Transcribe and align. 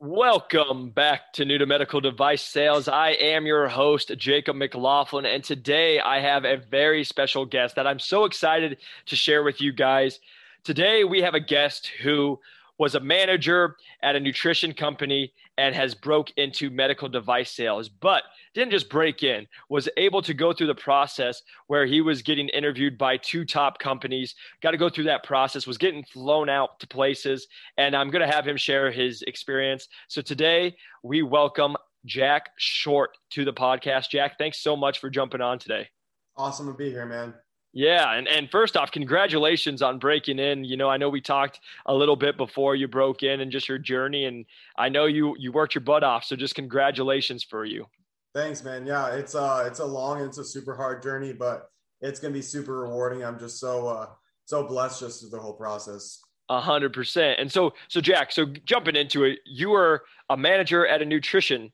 Welcome 0.00 0.90
back 0.90 1.32
to 1.32 1.44
New 1.44 1.58
to 1.58 1.66
Medical 1.66 2.00
Device 2.00 2.42
Sales. 2.42 2.86
I 2.86 3.10
am 3.10 3.46
your 3.46 3.66
host, 3.66 4.12
Jacob 4.16 4.54
McLaughlin, 4.54 5.26
and 5.26 5.42
today 5.42 5.98
I 5.98 6.20
have 6.20 6.44
a 6.44 6.56
very 6.56 7.02
special 7.02 7.44
guest 7.44 7.74
that 7.74 7.88
I'm 7.88 7.98
so 7.98 8.24
excited 8.24 8.78
to 9.06 9.16
share 9.16 9.42
with 9.42 9.60
you 9.60 9.72
guys. 9.72 10.20
Today 10.62 11.02
we 11.02 11.22
have 11.22 11.34
a 11.34 11.40
guest 11.40 11.90
who 12.00 12.38
was 12.78 12.94
a 12.94 13.00
manager 13.00 13.74
at 14.00 14.14
a 14.14 14.20
nutrition 14.20 14.72
company 14.72 15.32
and 15.58 15.74
has 15.74 15.94
broke 15.94 16.30
into 16.36 16.70
medical 16.70 17.08
device 17.08 17.50
sales 17.50 17.88
but 17.88 18.22
didn't 18.54 18.70
just 18.70 18.88
break 18.88 19.22
in 19.22 19.46
was 19.68 19.88
able 19.96 20.22
to 20.22 20.32
go 20.32 20.52
through 20.52 20.66
the 20.66 20.74
process 20.74 21.42
where 21.66 21.84
he 21.84 22.00
was 22.00 22.22
getting 22.22 22.48
interviewed 22.48 22.96
by 22.96 23.16
two 23.18 23.44
top 23.44 23.78
companies 23.78 24.34
got 24.62 24.70
to 24.70 24.78
go 24.78 24.88
through 24.88 25.04
that 25.04 25.22
process 25.22 25.66
was 25.66 25.76
getting 25.76 26.02
flown 26.04 26.48
out 26.48 26.80
to 26.80 26.86
places 26.86 27.46
and 27.76 27.94
i'm 27.94 28.08
going 28.08 28.26
to 28.26 28.32
have 28.32 28.46
him 28.46 28.56
share 28.56 28.90
his 28.90 29.22
experience. 29.22 29.88
So 30.08 30.20
today 30.20 30.76
we 31.02 31.22
welcome 31.22 31.76
jack 32.04 32.50
short 32.58 33.10
to 33.30 33.44
the 33.44 33.52
podcast. 33.52 34.10
Jack 34.10 34.38
thanks 34.38 34.60
so 34.60 34.76
much 34.76 34.98
for 34.98 35.10
jumping 35.10 35.40
on 35.40 35.58
today. 35.58 35.88
Awesome 36.36 36.66
to 36.66 36.74
be 36.74 36.90
here 36.90 37.06
man 37.06 37.34
yeah, 37.78 38.12
and, 38.14 38.26
and 38.26 38.50
first 38.50 38.76
off, 38.76 38.90
congratulations 38.90 39.82
on 39.82 40.00
breaking 40.00 40.40
in. 40.40 40.64
You 40.64 40.76
know, 40.76 40.90
I 40.90 40.96
know 40.96 41.08
we 41.08 41.20
talked 41.20 41.60
a 41.86 41.94
little 41.94 42.16
bit 42.16 42.36
before 42.36 42.74
you 42.74 42.88
broke 42.88 43.22
in 43.22 43.40
and 43.40 43.52
just 43.52 43.68
your 43.68 43.78
journey, 43.78 44.24
and 44.24 44.46
I 44.76 44.88
know 44.88 45.06
you 45.06 45.36
you 45.38 45.52
worked 45.52 45.76
your 45.76 45.82
butt 45.82 46.02
off. 46.02 46.24
So 46.24 46.34
just 46.34 46.56
congratulations 46.56 47.44
for 47.44 47.64
you. 47.64 47.86
Thanks, 48.34 48.64
man. 48.64 48.84
Yeah, 48.84 49.14
it's 49.14 49.36
uh 49.36 49.62
it's 49.64 49.78
a 49.78 49.84
long, 49.84 50.20
it's 50.22 50.38
a 50.38 50.44
super 50.44 50.74
hard 50.74 51.04
journey, 51.04 51.32
but 51.32 51.70
it's 52.00 52.18
gonna 52.18 52.34
be 52.34 52.42
super 52.42 52.80
rewarding. 52.80 53.24
I'm 53.24 53.38
just 53.38 53.60
so 53.60 53.86
uh 53.86 54.06
so 54.46 54.66
blessed 54.66 54.98
just 54.98 55.20
through 55.20 55.30
the 55.30 55.38
whole 55.38 55.54
process. 55.54 56.20
A 56.48 56.60
hundred 56.60 56.92
percent. 56.92 57.38
And 57.38 57.52
so 57.52 57.74
so 57.86 58.00
Jack, 58.00 58.32
so 58.32 58.46
jumping 58.64 58.96
into 58.96 59.22
it, 59.22 59.38
you 59.46 59.70
were 59.70 60.02
a 60.28 60.36
manager 60.36 60.84
at 60.84 61.00
a 61.00 61.04
nutrition 61.04 61.70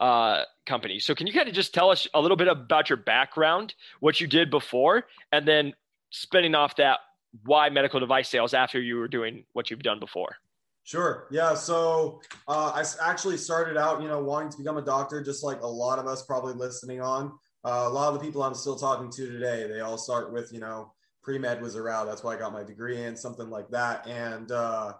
uh, 0.00 0.42
company. 0.66 0.98
So 0.98 1.14
can 1.14 1.26
you 1.26 1.32
kind 1.32 1.48
of 1.48 1.54
just 1.54 1.74
tell 1.74 1.90
us 1.90 2.06
a 2.14 2.20
little 2.20 2.36
bit 2.36 2.48
about 2.48 2.88
your 2.90 2.96
background, 2.96 3.74
what 4.00 4.20
you 4.20 4.26
did 4.26 4.50
before, 4.50 5.04
and 5.32 5.46
then 5.46 5.74
spinning 6.10 6.54
off 6.54 6.76
that 6.76 7.00
why 7.44 7.68
medical 7.68 8.00
device 8.00 8.28
sales 8.28 8.54
after 8.54 8.80
you 8.80 8.96
were 8.96 9.08
doing 9.08 9.44
what 9.52 9.70
you've 9.70 9.82
done 9.82 9.98
before? 9.98 10.36
Sure. 10.84 11.26
Yeah. 11.30 11.54
So 11.54 12.20
uh, 12.46 12.72
I 12.74 12.84
actually 13.10 13.38
started 13.38 13.76
out, 13.76 14.02
you 14.02 14.08
know, 14.08 14.22
wanting 14.22 14.50
to 14.50 14.58
become 14.58 14.76
a 14.76 14.82
doctor, 14.82 15.22
just 15.22 15.42
like 15.42 15.62
a 15.62 15.66
lot 15.66 15.98
of 15.98 16.06
us 16.06 16.24
probably 16.24 16.52
listening 16.52 17.00
on. 17.00 17.32
Uh, 17.64 17.84
a 17.86 17.88
lot 17.88 18.08
of 18.08 18.14
the 18.14 18.20
people 18.20 18.42
I'm 18.42 18.54
still 18.54 18.76
talking 18.76 19.10
to 19.10 19.32
today, 19.32 19.66
they 19.66 19.80
all 19.80 19.96
start 19.96 20.30
with, 20.32 20.52
you 20.52 20.60
know, 20.60 20.92
pre 21.22 21.38
med 21.38 21.62
was 21.62 21.74
a 21.74 21.82
route. 21.82 22.06
That's 22.06 22.22
why 22.22 22.34
I 22.34 22.38
got 22.38 22.52
my 22.52 22.62
degree 22.62 23.02
in 23.02 23.16
something 23.16 23.48
like 23.48 23.68
that. 23.70 24.06
And 24.06 24.52
uh, 24.52 24.92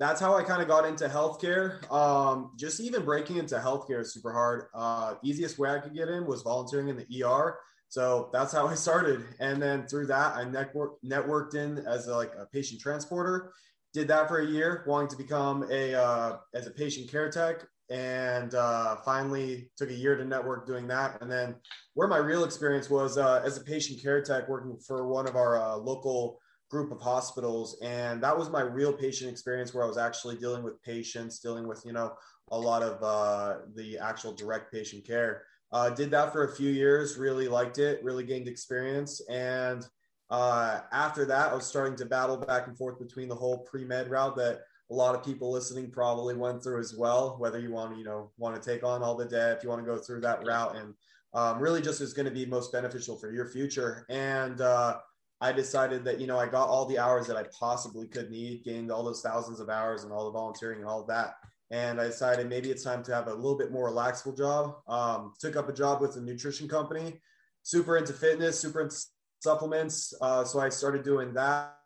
that's 0.00 0.18
how 0.18 0.34
I 0.34 0.42
kind 0.42 0.62
of 0.62 0.66
got 0.66 0.86
into 0.86 1.06
healthcare. 1.08 1.88
Um, 1.92 2.52
just 2.56 2.80
even 2.80 3.04
breaking 3.04 3.36
into 3.36 3.56
healthcare 3.56 4.00
is 4.00 4.14
super 4.14 4.32
hard. 4.32 4.64
Uh, 4.74 5.16
easiest 5.22 5.58
way 5.58 5.70
I 5.70 5.78
could 5.78 5.94
get 5.94 6.08
in 6.08 6.26
was 6.26 6.40
volunteering 6.40 6.88
in 6.88 6.96
the 6.96 7.22
ER. 7.22 7.58
So 7.90 8.30
that's 8.32 8.50
how 8.50 8.66
I 8.66 8.76
started. 8.76 9.26
And 9.40 9.60
then 9.60 9.86
through 9.86 10.06
that, 10.06 10.36
I 10.36 10.44
network, 10.44 10.94
networked 11.04 11.54
in 11.54 11.84
as 11.86 12.08
a, 12.08 12.16
like 12.16 12.32
a 12.38 12.46
patient 12.46 12.80
transporter. 12.80 13.52
Did 13.92 14.08
that 14.08 14.28
for 14.28 14.38
a 14.38 14.46
year, 14.46 14.84
wanting 14.86 15.10
to 15.10 15.16
become 15.16 15.66
a 15.70 15.94
uh, 15.94 16.36
as 16.54 16.66
a 16.66 16.70
patient 16.70 17.10
care 17.10 17.28
tech, 17.28 17.66
and 17.90 18.54
uh, 18.54 18.96
finally 19.04 19.68
took 19.76 19.90
a 19.90 19.94
year 19.94 20.16
to 20.16 20.24
network 20.24 20.64
doing 20.64 20.86
that. 20.86 21.20
And 21.20 21.30
then 21.30 21.56
where 21.94 22.06
my 22.06 22.18
real 22.18 22.44
experience 22.44 22.88
was 22.88 23.18
uh, 23.18 23.42
as 23.44 23.56
a 23.56 23.64
patient 23.64 24.00
care 24.00 24.22
tech, 24.22 24.48
working 24.48 24.78
for 24.78 25.08
one 25.08 25.26
of 25.26 25.34
our 25.34 25.60
uh, 25.60 25.76
local 25.76 26.38
group 26.70 26.92
of 26.92 27.00
hospitals 27.00 27.76
and 27.82 28.22
that 28.22 28.36
was 28.36 28.48
my 28.48 28.60
real 28.60 28.92
patient 28.92 29.30
experience 29.30 29.74
where 29.74 29.84
i 29.84 29.88
was 29.88 29.98
actually 29.98 30.36
dealing 30.36 30.62
with 30.62 30.80
patients 30.82 31.40
dealing 31.40 31.66
with 31.66 31.82
you 31.84 31.92
know 31.92 32.12
a 32.52 32.58
lot 32.58 32.82
of 32.82 33.02
uh, 33.02 33.60
the 33.76 33.96
actual 33.98 34.32
direct 34.32 34.72
patient 34.72 35.06
care. 35.06 35.44
Uh, 35.72 35.88
did 35.88 36.10
that 36.10 36.32
for 36.32 36.44
a 36.44 36.56
few 36.56 36.70
years 36.70 37.16
really 37.16 37.46
liked 37.46 37.78
it 37.78 38.02
really 38.02 38.24
gained 38.24 38.48
experience 38.48 39.20
and 39.30 39.86
uh, 40.30 40.80
after 40.92 41.24
that 41.24 41.52
i 41.52 41.54
was 41.54 41.66
starting 41.66 41.96
to 41.96 42.04
battle 42.04 42.36
back 42.36 42.66
and 42.66 42.76
forth 42.76 42.98
between 42.98 43.28
the 43.28 43.34
whole 43.34 43.58
pre-med 43.58 44.10
route 44.10 44.36
that 44.36 44.62
a 44.90 44.94
lot 44.94 45.14
of 45.14 45.24
people 45.24 45.52
listening 45.52 45.88
probably 45.88 46.34
went 46.34 46.60
through 46.60 46.80
as 46.80 46.96
well 46.96 47.36
whether 47.38 47.60
you 47.60 47.70
want 47.70 47.92
to 47.92 47.98
you 47.98 48.04
know 48.04 48.30
want 48.36 48.60
to 48.60 48.68
take 48.68 48.82
on 48.82 49.02
all 49.02 49.16
the 49.16 49.24
debt 49.24 49.56
if 49.56 49.62
you 49.62 49.68
want 49.68 49.80
to 49.80 49.86
go 49.86 49.96
through 49.96 50.20
that 50.20 50.44
route 50.44 50.74
and 50.76 50.94
um, 51.34 51.60
really 51.60 51.80
just 51.80 52.00
is 52.00 52.12
going 52.12 52.26
to 52.26 52.32
be 52.32 52.44
most 52.46 52.72
beneficial 52.72 53.16
for 53.16 53.30
your 53.30 53.46
future. 53.46 54.04
And 54.08 54.60
uh, 54.60 54.98
I 55.40 55.52
decided 55.52 56.04
that, 56.04 56.20
you 56.20 56.26
know, 56.26 56.38
I 56.38 56.46
got 56.46 56.68
all 56.68 56.84
the 56.84 56.98
hours 56.98 57.26
that 57.26 57.36
I 57.36 57.44
possibly 57.58 58.06
could 58.06 58.30
need, 58.30 58.62
gained 58.62 58.90
all 58.90 59.02
those 59.02 59.22
thousands 59.22 59.58
of 59.58 59.70
hours 59.70 60.04
and 60.04 60.12
all 60.12 60.26
the 60.26 60.30
volunteering 60.30 60.80
and 60.80 60.88
all 60.88 61.00
of 61.00 61.06
that. 61.08 61.34
And 61.70 62.00
I 62.00 62.08
decided 62.08 62.48
maybe 62.48 62.70
it's 62.70 62.82
time 62.82 63.02
to 63.04 63.14
have 63.14 63.28
a 63.28 63.34
little 63.34 63.56
bit 63.56 63.70
more 63.70 63.88
relaxful 63.90 64.36
job. 64.36 64.76
Um, 64.86 65.32
took 65.40 65.56
up 65.56 65.68
a 65.68 65.72
job 65.72 66.00
with 66.00 66.16
a 66.16 66.20
nutrition 66.20 66.68
company, 66.68 67.20
super 67.62 67.96
into 67.96 68.12
fitness, 68.12 68.58
super 68.58 68.82
into 68.82 68.96
supplements. 69.40 70.12
Uh, 70.20 70.44
so 70.44 70.60
I 70.60 70.68
started 70.68 71.04
doing 71.04 71.32
that. 71.34 71.76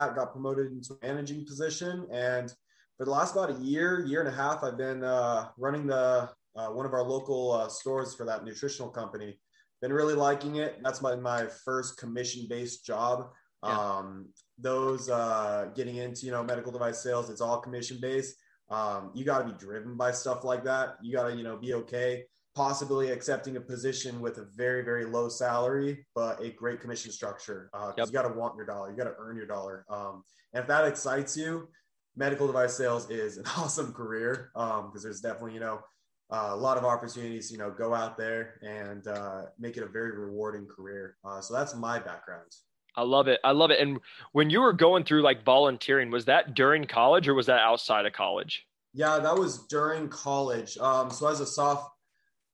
I 0.00 0.14
got 0.14 0.32
promoted 0.32 0.72
into 0.72 0.94
a 1.02 1.06
managing 1.06 1.44
position. 1.44 2.06
And 2.10 2.50
for 2.96 3.04
the 3.04 3.10
last 3.10 3.34
about 3.34 3.50
a 3.50 3.60
year, 3.60 4.04
year 4.06 4.20
and 4.20 4.28
a 4.28 4.32
half, 4.32 4.64
I've 4.64 4.78
been 4.78 5.04
uh, 5.04 5.48
running 5.58 5.86
the 5.86 6.30
uh, 6.54 6.68
one 6.68 6.86
of 6.86 6.92
our 6.92 7.02
local 7.02 7.52
uh, 7.52 7.68
stores 7.68 8.14
for 8.14 8.24
that 8.26 8.44
nutritional 8.44 8.90
company 8.90 9.38
been 9.82 9.92
really 9.92 10.14
liking 10.14 10.56
it. 10.56 10.78
That's 10.82 11.02
my, 11.02 11.14
my 11.16 11.46
first 11.64 11.98
commission 11.98 12.46
based 12.48 12.86
job. 12.86 13.28
Yeah. 13.64 13.78
Um, 13.78 14.28
those 14.58 15.10
uh, 15.10 15.68
getting 15.74 15.96
into, 15.96 16.24
you 16.24 16.32
know, 16.32 16.42
medical 16.42 16.72
device 16.72 17.02
sales, 17.02 17.28
it's 17.28 17.40
all 17.40 17.60
commission 17.60 17.98
based. 18.00 18.36
Um, 18.70 19.10
you 19.14 19.24
got 19.24 19.38
to 19.38 19.52
be 19.52 19.58
driven 19.58 19.96
by 19.96 20.12
stuff 20.12 20.44
like 20.44 20.64
that. 20.64 20.96
You 21.02 21.12
got 21.12 21.28
to, 21.28 21.36
you 21.36 21.42
know, 21.42 21.58
be 21.58 21.74
okay 21.74 22.24
possibly 22.54 23.10
accepting 23.10 23.56
a 23.56 23.60
position 23.60 24.20
with 24.20 24.38
a 24.38 24.44
very, 24.54 24.82
very 24.82 25.04
low 25.04 25.28
salary, 25.28 26.06
but 26.14 26.40
a 26.42 26.50
great 26.50 26.80
commission 26.80 27.10
structure. 27.10 27.70
Uh, 27.72 27.92
yep. 27.96 28.06
You 28.06 28.12
got 28.12 28.22
to 28.22 28.34
want 28.34 28.56
your 28.56 28.66
dollar. 28.66 28.90
You 28.90 28.96
got 28.96 29.04
to 29.04 29.14
earn 29.18 29.36
your 29.36 29.46
dollar. 29.46 29.84
Um, 29.88 30.22
and 30.52 30.62
if 30.62 30.68
that 30.68 30.86
excites 30.86 31.36
you, 31.36 31.68
medical 32.14 32.46
device 32.46 32.74
sales 32.74 33.08
is 33.10 33.38
an 33.38 33.44
awesome 33.56 33.92
career 33.92 34.50
because 34.54 34.84
um, 34.84 34.92
there's 35.02 35.20
definitely, 35.20 35.54
you 35.54 35.60
know, 35.60 35.80
uh, 36.30 36.50
a 36.50 36.56
lot 36.56 36.78
of 36.78 36.84
opportunities, 36.84 37.50
you 37.50 37.58
know, 37.58 37.70
go 37.70 37.94
out 37.94 38.16
there 38.16 38.58
and 38.62 39.06
uh, 39.06 39.42
make 39.58 39.76
it 39.76 39.82
a 39.82 39.86
very 39.86 40.18
rewarding 40.18 40.66
career. 40.66 41.16
Uh, 41.24 41.40
so 41.40 41.54
that's 41.54 41.74
my 41.74 41.98
background. 41.98 42.50
I 42.96 43.02
love 43.02 43.28
it. 43.28 43.40
I 43.44 43.52
love 43.52 43.70
it. 43.70 43.80
And 43.80 44.00
when 44.32 44.50
you 44.50 44.60
were 44.60 44.72
going 44.72 45.04
through 45.04 45.22
like 45.22 45.44
volunteering, 45.44 46.10
was 46.10 46.26
that 46.26 46.54
during 46.54 46.84
college 46.84 47.28
or 47.28 47.34
was 47.34 47.46
that 47.46 47.60
outside 47.60 48.06
of 48.06 48.12
college? 48.12 48.66
Yeah, 48.94 49.18
that 49.18 49.34
was 49.34 49.66
during 49.66 50.08
college. 50.08 50.76
Um, 50.78 51.10
so 51.10 51.28
as 51.28 51.40
a 51.40 51.46
soft, 51.46 51.90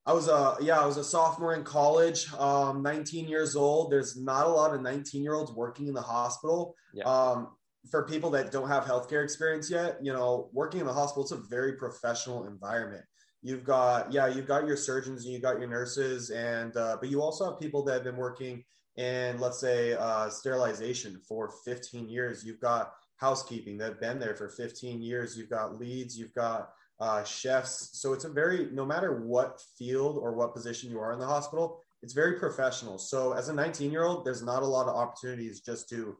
I 0.06 0.12
was 0.12 0.28
a 0.28 0.56
yeah, 0.60 0.80
I 0.80 0.86
was 0.86 0.96
a 0.96 1.04
sophomore 1.04 1.54
in 1.54 1.64
college. 1.64 2.32
Um, 2.34 2.82
19 2.82 3.28
years 3.28 3.56
old. 3.56 3.92
There's 3.92 4.16
not 4.16 4.46
a 4.46 4.48
lot 4.48 4.72
of 4.72 4.80
19 4.80 5.22
year 5.22 5.34
olds 5.34 5.52
working 5.52 5.88
in 5.88 5.94
the 5.94 6.00
hospital. 6.00 6.74
Yeah. 6.94 7.04
Um, 7.04 7.48
for 7.90 8.06
people 8.06 8.30
that 8.30 8.52
don't 8.52 8.68
have 8.68 8.84
healthcare 8.84 9.24
experience 9.24 9.70
yet, 9.70 9.98
you 10.02 10.12
know, 10.12 10.50
working 10.52 10.80
in 10.80 10.86
the 10.86 10.92
hospital, 10.92 11.22
it's 11.22 11.32
a 11.32 11.36
very 11.48 11.74
professional 11.74 12.46
environment 12.46 13.04
you've 13.42 13.64
got 13.64 14.12
yeah 14.12 14.26
you've 14.26 14.48
got 14.48 14.66
your 14.66 14.76
surgeons 14.76 15.24
and 15.24 15.32
you've 15.32 15.42
got 15.42 15.58
your 15.58 15.68
nurses 15.68 16.30
and 16.30 16.76
uh, 16.76 16.96
but 17.00 17.08
you 17.08 17.22
also 17.22 17.50
have 17.50 17.60
people 17.60 17.82
that 17.84 17.94
have 17.94 18.04
been 18.04 18.16
working 18.16 18.64
in 18.96 19.38
let's 19.38 19.60
say 19.60 19.94
uh, 19.94 20.28
sterilization 20.28 21.20
for 21.26 21.50
15 21.64 22.08
years. 22.08 22.44
You've 22.44 22.60
got 22.60 22.92
housekeeping 23.16 23.78
that 23.78 23.88
have 23.90 24.00
been 24.00 24.18
there 24.18 24.34
for 24.34 24.48
15 24.48 25.00
years. 25.00 25.36
You've 25.38 25.50
got 25.50 25.78
leads. 25.78 26.18
You've 26.18 26.34
got 26.34 26.70
uh, 27.00 27.22
chefs. 27.22 27.90
So 28.00 28.12
it's 28.12 28.24
a 28.24 28.28
very 28.28 28.68
no 28.72 28.84
matter 28.84 29.20
what 29.20 29.60
field 29.78 30.18
or 30.20 30.34
what 30.34 30.52
position 30.52 30.90
you 30.90 30.98
are 30.98 31.12
in 31.12 31.18
the 31.18 31.26
hospital 31.26 31.82
it's 32.02 32.12
very 32.12 32.38
professional. 32.38 32.98
So 32.98 33.32
as 33.32 33.48
a 33.48 33.54
19 33.54 33.90
year 33.90 34.04
old 34.04 34.24
there's 34.24 34.42
not 34.42 34.62
a 34.62 34.66
lot 34.66 34.88
of 34.88 34.96
opportunities 34.96 35.60
just 35.60 35.88
to 35.90 36.16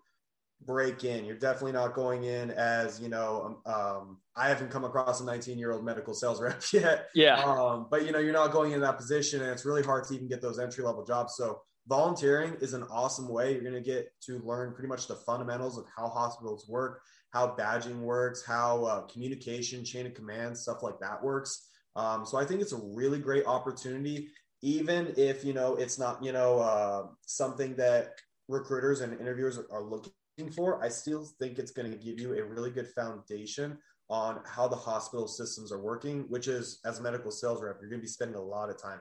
break 0.65 1.05
in. 1.05 1.25
You're 1.25 1.39
definitely 1.39 1.73
not 1.73 1.95
going 1.95 2.25
in 2.25 2.51
as, 2.51 3.01
you 3.01 3.09
know, 3.09 3.59
um, 3.67 3.73
um 3.73 4.19
I 4.37 4.49
haven't 4.49 4.71
come 4.71 4.85
across 4.85 5.21
a 5.21 5.25
19 5.25 5.59
year 5.59 5.73
old 5.73 5.85
medical 5.85 6.15
sales 6.15 6.41
rep 6.43 6.63
yet. 6.72 7.09
Yeah. 7.15 7.43
Um, 7.43 7.87
but, 7.91 8.05
you 8.05 8.13
know, 8.13 8.19
you're 8.19 8.33
not 8.33 8.53
going 8.53 8.72
in 8.72 8.81
that 8.81 8.97
position 8.97 9.43
and 9.43 9.51
it's 9.51 9.65
really 9.65 9.83
hard 9.83 10.05
to 10.05 10.15
even 10.15 10.28
get 10.28 10.43
those 10.43 10.59
entry 10.59 10.84
level 10.84 11.05
jobs. 11.05 11.34
So 11.37 11.60
volunteering 11.87 12.57
is 12.60 12.75
an 12.75 12.84
awesome 12.91 13.28
way. 13.28 13.53
You're 13.53 13.63
going 13.63 13.75
to 13.75 13.81
get 13.81 14.13
to 14.27 14.41
learn 14.41 14.75
pretty 14.75 14.89
much 14.89 15.07
the 15.07 15.16
fundamentals 15.16 15.78
of 15.78 15.87
how 15.97 16.09
hospitals 16.09 16.69
work, 16.69 17.01
how 17.31 17.54
badging 17.59 18.01
works, 18.01 18.45
how 18.45 18.84
uh, 18.84 19.01
communication, 19.03 19.84
chain 19.84 20.07
of 20.07 20.15
command, 20.15 20.57
stuff 20.57 20.83
like 20.83 21.01
that 21.01 21.22
works. 21.22 21.69
Um, 21.97 22.25
so 22.25 22.39
I 22.39 22.45
think 22.45 22.61
it's 22.61 22.72
a 22.72 22.81
really 22.95 23.19
great 23.19 23.47
opportunity, 23.47 24.28
even 24.63 25.15
if, 25.16 25.45
you 25.45 25.53
know, 25.53 25.75
it's 25.77 25.99
not, 25.99 26.22
you 26.22 26.33
know, 26.33 26.59
uh, 26.59 27.07
something 27.27 27.75
that 27.77 28.13
recruiters 28.49 29.01
and 29.01 29.19
interviewers 29.21 29.59
are 29.71 29.83
looking 29.83 30.13
for, 30.47 30.83
I 30.83 30.89
still 30.89 31.25
think 31.25 31.59
it's 31.59 31.73
going 31.73 31.91
to 31.91 31.99
give 31.99 32.21
you 32.21 32.39
a 32.39 32.45
really 32.45 32.71
good 32.71 32.89
foundation 32.89 33.79
on 34.09 34.41
how 34.47 34.69
the 34.69 34.77
hospital 34.77 35.27
systems 35.27 35.73
are 35.73 35.81
working, 35.81 36.25
which 36.29 36.49
is 36.49 36.81
as 36.85 36.99
a 36.99 37.03
medical 37.03 37.31
sales 37.31 37.63
rep, 37.63 37.79
you're 37.81 37.91
going 37.91 38.01
to 38.01 38.05
be 38.05 38.09
spending 38.09 38.37
a 38.37 38.43
lot 38.43 38.71
of 38.71 38.81
time. 38.81 39.01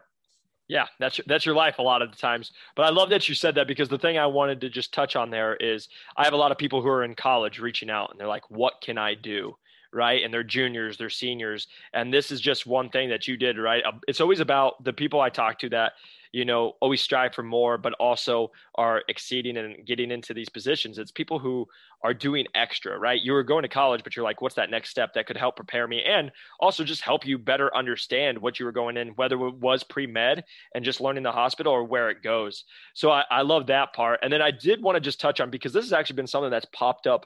Yeah, 0.67 0.87
that's 0.99 1.21
that's 1.27 1.45
your 1.45 1.55
life 1.55 1.79
a 1.79 1.81
lot 1.81 2.01
of 2.01 2.11
the 2.11 2.17
times. 2.17 2.51
But 2.75 2.85
I 2.85 2.89
love 2.89 3.09
that 3.11 3.29
you 3.29 3.35
said 3.35 3.55
that 3.55 3.67
because 3.67 3.87
the 3.87 3.97
thing 3.97 4.17
I 4.17 4.25
wanted 4.25 4.59
to 4.61 4.69
just 4.69 4.93
touch 4.93 5.15
on 5.15 5.29
there 5.29 5.55
is 5.55 5.87
I 6.17 6.25
have 6.25 6.33
a 6.33 6.37
lot 6.37 6.51
of 6.51 6.57
people 6.57 6.81
who 6.81 6.89
are 6.89 7.05
in 7.05 7.15
college 7.15 7.59
reaching 7.59 7.89
out 7.89 8.11
and 8.11 8.19
they're 8.19 8.27
like, 8.27 8.49
"What 8.51 8.81
can 8.81 8.97
I 8.97 9.13
do?" 9.13 9.55
Right? 9.97 10.23
And 10.23 10.33
they're 10.33 10.43
juniors, 10.43 10.97
they're 10.97 11.09
seniors. 11.09 11.67
And 11.93 12.13
this 12.13 12.31
is 12.31 12.39
just 12.39 12.65
one 12.65 12.89
thing 12.89 13.09
that 13.09 13.27
you 13.27 13.35
did, 13.35 13.57
right? 13.57 13.83
It's 14.07 14.21
always 14.21 14.39
about 14.39 14.83
the 14.83 14.93
people 14.93 15.19
I 15.19 15.29
talk 15.29 15.59
to 15.59 15.69
that 15.69 15.93
you 16.31 16.45
know, 16.45 16.73
always 16.81 17.01
strive 17.01 17.33
for 17.33 17.43
more, 17.43 17.77
but 17.77 17.93
also 17.93 18.51
are 18.75 19.03
exceeding 19.07 19.57
and 19.57 19.85
getting 19.85 20.11
into 20.11 20.33
these 20.33 20.49
positions. 20.49 20.97
It's 20.97 21.11
people 21.11 21.39
who 21.39 21.67
are 22.03 22.13
doing 22.13 22.45
extra, 22.53 22.97
right? 22.97 23.19
You 23.19 23.33
were 23.33 23.43
going 23.43 23.63
to 23.63 23.69
college, 23.69 24.03
but 24.03 24.15
you're 24.15 24.23
like, 24.23 24.41
what's 24.41 24.55
that 24.55 24.69
next 24.69 24.89
step 24.89 25.13
that 25.13 25.25
could 25.25 25.37
help 25.37 25.55
prepare 25.55 25.87
me 25.87 26.03
and 26.03 26.31
also 26.59 26.83
just 26.83 27.01
help 27.01 27.25
you 27.25 27.37
better 27.37 27.75
understand 27.75 28.37
what 28.37 28.59
you 28.59 28.65
were 28.65 28.71
going 28.71 28.97
in, 28.97 29.09
whether 29.09 29.35
it 29.47 29.55
was 29.55 29.83
pre 29.83 30.05
med 30.05 30.43
and 30.75 30.85
just 30.85 31.01
learning 31.01 31.23
the 31.23 31.31
hospital 31.31 31.73
or 31.73 31.83
where 31.83 32.09
it 32.09 32.21
goes. 32.21 32.65
So 32.93 33.09
I, 33.09 33.23
I 33.31 33.41
love 33.41 33.67
that 33.67 33.93
part. 33.93 34.19
And 34.21 34.31
then 34.31 34.41
I 34.41 34.51
did 34.51 34.81
want 34.81 34.95
to 34.95 35.01
just 35.01 35.19
touch 35.19 35.39
on 35.39 35.49
because 35.49 35.73
this 35.73 35.85
has 35.85 35.93
actually 35.93 36.17
been 36.17 36.27
something 36.27 36.51
that's 36.51 36.67
popped 36.71 37.07
up 37.07 37.25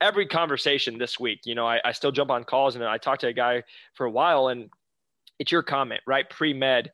every 0.00 0.26
conversation 0.26 0.98
this 0.98 1.20
week. 1.20 1.40
You 1.44 1.54
know, 1.54 1.66
I, 1.66 1.80
I 1.84 1.92
still 1.92 2.12
jump 2.12 2.30
on 2.30 2.44
calls 2.44 2.74
and 2.74 2.84
I 2.84 2.98
talked 2.98 3.20
to 3.22 3.28
a 3.28 3.32
guy 3.32 3.62
for 3.94 4.06
a 4.06 4.10
while 4.10 4.48
and 4.48 4.70
it's 5.38 5.52
your 5.52 5.62
comment, 5.62 6.00
right? 6.06 6.28
Pre 6.28 6.52
med 6.52 6.90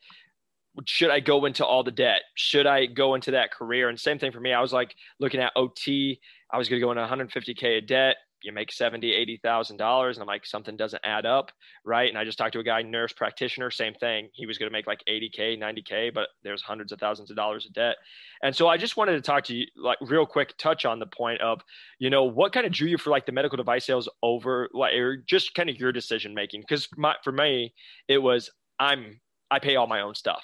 should 0.85 1.11
I 1.11 1.20
go 1.20 1.44
into 1.47 1.64
all 1.64 1.82
the 1.82 1.91
debt? 1.91 2.23
Should 2.35 2.67
I 2.67 2.87
go 2.87 3.14
into 3.14 3.31
that 3.31 3.50
career? 3.50 3.88
And 3.88 3.99
same 3.99 4.19
thing 4.19 4.32
for 4.32 4.41
me. 4.41 4.53
I 4.53 4.61
was 4.61 4.73
like 4.73 4.94
looking 5.19 5.41
at 5.41 5.53
OT. 5.56 6.20
I 6.50 6.58
was 6.58 6.69
going 6.69 6.81
to 6.81 6.85
go 6.85 6.91
into 6.91 7.03
150k 7.03 7.79
of 7.79 7.87
debt. 7.87 8.17
You 8.46 8.52
make 8.52 8.72
70, 8.72 9.12
80,000 9.12 9.76
dollars, 9.76 10.16
and 10.16 10.22
I'm 10.22 10.26
like, 10.26 10.46
something 10.46 10.76
doesn't 10.76 11.04
add 11.04 11.26
up, 11.26 11.50
right? 11.84 12.08
And 12.08 12.16
I 12.16 12.25
just 12.25 12.38
talked 12.38 12.52
to 12.54 12.60
a 12.60 12.64
guy, 12.64 12.82
nurse 12.82 13.12
practitioner, 13.12 13.70
same 13.70 13.94
thing. 13.94 14.28
He 14.32 14.46
was 14.46 14.56
going 14.56 14.70
to 14.70 14.72
make 14.72 14.87
like 14.87 15.02
80k, 15.08 15.58
90k, 15.58 16.14
but 16.14 16.28
there's 16.43 16.62
hundreds 16.62 16.93
of 16.93 17.00
thousands 17.00 17.31
of 17.31 17.37
dollars 17.37 17.66
of 17.66 17.72
debt. 17.72 17.96
And 18.43 18.54
so 18.54 18.69
I 18.69 18.76
just 18.76 18.96
wanted 18.96 19.12
to 19.12 19.20
talk 19.20 19.44
to 19.44 19.54
you, 19.54 19.66
like, 19.76 19.98
real 20.00 20.25
quick, 20.25 20.56
touch 20.56 20.84
on 20.84 20.98
the 20.98 21.06
point 21.06 21.40
of, 21.40 21.60
you 21.98 22.08
know, 22.08 22.25
what 22.25 22.52
kind 22.52 22.66
of 22.66 22.72
drew 22.72 22.88
you 22.88 22.98
for 22.98 23.10
like 23.10 23.26
the 23.26 23.32
medical 23.32 23.56
device 23.56 23.84
sales 23.84 24.08
over, 24.22 24.69
like, 24.72 24.94
or 24.94 25.16
just 25.16 25.54
kind 25.54 25.69
of 25.69 25.76
your 25.76 25.93
decision 25.93 26.34
making? 26.34 26.60
Because 26.60 26.88
for 27.25 27.32
me, 27.32 27.75
it 28.08 28.19
was 28.19 28.50
I'm 28.78 29.20
I 29.50 29.58
pay 29.58 29.76
all 29.76 29.87
my 29.87 30.00
own 30.00 30.14
stuff 30.14 30.43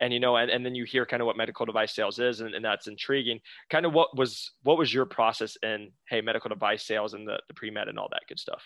and 0.00 0.12
you 0.12 0.20
know 0.20 0.36
and, 0.36 0.50
and 0.50 0.64
then 0.64 0.74
you 0.74 0.84
hear 0.84 1.04
kind 1.06 1.20
of 1.20 1.26
what 1.26 1.36
medical 1.36 1.66
device 1.66 1.94
sales 1.94 2.18
is 2.18 2.40
and, 2.40 2.54
and 2.54 2.64
that's 2.64 2.86
intriguing. 2.86 3.40
Kind 3.68 3.86
of 3.86 3.92
what 3.92 4.16
was 4.16 4.52
what 4.62 4.78
was 4.78 4.92
your 4.92 5.06
process 5.06 5.56
in 5.62 5.90
hey 6.08 6.20
medical 6.20 6.48
device 6.48 6.84
sales 6.84 7.14
and 7.14 7.26
the, 7.26 7.40
the 7.48 7.54
pre-med 7.54 7.88
and 7.88 7.98
all 7.98 8.08
that 8.10 8.22
good 8.28 8.38
stuff? 8.38 8.62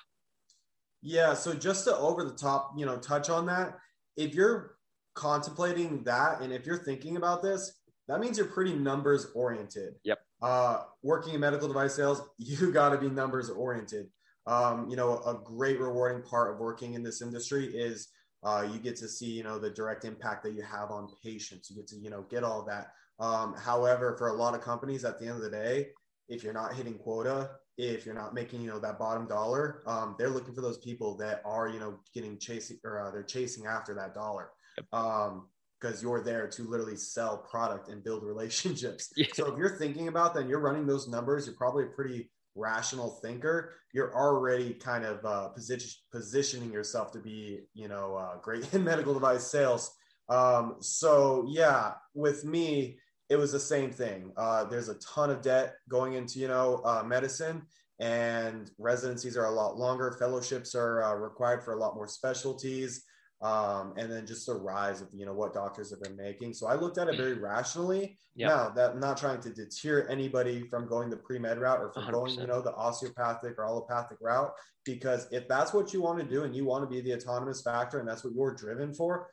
Yeah 1.02 1.34
so 1.34 1.52
just 1.54 1.84
to 1.84 1.96
over 1.96 2.25
the 2.25 2.34
top 2.34 2.72
you 2.76 2.86
know 2.86 2.96
touch 2.96 3.28
on 3.28 3.46
that 3.46 3.78
if 4.16 4.34
you're 4.34 4.76
contemplating 5.14 6.02
that 6.04 6.40
and 6.40 6.52
if 6.52 6.66
you're 6.66 6.82
thinking 6.82 7.16
about 7.16 7.42
this 7.42 7.81
that 8.08 8.20
means 8.20 8.36
you're 8.36 8.46
pretty 8.46 8.75
numbers 8.75 9.28
oriented. 9.34 9.94
Yep. 10.04 10.19
Uh, 10.42 10.82
working 11.02 11.32
in 11.32 11.40
medical 11.40 11.69
device 11.69 11.94
sales 11.94 12.22
you 12.38 12.72
got 12.72 12.90
to 12.90 12.98
be 12.98 13.08
numbers 13.08 13.50
oriented. 13.50 14.06
Um, 14.46 14.90
you 14.90 14.96
know 14.96 15.19
a 15.26 15.40
great 15.42 15.81
rewarding 15.81 16.22
part 16.22 16.52
of 16.52 16.58
working 16.58 16.94
in 16.94 17.02
this 17.02 17.22
industry 17.22 17.66
is 17.66 18.08
uh, 18.44 18.67
you 18.70 18.79
get 18.79 18.96
to 18.96 19.08
see, 19.08 19.31
you 19.31 19.43
know, 19.43 19.58
the 19.58 19.70
direct 19.70 20.05
impact 20.05 20.43
that 20.44 20.52
you 20.52 20.62
have 20.62 20.91
on 20.91 21.08
patients. 21.23 21.70
You 21.70 21.76
get 21.76 21.88
to, 21.88 21.96
you 21.96 22.11
know, 22.11 22.23
get 22.31 22.44
all 22.44 22.64
that. 22.67 22.93
Um, 23.19 23.55
however, 23.55 24.17
for 24.19 24.29
a 24.29 24.32
lot 24.32 24.55
of 24.55 24.61
companies, 24.61 25.05
at 25.05 25.19
the 25.19 25.26
end 25.26 25.37
of 25.37 25.43
the 25.43 25.50
day, 25.50 25.88
if 26.29 26.43
you're 26.43 26.52
not 26.52 26.75
hitting 26.75 26.94
quota, 26.94 27.50
if 27.79 28.05
you're 28.05 28.14
not 28.14 28.35
making, 28.35 28.61
you 28.61 28.69
know, 28.69 28.79
that 28.79 28.99
bottom 28.99 29.26
dollar, 29.26 29.82
um, 29.87 30.14
they're 30.19 30.31
looking 30.31 30.55
for 30.55 30.61
those 30.61 30.79
people 30.79 31.17
that 31.17 31.43
are, 31.44 31.69
you 31.69 31.79
know, 31.79 31.99
getting 32.14 32.38
chasing 32.38 32.79
or 32.85 33.00
uh, 33.00 33.11
they're 33.11 33.23
chasing 33.23 33.67
after 33.67 33.94
that 33.94 34.14
dollar. 34.14 34.50
Um, 34.93 35.49
because 35.81 36.02
you're 36.02 36.23
there 36.23 36.49
to 36.49 36.62
literally 36.62 36.96
sell 36.96 37.37
product 37.37 37.88
and 37.91 38.02
build 38.02 38.23
relationships. 38.25 39.12
Yeah. 39.17 39.26
So 39.35 39.52
if 39.52 39.58
you're 39.58 39.76
thinking 39.76 40.08
about 40.08 40.32
that, 40.35 40.41
and 40.41 40.49
you're 40.49 40.61
running 40.61 40.87
those 40.87 41.08
numbers, 41.08 41.46
you're 41.46 41.56
probably 41.56 41.85
a 41.85 41.88
pretty 41.88 42.31
rational 42.54 43.10
thinker, 43.22 43.74
you're 43.92 44.14
already 44.14 44.74
kind 44.74 45.04
of 45.04 45.24
uh, 45.24 45.48
position, 45.48 45.90
positioning 46.12 46.72
yourself 46.72 47.12
to 47.12 47.18
be, 47.18 47.60
you 47.74 47.88
know, 47.88 48.16
uh, 48.16 48.38
great 48.40 48.66
in 48.74 48.84
medical 48.84 49.14
device 49.14 49.46
sales. 49.46 49.94
Um, 50.28 50.76
so 50.80 51.44
yeah, 51.48 51.92
with 52.14 52.44
me, 52.44 52.98
it 53.30 53.36
was 53.36 53.52
the 53.52 53.60
same 53.60 53.90
thing. 53.90 54.32
Uh, 54.36 54.64
there's 54.64 54.88
a 54.88 54.98
ton 54.98 55.30
of 55.30 55.42
debt 55.42 55.74
going 55.88 56.14
into, 56.14 56.38
you 56.38 56.48
know, 56.48 56.82
uh, 56.84 57.02
medicine 57.02 57.62
and 58.00 58.70
residencies 58.78 59.36
are 59.36 59.46
a 59.46 59.50
lot 59.50 59.76
longer. 59.76 60.12
Fellowships 60.12 60.74
are 60.74 61.02
uh, 61.02 61.14
required 61.14 61.62
for 61.62 61.72
a 61.72 61.78
lot 61.78 61.94
more 61.94 62.08
specialties 62.08 63.04
um, 63.44 63.93
and 63.99 64.11
then 64.11 64.26
just 64.26 64.46
the 64.46 64.55
rise 64.55 65.02
of 65.02 65.08
you 65.12 65.26
know 65.26 65.35
what 65.35 65.52
doctors 65.52 65.91
have 65.91 66.00
been 66.00 66.17
making. 66.17 66.55
So 66.55 66.67
I 66.67 66.76
looked 66.76 66.96
at 66.96 67.08
it 67.08 67.19
very 67.19 67.35
rationally. 67.35 68.17
Yep. 68.37 68.49
Now 68.49 68.69
that 68.70 68.91
I'm 68.93 69.00
not 69.00 69.19
trying 69.19 69.41
to 69.43 69.50
deter 69.50 70.08
anybody 70.08 70.67
from 70.69 70.88
going 70.88 71.11
the 71.11 71.19
pre 71.19 71.38
med 71.38 71.58
route 71.58 71.79
or 71.79 71.93
from 71.93 72.05
100%. 72.05 72.12
going 72.12 72.35
you 72.41 72.46
know 72.46 72.62
the 72.62 72.75
osteopathic 72.75 73.58
or 73.58 73.67
allopathic 73.67 74.17
route, 74.23 74.50
because 74.87 75.29
if 75.31 75.46
that's 75.46 75.75
what 75.75 75.93
you 75.93 76.00
want 76.00 76.19
to 76.20 76.25
do 76.25 76.44
and 76.44 76.56
you 76.56 76.64
want 76.64 76.85
to 76.85 76.88
be 76.88 77.02
the 77.02 77.14
autonomous 77.14 77.61
factor 77.61 78.00
and 78.00 78.08
that's 78.08 78.25
what 78.25 78.32
you're 78.35 78.55
driven 78.55 78.94
for, 78.94 79.29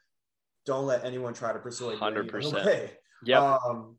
don't 0.66 0.86
let 0.86 1.06
anyone 1.06 1.34
try 1.34 1.54
to 1.54 1.60
persuade 1.60 1.94
you. 1.94 2.00
Hundred 2.00 2.28
percent. 2.28 2.92
Yeah. 3.24 3.58
Um, 3.66 3.96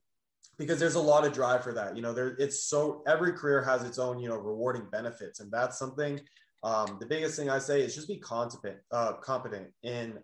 because 0.58 0.78
there's 0.78 0.96
a 0.96 1.00
lot 1.00 1.26
of 1.26 1.32
drive 1.32 1.64
for 1.64 1.72
that. 1.72 1.96
You 1.96 2.02
know, 2.02 2.12
there 2.12 2.36
it's 2.38 2.64
so 2.64 3.02
every 3.06 3.32
career 3.32 3.62
has 3.62 3.82
its 3.82 3.98
own, 3.98 4.18
you 4.18 4.28
know, 4.28 4.36
rewarding 4.36 4.86
benefits. 4.92 5.40
And 5.40 5.50
that's 5.50 5.78
something 5.78 6.20
um, 6.62 6.96
the 7.00 7.06
biggest 7.06 7.36
thing 7.36 7.50
I 7.50 7.58
say 7.58 7.82
is 7.82 7.94
just 7.94 8.08
be 8.08 8.18
competent, 8.18 8.78
uh, 8.90 9.14
competent 9.14 9.68
in 9.82 10.18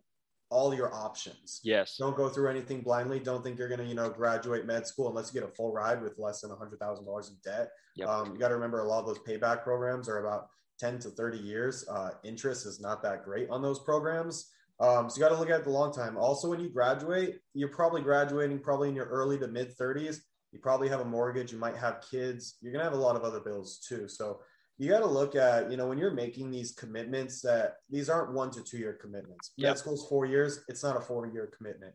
all 0.50 0.74
your 0.74 0.94
options. 0.94 1.60
Yes. 1.62 1.96
Don't 1.98 2.16
go 2.16 2.28
through 2.28 2.48
anything 2.48 2.80
blindly. 2.80 3.20
Don't 3.20 3.42
think 3.42 3.58
you're 3.58 3.68
going 3.68 3.80
to, 3.80 3.86
you 3.86 3.94
know, 3.94 4.08
graduate 4.08 4.66
med 4.66 4.86
school 4.86 5.08
unless 5.08 5.32
you 5.32 5.40
get 5.40 5.48
a 5.48 5.52
full 5.52 5.72
ride 5.72 6.02
with 6.02 6.18
less 6.18 6.40
than 6.40 6.50
a 6.50 6.56
hundred 6.56 6.78
thousand 6.78 7.04
dollars 7.04 7.28
in 7.28 7.36
debt. 7.44 7.70
Yep. 7.96 8.08
Um, 8.08 8.32
you 8.32 8.38
got 8.38 8.48
to 8.48 8.54
remember 8.54 8.80
a 8.80 8.88
lot 8.88 9.00
of 9.00 9.06
those 9.06 9.18
payback 9.18 9.62
programs 9.62 10.08
are 10.08 10.24
about 10.26 10.48
10 10.78 11.00
to 11.00 11.10
30 11.10 11.38
years. 11.38 11.86
Uh, 11.88 12.10
interest 12.24 12.66
is 12.66 12.80
not 12.80 13.02
that 13.02 13.24
great 13.24 13.50
on 13.50 13.60
those 13.60 13.80
programs. 13.80 14.50
Um, 14.80 15.10
so 15.10 15.16
you 15.16 15.22
got 15.22 15.34
to 15.34 15.38
look 15.38 15.50
at 15.50 15.64
the 15.64 15.70
long 15.70 15.92
time. 15.92 16.16
Also, 16.16 16.48
when 16.48 16.60
you 16.60 16.68
graduate, 16.68 17.40
you're 17.52 17.68
probably 17.68 18.00
graduating 18.00 18.60
probably 18.60 18.88
in 18.88 18.94
your 18.94 19.06
early 19.06 19.38
to 19.38 19.48
mid 19.48 19.76
30s. 19.76 20.18
You 20.52 20.60
probably 20.60 20.88
have 20.88 21.00
a 21.00 21.04
mortgage. 21.04 21.52
You 21.52 21.58
might 21.58 21.76
have 21.76 22.04
kids. 22.08 22.56
You're 22.62 22.72
going 22.72 22.84
to 22.84 22.90
have 22.90 22.98
a 22.98 23.02
lot 23.02 23.16
of 23.16 23.22
other 23.22 23.40
bills 23.40 23.84
too. 23.86 24.08
So 24.08 24.40
you 24.78 24.88
got 24.88 25.00
to 25.00 25.06
look 25.06 25.34
at, 25.34 25.70
you 25.70 25.76
know, 25.76 25.88
when 25.88 25.98
you're 25.98 26.12
making 26.12 26.50
these 26.50 26.72
commitments 26.72 27.40
that 27.42 27.76
these 27.90 28.08
aren't 28.08 28.32
one 28.32 28.50
to 28.52 28.62
two 28.62 28.78
year 28.78 28.96
commitments. 29.00 29.50
Yep. 29.56 29.70
Med 29.70 29.78
school's 29.78 30.08
four 30.08 30.24
years. 30.24 30.60
It's 30.68 30.84
not 30.84 30.96
a 30.96 31.00
four 31.00 31.26
year 31.26 31.50
commitment. 31.56 31.94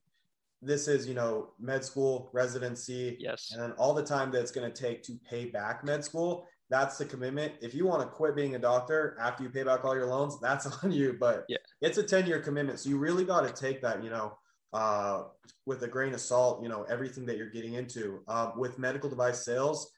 This 0.62 0.88
is, 0.88 1.08
you 1.08 1.14
know, 1.14 1.52
med 1.60 1.84
school, 1.84 2.30
residency, 2.34 3.18
yes, 3.20 3.52
and 3.52 3.62
then 3.62 3.72
all 3.74 3.94
the 3.94 4.04
time 4.04 4.32
that 4.32 4.42
it's 4.42 4.52
going 4.52 4.72
to 4.72 4.82
take 4.82 5.04
to 5.04 5.20
pay 5.30 5.46
back 5.46 5.84
med 5.84 6.04
school. 6.04 6.48
That's 6.70 6.98
the 6.98 7.06
commitment. 7.06 7.54
If 7.62 7.74
you 7.74 7.86
want 7.86 8.02
to 8.02 8.08
quit 8.08 8.36
being 8.36 8.56
a 8.56 8.60
doctor 8.60 9.18
after 9.20 9.44
you 9.44 9.50
pay 9.50 9.64
back 9.64 9.84
all 9.84 9.96
your 9.96 10.08
loans, 10.08 10.40
that's 10.40 10.66
on 10.84 10.92
you. 10.92 11.18
But 11.20 11.46
yeah. 11.48 11.58
it's 11.82 11.98
a 11.98 12.04
10 12.04 12.28
year 12.28 12.40
commitment. 12.40 12.80
So 12.80 12.90
you 12.90 12.98
really 12.98 13.26
got 13.26 13.48
to 13.48 13.54
take 13.54 13.82
that, 13.82 14.04
you 14.04 14.10
know, 14.10 14.38
uh, 14.72 15.24
with 15.66 15.84
a 15.84 15.88
grain 15.88 16.14
of 16.14 16.22
salt, 16.22 16.64
you 16.64 16.70
know, 16.70 16.84
everything 16.84 17.26
that 17.28 17.38
you're 17.38 17.50
getting 17.50 17.74
into. 17.74 18.24
Um, 18.28 18.54
with 18.58 18.80
medical 18.80 19.10
device 19.10 19.46
sales, 19.46 19.92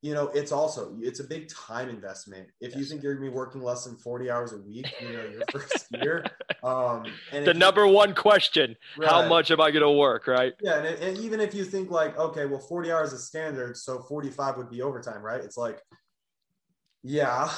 you 0.00 0.14
know, 0.14 0.28
it's 0.28 0.52
also 0.52 0.96
it's 1.00 1.18
a 1.18 1.24
big 1.24 1.48
time 1.48 1.88
investment. 1.88 2.48
If 2.60 2.70
yes. 2.70 2.78
you 2.78 2.84
think 2.84 3.02
you're 3.02 3.14
gonna 3.14 3.28
be 3.30 3.34
working 3.34 3.62
less 3.62 3.84
than 3.84 3.96
40 3.96 4.30
hours 4.30 4.52
a 4.52 4.58
week, 4.58 4.86
you 5.00 5.12
know, 5.12 5.24
your 5.24 5.42
first 5.52 5.86
year. 5.92 6.24
Um, 6.62 7.04
and 7.32 7.44
the 7.44 7.54
number 7.54 7.84
you, 7.84 7.92
one 7.92 8.14
question: 8.14 8.76
right. 8.96 9.10
How 9.10 9.28
much 9.28 9.50
am 9.50 9.60
I 9.60 9.70
gonna 9.72 9.90
work? 9.90 10.28
Right? 10.28 10.54
Yeah, 10.62 10.78
and, 10.78 10.86
and 11.02 11.18
even 11.18 11.40
if 11.40 11.52
you 11.52 11.64
think 11.64 11.90
like, 11.90 12.16
okay, 12.16 12.46
well, 12.46 12.60
40 12.60 12.92
hours 12.92 13.12
is 13.12 13.26
standard, 13.26 13.76
so 13.76 14.00
45 14.00 14.56
would 14.58 14.70
be 14.70 14.82
overtime, 14.82 15.20
right? 15.20 15.40
It's 15.40 15.56
like, 15.56 15.80
yeah, 17.02 17.50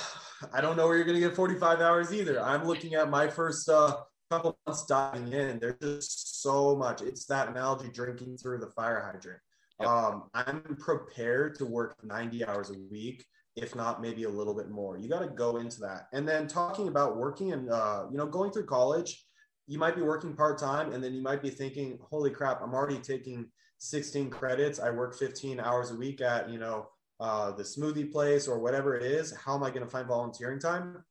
I 0.54 0.62
don't 0.62 0.78
know 0.78 0.86
where 0.86 0.96
you're 0.96 1.06
gonna 1.06 1.20
get 1.20 1.36
45 1.36 1.80
hours 1.80 2.12
either. 2.12 2.40
I'm 2.42 2.64
looking 2.64 2.94
at 2.94 3.10
my 3.10 3.28
first 3.28 3.68
uh, 3.68 3.96
couple 4.30 4.58
months 4.66 4.86
diving 4.86 5.30
in. 5.30 5.58
There's 5.58 5.76
just 5.78 6.40
so 6.42 6.74
much. 6.74 7.02
It's 7.02 7.26
that 7.26 7.48
analogy 7.48 7.90
drinking 7.92 8.38
through 8.38 8.60
the 8.60 8.70
fire 8.70 9.02
hydrant 9.04 9.40
um, 9.80 10.24
I'm 10.34 10.76
prepared 10.78 11.56
to 11.58 11.66
work 11.66 11.96
90 12.04 12.44
hours 12.46 12.70
a 12.70 12.78
week, 12.90 13.24
if 13.56 13.74
not 13.74 14.00
maybe 14.00 14.24
a 14.24 14.28
little 14.28 14.54
bit 14.54 14.70
more. 14.70 14.98
You 14.98 15.08
got 15.08 15.20
to 15.20 15.28
go 15.28 15.56
into 15.56 15.80
that. 15.80 16.08
And 16.12 16.28
then 16.28 16.46
talking 16.46 16.88
about 16.88 17.16
working 17.16 17.52
and, 17.52 17.70
uh, 17.70 18.06
you 18.10 18.16
know, 18.16 18.26
going 18.26 18.50
through 18.50 18.66
college, 18.66 19.26
you 19.66 19.78
might 19.78 19.96
be 19.96 20.02
working 20.02 20.34
part 20.34 20.58
time 20.58 20.92
and 20.92 21.02
then 21.02 21.14
you 21.14 21.22
might 21.22 21.42
be 21.42 21.50
thinking, 21.50 21.98
holy 22.10 22.30
crap, 22.30 22.60
I'm 22.62 22.74
already 22.74 22.98
taking 22.98 23.46
16 23.78 24.30
credits. 24.30 24.80
I 24.80 24.90
work 24.90 25.14
15 25.14 25.60
hours 25.60 25.90
a 25.90 25.96
week 25.96 26.20
at, 26.20 26.50
you 26.50 26.58
know, 26.58 26.88
uh, 27.20 27.52
the 27.52 27.62
smoothie 27.62 28.10
place 28.10 28.48
or 28.48 28.58
whatever 28.58 28.96
it 28.96 29.02
is. 29.02 29.34
How 29.36 29.54
am 29.54 29.62
I 29.62 29.70
going 29.70 29.84
to 29.84 29.90
find 29.90 30.08
volunteering 30.08 30.58
time? 30.58 31.04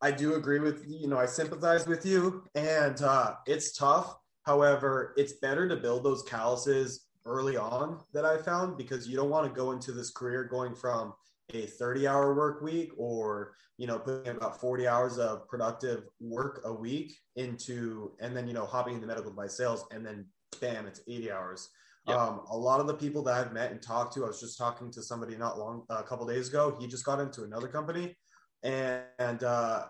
I 0.00 0.10
do 0.12 0.34
agree 0.36 0.60
with 0.60 0.84
you 0.86 1.08
know 1.08 1.18
I 1.18 1.26
sympathize 1.26 1.86
with 1.86 2.06
you, 2.06 2.44
and 2.54 3.02
uh, 3.02 3.34
it's 3.46 3.76
tough. 3.76 4.14
However, 4.44 5.12
it's 5.16 5.34
better 5.34 5.68
to 5.68 5.76
build 5.76 6.04
those 6.04 6.22
calluses 6.22 7.07
early 7.24 7.56
on 7.56 8.00
that 8.12 8.24
I 8.24 8.38
found 8.38 8.76
because 8.76 9.08
you 9.08 9.16
don't 9.16 9.30
want 9.30 9.46
to 9.46 9.52
go 9.52 9.72
into 9.72 9.92
this 9.92 10.10
career 10.10 10.44
going 10.44 10.74
from 10.74 11.12
a 11.54 11.66
30 11.66 12.06
hour 12.06 12.34
work 12.34 12.60
week 12.62 12.90
or 12.96 13.54
you 13.78 13.86
know 13.86 13.98
putting 13.98 14.36
about 14.36 14.60
40 14.60 14.86
hours 14.86 15.18
of 15.18 15.48
productive 15.48 16.04
work 16.20 16.60
a 16.64 16.72
week 16.72 17.16
into 17.36 18.12
and 18.20 18.36
then 18.36 18.46
you 18.46 18.52
know 18.52 18.66
hopping 18.66 18.94
into 18.94 19.06
medical 19.06 19.30
device 19.30 19.56
sales 19.56 19.86
and 19.90 20.04
then 20.04 20.26
bam 20.60 20.86
it's 20.86 21.00
80 21.08 21.32
hours 21.32 21.70
yep. 22.06 22.18
um, 22.18 22.42
a 22.50 22.56
lot 22.56 22.80
of 22.80 22.86
the 22.86 22.92
people 22.92 23.22
that 23.22 23.32
i've 23.32 23.54
met 23.54 23.70
and 23.70 23.80
talked 23.80 24.12
to 24.12 24.24
i 24.24 24.28
was 24.28 24.40
just 24.40 24.58
talking 24.58 24.90
to 24.90 25.02
somebody 25.02 25.36
not 25.38 25.58
long 25.58 25.84
a 25.88 26.02
couple 26.02 26.26
days 26.26 26.48
ago 26.50 26.76
he 26.78 26.86
just 26.86 27.06
got 27.06 27.18
into 27.18 27.44
another 27.44 27.66
company 27.66 28.14
and, 28.62 29.02
and 29.18 29.42
uh, 29.42 29.84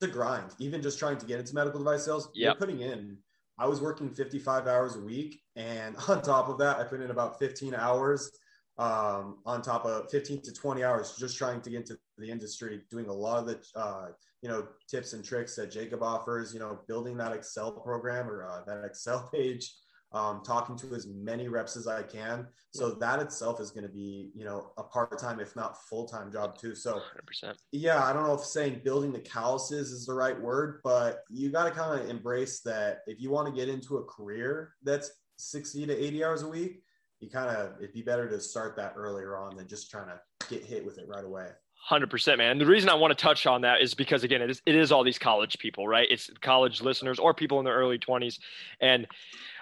the 0.00 0.08
grind. 0.08 0.50
Even 0.58 0.82
just 0.82 0.98
trying 0.98 1.18
to 1.18 1.26
get 1.26 1.38
into 1.38 1.54
medical 1.54 1.78
device 1.78 2.04
sales, 2.04 2.28
Yep. 2.34 2.44
you're 2.44 2.54
putting 2.54 2.80
in. 2.80 3.18
I 3.58 3.66
was 3.66 3.80
working 3.80 4.10
55 4.10 4.66
hours 4.66 4.96
a 4.96 5.00
week, 5.00 5.40
and 5.56 5.96
on 6.08 6.22
top 6.22 6.48
of 6.48 6.58
that, 6.58 6.78
I 6.78 6.84
put 6.84 7.00
in 7.00 7.10
about 7.10 7.38
15 7.38 7.74
hours 7.74 8.30
um, 8.78 9.38
on 9.44 9.60
top 9.60 9.84
of 9.84 10.08
15 10.10 10.42
to 10.42 10.52
20 10.52 10.84
hours 10.84 11.16
just 11.18 11.36
trying 11.36 11.60
to 11.62 11.70
get 11.70 11.80
into 11.80 11.98
the 12.16 12.30
industry, 12.30 12.82
doing 12.90 13.08
a 13.08 13.12
lot 13.12 13.40
of 13.40 13.46
the 13.46 13.78
uh, 13.78 14.06
you 14.42 14.48
know 14.48 14.68
tips 14.88 15.12
and 15.12 15.24
tricks 15.24 15.56
that 15.56 15.70
Jacob 15.70 16.02
offers. 16.02 16.54
You 16.54 16.60
know, 16.60 16.78
building 16.86 17.16
that 17.16 17.32
Excel 17.32 17.72
program 17.72 18.28
or 18.28 18.46
uh, 18.46 18.62
that 18.66 18.84
Excel 18.84 19.28
page, 19.34 19.74
um, 20.12 20.42
talking 20.44 20.76
to 20.76 20.94
as 20.94 21.06
many 21.06 21.48
reps 21.48 21.76
as 21.76 21.86
I 21.86 22.02
can. 22.02 22.46
So 22.72 22.90
that 22.90 23.20
itself 23.20 23.60
is 23.60 23.70
going 23.70 23.86
to 23.86 23.92
be 23.92 24.30
you 24.34 24.44
know 24.44 24.72
a 24.76 24.82
part 24.82 25.18
time, 25.18 25.40
if 25.40 25.54
not 25.56 25.82
full 25.88 26.06
time 26.06 26.32
job 26.32 26.58
too. 26.58 26.74
So 26.74 27.00
100%. 27.44 27.54
yeah, 27.72 28.04
I 28.04 28.12
don't 28.12 28.26
know 28.26 28.34
if 28.34 28.44
saying 28.44 28.82
building 28.84 29.12
the 29.12 29.20
calluses 29.20 29.90
is 29.90 30.06
the 30.06 30.14
right 30.14 30.38
word, 30.38 30.80
but 30.84 31.24
you 31.30 31.50
got 31.50 31.64
to 31.64 31.70
kind 31.70 32.00
of 32.00 32.08
embrace 32.08 32.60
that 32.60 33.00
if 33.06 33.20
you 33.20 33.30
want 33.30 33.48
to 33.48 33.52
get 33.52 33.68
into 33.68 33.98
a 33.98 34.04
career 34.04 34.74
that's 34.82 35.10
60 35.36 35.86
to 35.86 35.96
80 35.96 36.24
hours 36.24 36.42
a 36.42 36.48
week, 36.48 36.82
you 37.20 37.28
kind 37.28 37.48
of, 37.48 37.76
it'd 37.78 37.92
be 37.92 38.02
better 38.02 38.28
to 38.28 38.40
start 38.40 38.76
that 38.76 38.94
earlier 38.96 39.36
on 39.36 39.56
than 39.56 39.66
just 39.66 39.90
trying 39.90 40.08
to 40.08 40.20
get 40.48 40.64
hit 40.64 40.84
with 40.84 40.98
it 40.98 41.08
right 41.08 41.24
away. 41.24 41.48
Hundred 41.88 42.10
percent, 42.10 42.36
man. 42.36 42.50
And 42.50 42.60
the 42.60 42.66
reason 42.66 42.90
I 42.90 42.94
want 42.96 43.16
to 43.16 43.22
touch 43.22 43.46
on 43.46 43.62
that 43.62 43.80
is 43.80 43.94
because 43.94 44.22
again, 44.22 44.42
it 44.42 44.50
is 44.50 44.60
it 44.66 44.74
is 44.74 44.92
all 44.92 45.02
these 45.02 45.18
college 45.18 45.58
people, 45.58 45.88
right? 45.88 46.06
It's 46.10 46.30
college 46.42 46.82
listeners 46.82 47.18
or 47.18 47.32
people 47.32 47.60
in 47.60 47.64
their 47.64 47.76
early 47.76 47.96
twenties, 47.96 48.38
and 48.78 49.06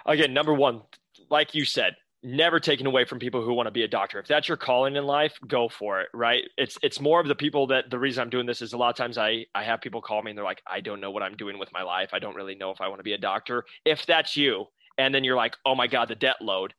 again, 0.05 0.33
number 0.33 0.53
one, 0.53 0.81
like 1.29 1.55
you 1.55 1.63
said, 1.63 1.95
never 2.23 2.59
taken 2.59 2.85
away 2.85 3.05
from 3.05 3.17
people 3.17 3.41
who 3.41 3.53
want 3.53 3.67
to 3.67 3.71
be 3.71 3.83
a 3.83 3.87
doctor. 3.87 4.19
If 4.19 4.27
that's 4.27 4.49
your 4.49 4.57
calling 4.57 4.97
in 4.97 5.05
life, 5.05 5.39
go 5.47 5.69
for 5.69 6.01
it, 6.01 6.09
right? 6.13 6.43
It's 6.57 6.77
it's 6.83 6.99
more 6.99 7.21
of 7.21 7.29
the 7.29 7.35
people 7.35 7.65
that 7.67 7.89
the 7.89 7.97
reason 7.97 8.23
I'm 8.23 8.29
doing 8.29 8.45
this 8.45 8.61
is 8.61 8.73
a 8.73 8.77
lot 8.77 8.89
of 8.89 8.97
times 8.97 9.17
I 9.17 9.45
I 9.55 9.63
have 9.63 9.79
people 9.79 10.01
call 10.01 10.21
me 10.21 10.31
and 10.31 10.37
they're 10.37 10.43
like, 10.43 10.61
I 10.67 10.81
don't 10.81 10.99
know 10.99 11.11
what 11.11 11.23
I'm 11.23 11.37
doing 11.37 11.57
with 11.57 11.71
my 11.71 11.83
life. 11.83 12.09
I 12.11 12.19
don't 12.19 12.35
really 12.35 12.55
know 12.55 12.71
if 12.71 12.81
I 12.81 12.89
want 12.89 12.99
to 12.99 13.03
be 13.03 13.13
a 13.13 13.17
doctor. 13.17 13.63
If 13.85 14.05
that's 14.05 14.35
you, 14.35 14.65
and 14.97 15.15
then 15.15 15.23
you're 15.23 15.37
like, 15.37 15.55
oh 15.65 15.75
my 15.75 15.87
god, 15.87 16.09
the 16.09 16.15
debt 16.15 16.41
load. 16.41 16.73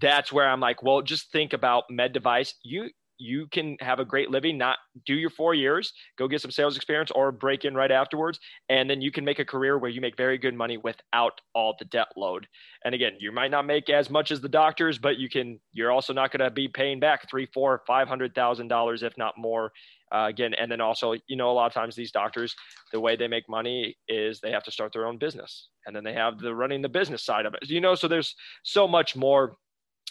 That's 0.00 0.32
where 0.32 0.48
I'm 0.48 0.60
like, 0.60 0.82
well, 0.82 1.02
just 1.02 1.30
think 1.30 1.52
about 1.52 1.84
med 1.90 2.14
device. 2.14 2.54
You 2.62 2.88
you 3.24 3.46
can 3.50 3.76
have 3.80 3.98
a 3.98 4.04
great 4.04 4.30
living, 4.30 4.58
not 4.58 4.78
do 5.06 5.14
your 5.14 5.30
four 5.30 5.54
years, 5.54 5.92
go 6.18 6.28
get 6.28 6.40
some 6.40 6.50
sales 6.50 6.76
experience 6.76 7.10
or 7.12 7.32
break 7.32 7.64
in 7.64 7.74
right 7.74 7.90
afterwards. 7.90 8.38
And 8.68 8.88
then 8.88 9.00
you 9.00 9.10
can 9.10 9.24
make 9.24 9.38
a 9.38 9.44
career 9.44 9.78
where 9.78 9.90
you 9.90 10.00
make 10.00 10.16
very 10.16 10.36
good 10.36 10.54
money 10.54 10.76
without 10.76 11.40
all 11.54 11.74
the 11.78 11.86
debt 11.86 12.08
load. 12.16 12.46
And 12.84 12.94
again, 12.94 13.12
you 13.18 13.32
might 13.32 13.50
not 13.50 13.66
make 13.66 13.88
as 13.88 14.10
much 14.10 14.30
as 14.30 14.40
the 14.40 14.48
doctors, 14.48 14.98
but 14.98 15.16
you 15.16 15.28
can, 15.28 15.58
you're 15.72 15.90
also 15.90 16.12
not 16.12 16.30
going 16.30 16.44
to 16.44 16.50
be 16.50 16.68
paying 16.68 17.00
back 17.00 17.28
three, 17.30 17.46
four, 17.46 17.82
five 17.86 18.08
hundred 18.08 18.34
thousand 18.34 18.68
dollars, 18.68 19.02
if 19.02 19.16
not 19.16 19.34
more. 19.38 19.72
Uh, 20.14 20.28
again, 20.28 20.54
and 20.54 20.70
then 20.70 20.80
also, 20.80 21.14
you 21.26 21.34
know, 21.34 21.50
a 21.50 21.52
lot 21.52 21.66
of 21.66 21.72
times 21.72 21.96
these 21.96 22.12
doctors, 22.12 22.54
the 22.92 23.00
way 23.00 23.16
they 23.16 23.26
make 23.26 23.48
money 23.48 23.96
is 24.06 24.38
they 24.38 24.50
have 24.50 24.62
to 24.62 24.70
start 24.70 24.92
their 24.92 25.06
own 25.06 25.18
business 25.18 25.68
and 25.86 25.96
then 25.96 26.04
they 26.04 26.12
have 26.12 26.38
the 26.38 26.54
running 26.54 26.82
the 26.82 26.88
business 26.88 27.24
side 27.24 27.46
of 27.46 27.54
it, 27.54 27.68
you 27.68 27.80
know, 27.80 27.94
so 27.94 28.06
there's 28.06 28.34
so 28.62 28.86
much 28.86 29.16
more 29.16 29.56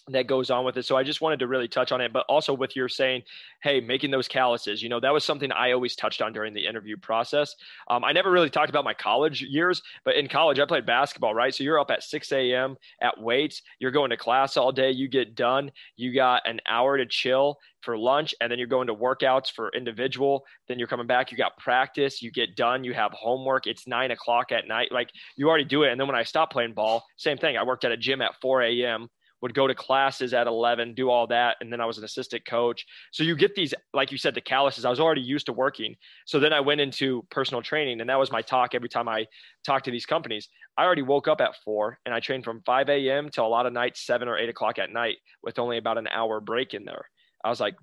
that 0.10 0.27
goes 0.27 0.50
on 0.50 0.65
with 0.65 0.75
it. 0.75 0.86
So 0.86 0.98
I 0.98 1.03
just 1.03 1.22
wanted 1.22 1.39
to 1.39 1.48
really 1.48 1.67
touch 1.67 1.93
on 1.93 2.01
it, 2.01 2.12
but 2.12 2.25
also 2.27 2.53
with 2.53 2.75
your 2.75 2.89
saying, 2.89 3.24
hey, 3.62 3.79
making 3.79 4.12
those 4.12 4.27
calluses, 4.27 4.83
you 4.83 4.89
know, 4.89 5.00
that 5.00 5.13
was 5.13 5.24
something 5.24 5.50
I 5.51 5.72
always 5.72 5.95
touched 5.95 6.22
on 6.22 6.33
during 6.33 6.53
the 6.53 6.65
interview 6.65 6.98
process. 6.98 7.55
Um, 7.89 8.03
I 8.03 8.12
never 8.12 8.29
really 8.29 8.50
talked 8.50 8.69
about 8.69 8.83
my 8.83 8.93
college 8.93 9.41
years, 9.41 9.81
but 10.03 10.15
in 10.15 10.27
college, 10.27 10.60
I 10.60 10.65
played 10.65 10.86
basketball, 10.86 11.33
right? 11.33 11.55
So 11.55 11.63
you're 11.63 11.79
up 11.79 11.89
at 11.89 12.03
6 12.03 12.31
a.m. 12.33 12.75
at 13.01 13.22
weights, 13.22 13.62
you're 13.79 13.91
going 13.91 14.10
to 14.10 14.17
class 14.17 14.57
all 14.57 14.74
day, 14.74 14.91
you 14.91 15.07
get 15.07 15.36
done, 15.36 15.72
you 15.95 16.13
got 16.13 16.41
an 16.45 16.60
hour 16.67 16.98
to 16.98 17.05
chill 17.05 17.57
for 17.79 17.98
lunch, 17.98 18.36
and 18.41 18.51
then 18.51 18.60
you're 18.60 18.67
going 18.67 18.88
to 18.88 18.95
workouts 18.95 19.51
for 19.51 19.69
individual. 19.69 20.43
Then 20.67 20.79
you're 20.79 20.88
coming 20.88 21.07
back, 21.07 21.31
you 21.31 21.38
got 21.38 21.57
practice, 21.57 22.22
you 22.22 22.31
get 22.31 22.57
done, 22.57 22.83
you 22.83 22.93
have 22.93 23.13
homework, 23.13 23.67
it's 23.67 23.88
nine 23.88 24.12
o'clock 24.12 24.51
at 24.51 24.67
night. 24.67 24.91
Like 24.91 25.12
you 25.38 25.48
already 25.48 25.65
do 25.65 25.83
it. 25.83 25.91
And 25.91 26.00
then 26.00 26.07
when 26.07 26.15
I 26.15 26.24
stopped 26.24 26.51
playing 26.51 26.74
ball, 26.74 27.05
same 27.15 27.38
thing. 27.38 27.57
I 27.57 27.63
worked 27.63 27.86
at 27.86 27.91
a 27.93 27.98
gym 27.98 28.22
at 28.22 28.39
4 28.41 28.63
a.m 28.63 29.10
would 29.44 29.54
go 29.54 29.68
to 29.68 29.76
classes 29.76 30.34
at 30.34 30.48
11 30.48 30.94
do 30.94 31.10
all 31.10 31.28
that 31.28 31.58
and 31.60 31.72
then 31.72 31.82
i 31.82 31.86
was 31.86 31.98
an 31.98 32.06
assistant 32.06 32.46
coach. 32.46 32.86
So 33.12 33.26
you 33.26 33.36
get 33.36 33.54
these 33.56 33.74
like 33.94 34.10
you 34.10 34.18
said 34.18 34.34
the 34.34 34.42
calluses. 34.42 34.86
I 34.86 34.90
was 34.90 35.02
already 35.02 35.22
used 35.22 35.46
to 35.48 35.54
working. 35.54 35.96
So 36.26 36.40
then 36.40 36.54
i 36.54 36.62
went 36.62 36.80
into 36.80 37.24
personal 37.30 37.62
training 37.62 38.00
and 38.00 38.10
that 38.10 38.18
was 38.18 38.32
my 38.32 38.42
talk 38.42 38.74
every 38.74 38.88
time 38.88 39.10
i 39.10 39.28
talked 39.66 39.86
to 39.86 39.92
these 39.92 40.06
companies. 40.06 40.48
I 40.78 40.86
already 40.86 41.02
woke 41.02 41.28
up 41.28 41.42
at 41.42 41.58
4 41.66 42.00
and 42.06 42.16
i 42.16 42.22
trained 42.22 42.46
from 42.46 42.62
5 42.66 42.88
a.m 42.90 43.30
till 43.30 43.46
a 43.46 43.54
lot 43.56 43.66
of 43.66 43.74
nights 43.74 44.06
7 44.06 44.30
or 44.30 44.38
8 44.38 44.48
o'clock 44.48 44.80
at 44.80 44.92
night 44.92 45.18
with 45.44 45.60
only 45.60 45.78
about 45.78 45.98
an 45.98 46.08
hour 46.08 46.40
break 46.40 46.74
in 46.74 46.86
there. 46.86 47.06
I 47.44 47.50
was 47.50 47.60
like 47.60 47.76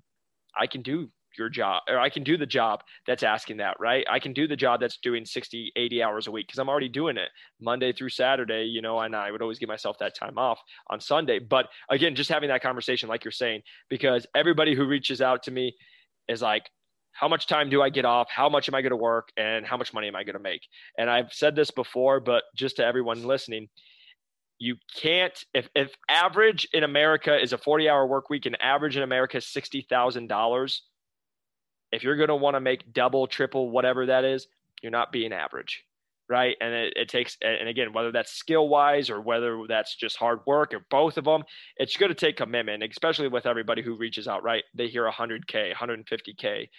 i 0.59 0.65
can 0.65 0.81
do 0.81 1.09
your 1.37 1.49
job 1.49 1.81
or 1.89 1.99
I 1.99 2.09
can 2.09 2.23
do 2.23 2.37
the 2.37 2.45
job 2.45 2.81
that's 3.07 3.23
asking 3.23 3.57
that, 3.57 3.77
right? 3.79 4.05
I 4.09 4.19
can 4.19 4.33
do 4.33 4.47
the 4.47 4.55
job 4.55 4.79
that's 4.79 4.97
doing 4.97 5.25
60, 5.25 5.71
80 5.75 6.03
hours 6.03 6.27
a 6.27 6.31
week 6.31 6.47
because 6.47 6.59
I'm 6.59 6.69
already 6.69 6.89
doing 6.89 7.17
it 7.17 7.29
Monday 7.59 7.93
through 7.93 8.09
Saturday, 8.09 8.65
you 8.65 8.81
know, 8.81 8.99
and 8.99 9.15
I 9.15 9.31
would 9.31 9.41
always 9.41 9.59
give 9.59 9.69
myself 9.69 9.97
that 9.99 10.15
time 10.15 10.37
off 10.37 10.59
on 10.87 10.99
Sunday. 10.99 11.39
But 11.39 11.67
again, 11.89 12.15
just 12.15 12.29
having 12.29 12.49
that 12.49 12.61
conversation, 12.61 13.09
like 13.09 13.23
you're 13.23 13.31
saying, 13.31 13.61
because 13.89 14.25
everybody 14.35 14.75
who 14.75 14.85
reaches 14.85 15.21
out 15.21 15.43
to 15.43 15.51
me 15.51 15.75
is 16.27 16.41
like, 16.41 16.69
how 17.13 17.27
much 17.27 17.47
time 17.47 17.69
do 17.69 17.81
I 17.81 17.89
get 17.89 18.05
off? 18.05 18.29
How 18.29 18.47
much 18.47 18.69
am 18.69 18.75
I 18.75 18.81
going 18.81 18.91
to 18.91 18.95
work? 18.95 19.29
And 19.35 19.65
how 19.65 19.75
much 19.75 19.93
money 19.93 20.07
am 20.07 20.15
I 20.15 20.23
going 20.23 20.35
to 20.35 20.41
make? 20.41 20.61
And 20.97 21.09
I've 21.09 21.33
said 21.33 21.55
this 21.55 21.69
before, 21.69 22.19
but 22.21 22.43
just 22.55 22.77
to 22.77 22.85
everyone 22.85 23.23
listening, 23.23 23.67
you 24.61 24.75
can't 24.95 25.43
if, 25.55 25.67
if 25.73 25.91
average 26.07 26.67
in 26.71 26.83
america 26.83 27.35
is 27.35 27.51
a 27.51 27.57
40 27.57 27.89
hour 27.89 28.05
work 28.05 28.29
week 28.29 28.45
and 28.45 28.61
average 28.61 28.95
in 28.95 29.01
america 29.01 29.37
is 29.37 29.45
$60000 29.45 30.79
if 31.91 32.03
you're 32.03 32.15
going 32.15 32.29
to 32.29 32.35
want 32.35 32.55
to 32.55 32.61
make 32.61 32.93
double, 32.93 33.27
triple, 33.27 33.69
whatever 33.69 34.07
that 34.07 34.23
is, 34.23 34.47
you're 34.81 34.91
not 34.91 35.11
being 35.11 35.33
average, 35.33 35.83
right? 36.29 36.55
And 36.61 36.73
it, 36.73 36.93
it 36.95 37.09
takes, 37.09 37.37
and 37.41 37.67
again, 37.67 37.93
whether 37.93 38.11
that's 38.11 38.31
skill 38.31 38.67
wise 38.67 39.09
or 39.09 39.21
whether 39.21 39.61
that's 39.67 39.95
just 39.95 40.17
hard 40.17 40.39
work 40.45 40.73
or 40.73 40.85
both 40.89 41.17
of 41.17 41.25
them, 41.25 41.43
it's 41.77 41.97
going 41.97 42.09
to 42.09 42.15
take 42.15 42.37
commitment, 42.37 42.83
especially 42.83 43.27
with 43.27 43.45
everybody 43.45 43.81
who 43.81 43.95
reaches 43.97 44.27
out, 44.27 44.43
right? 44.43 44.63
They 44.73 44.87
hear 44.87 45.09
100K, 45.09 45.73
150K. 45.75 46.69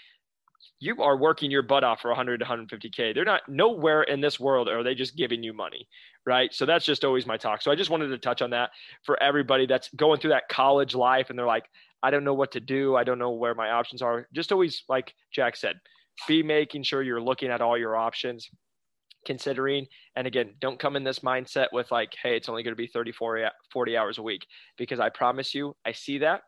You 0.81 1.03
are 1.03 1.17
working 1.17 1.51
your 1.51 1.63
butt 1.63 1.85
off 1.85 2.01
for 2.01 2.09
100 2.09 2.39
to 2.39 2.45
150K. 2.45 3.15
They're 3.15 3.25
not 3.25 3.43
nowhere 3.49 4.03
in 4.03 4.21
this 4.21 4.41
world 4.41 4.69
are 4.69 4.83
they 4.83 4.95
just 4.95 5.17
giving 5.17 5.43
you 5.43 5.53
money, 5.53 5.87
right? 6.27 6.53
So 6.53 6.67
that's 6.67 6.85
just 6.85 7.05
always 7.05 7.27
my 7.27 7.37
talk. 7.37 7.63
So 7.63 7.71
I 7.71 7.77
just 7.77 7.91
wanted 7.91 8.09
to 8.09 8.19
touch 8.19 8.43
on 8.43 8.51
that 8.51 8.71
for 9.05 9.23
everybody 9.23 9.67
that's 9.67 9.89
going 9.95 10.21
through 10.21 10.31
that 10.31 10.49
college 10.49 10.95
life 10.95 11.31
and 11.31 11.39
they're 11.39 11.47
like, 11.47 11.67
I 12.03 12.11
don't 12.11 12.25
know 12.25 12.35
what 12.35 12.53
to 12.53 12.61
do. 12.61 12.97
I 12.97 13.05
don't 13.05 13.19
know 13.19 13.31
where 13.31 13.55
my 13.55 13.71
options 13.71 14.03
are. 14.03 14.27
Just 14.35 14.51
always, 14.51 14.83
like 14.89 15.15
Jack 15.33 15.57
said, 15.57 15.77
be 16.27 16.43
making 16.43 16.83
sure 16.83 17.03
you're 17.03 17.21
looking 17.21 17.51
at 17.51 17.61
all 17.61 17.79
your 17.79 17.97
options, 17.97 18.49
considering. 19.25 19.87
And 20.17 20.27
again, 20.27 20.55
don't 20.61 20.81
come 20.81 20.97
in 20.97 21.05
this 21.05 21.21
mindset 21.21 21.69
with 21.73 21.91
like, 21.93 22.13
hey, 22.21 22.37
it's 22.37 22.49
only 22.49 22.63
going 22.63 22.73
to 22.73 22.77
be 22.77 22.89
30, 22.89 23.13
40, 23.13 23.45
40 23.73 23.97
hours 23.97 24.19
a 24.19 24.23
week. 24.23 24.47
Because 24.77 25.01
I 25.01 25.11
promise 25.11 25.55
you, 25.55 25.77
I 25.87 25.93
see 25.93 26.19
that. 26.19 26.43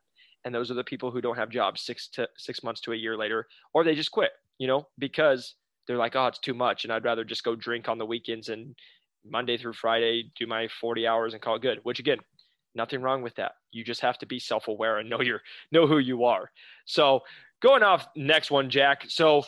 And 0.44 0.54
those 0.54 0.70
are 0.70 0.74
the 0.74 0.84
people 0.84 1.10
who 1.10 1.20
don't 1.20 1.36
have 1.36 1.48
jobs 1.48 1.82
six 1.82 2.08
to 2.08 2.28
six 2.36 2.62
months 2.62 2.80
to 2.82 2.92
a 2.92 2.96
year 2.96 3.16
later, 3.16 3.46
or 3.72 3.84
they 3.84 3.94
just 3.94 4.10
quit, 4.10 4.32
you 4.58 4.66
know, 4.66 4.86
because 4.98 5.54
they're 5.86 5.96
like, 5.96 6.16
oh, 6.16 6.26
it's 6.26 6.38
too 6.38 6.54
much. 6.54 6.84
And 6.84 6.92
I'd 6.92 7.04
rather 7.04 7.24
just 7.24 7.44
go 7.44 7.54
drink 7.56 7.88
on 7.88 7.98
the 7.98 8.06
weekends 8.06 8.48
and 8.48 8.74
Monday 9.26 9.56
through 9.56 9.72
Friday, 9.72 10.30
do 10.38 10.46
my 10.46 10.68
40 10.68 11.06
hours 11.06 11.32
and 11.32 11.42
call 11.42 11.56
it 11.56 11.62
good, 11.62 11.80
which 11.82 11.98
again, 11.98 12.18
Nothing 12.74 13.02
wrong 13.02 13.22
with 13.22 13.34
that. 13.36 13.52
You 13.70 13.84
just 13.84 14.00
have 14.00 14.18
to 14.18 14.26
be 14.26 14.38
self-aware 14.38 14.98
and 14.98 15.08
know 15.08 15.20
your 15.20 15.42
know 15.70 15.86
who 15.86 15.98
you 15.98 16.24
are. 16.24 16.50
So 16.86 17.20
going 17.62 17.82
off 17.82 18.08
next 18.16 18.50
one, 18.50 18.68
Jack. 18.68 19.04
So 19.08 19.44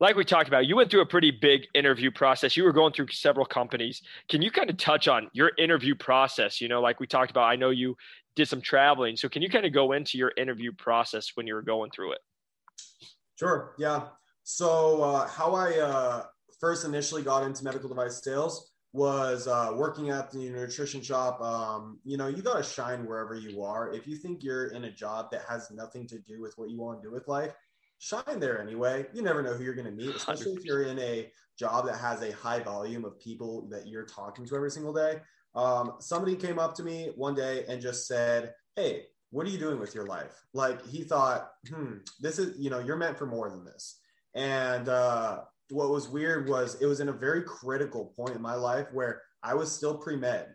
like 0.00 0.16
we 0.16 0.24
talked 0.24 0.48
about, 0.48 0.66
you 0.66 0.76
went 0.76 0.90
through 0.90 1.02
a 1.02 1.06
pretty 1.06 1.30
big 1.30 1.66
interview 1.74 2.10
process. 2.10 2.56
You 2.56 2.64
were 2.64 2.72
going 2.72 2.94
through 2.94 3.08
several 3.08 3.44
companies. 3.44 4.00
Can 4.30 4.40
you 4.40 4.50
kind 4.50 4.70
of 4.70 4.78
touch 4.78 5.08
on 5.08 5.28
your 5.34 5.52
interview 5.58 5.94
process? 5.94 6.58
You 6.58 6.68
know, 6.68 6.80
like 6.80 7.00
we 7.00 7.06
talked 7.06 7.30
about, 7.30 7.44
I 7.44 7.56
know 7.56 7.68
you 7.68 7.96
did 8.36 8.48
some 8.48 8.60
traveling. 8.60 9.16
So 9.16 9.28
can 9.28 9.42
you 9.42 9.50
kind 9.50 9.66
of 9.66 9.72
go 9.72 9.92
into 9.92 10.18
your 10.18 10.32
interview 10.36 10.72
process 10.72 11.32
when 11.34 11.46
you 11.46 11.54
were 11.54 11.62
going 11.62 11.90
through 11.90 12.12
it? 12.12 12.20
Sure. 13.38 13.74
Yeah. 13.78 14.08
So 14.44 15.02
uh, 15.02 15.26
how 15.28 15.54
I 15.54 15.78
uh, 15.78 16.24
first 16.58 16.84
initially 16.84 17.22
got 17.22 17.42
into 17.42 17.64
medical 17.64 17.88
device 17.88 18.22
sales 18.22 18.70
was 18.92 19.46
uh, 19.46 19.72
working 19.74 20.10
at 20.10 20.30
the 20.30 20.50
nutrition 20.50 21.00
shop. 21.00 21.40
Um, 21.40 22.00
you 22.04 22.16
know, 22.16 22.26
you 22.26 22.42
got 22.42 22.56
to 22.56 22.62
shine 22.62 23.06
wherever 23.06 23.34
you 23.34 23.62
are. 23.62 23.92
If 23.92 24.06
you 24.06 24.16
think 24.16 24.42
you're 24.42 24.68
in 24.68 24.84
a 24.84 24.90
job 24.90 25.30
that 25.30 25.42
has 25.48 25.70
nothing 25.70 26.06
to 26.08 26.18
do 26.18 26.40
with 26.40 26.54
what 26.56 26.70
you 26.70 26.78
want 26.78 27.00
to 27.00 27.08
do 27.08 27.12
with 27.12 27.28
life, 27.28 27.52
shine 27.98 28.40
there 28.40 28.60
anyway. 28.60 29.06
You 29.12 29.22
never 29.22 29.42
know 29.42 29.54
who 29.54 29.62
you're 29.62 29.74
going 29.74 29.86
to 29.86 29.92
meet, 29.92 30.14
especially 30.16 30.54
100%. 30.54 30.58
if 30.58 30.64
you're 30.64 30.82
in 30.84 30.98
a 30.98 31.30
job 31.58 31.86
that 31.86 31.96
has 31.96 32.22
a 32.22 32.32
high 32.32 32.60
volume 32.60 33.04
of 33.04 33.20
people 33.20 33.68
that 33.70 33.86
you're 33.86 34.06
talking 34.06 34.44
to 34.46 34.56
every 34.56 34.70
single 34.70 34.92
day. 34.92 35.20
Um, 35.54 35.94
somebody 36.00 36.36
came 36.36 36.58
up 36.58 36.74
to 36.76 36.82
me 36.82 37.10
one 37.16 37.34
day 37.34 37.64
and 37.68 37.80
just 37.80 38.06
said, 38.06 38.54
Hey, 38.76 39.04
what 39.30 39.46
are 39.46 39.50
you 39.50 39.58
doing 39.58 39.78
with 39.80 39.94
your 39.94 40.06
life? 40.06 40.34
Like 40.54 40.84
he 40.86 41.02
thought, 41.02 41.50
hmm, 41.68 41.98
this 42.20 42.38
is, 42.38 42.58
you 42.58 42.70
know, 42.70 42.80
you're 42.80 42.96
meant 42.96 43.18
for 43.18 43.26
more 43.26 43.48
than 43.50 43.64
this. 43.64 44.00
And 44.34 44.88
uh, 44.88 45.40
what 45.70 45.90
was 45.90 46.08
weird 46.08 46.48
was 46.48 46.80
it 46.80 46.86
was 46.86 47.00
in 47.00 47.08
a 47.08 47.12
very 47.12 47.42
critical 47.42 48.12
point 48.16 48.34
in 48.34 48.42
my 48.42 48.54
life 48.54 48.86
where 48.92 49.22
I 49.42 49.54
was 49.54 49.72
still 49.72 49.96
pre 49.96 50.16
med, 50.16 50.54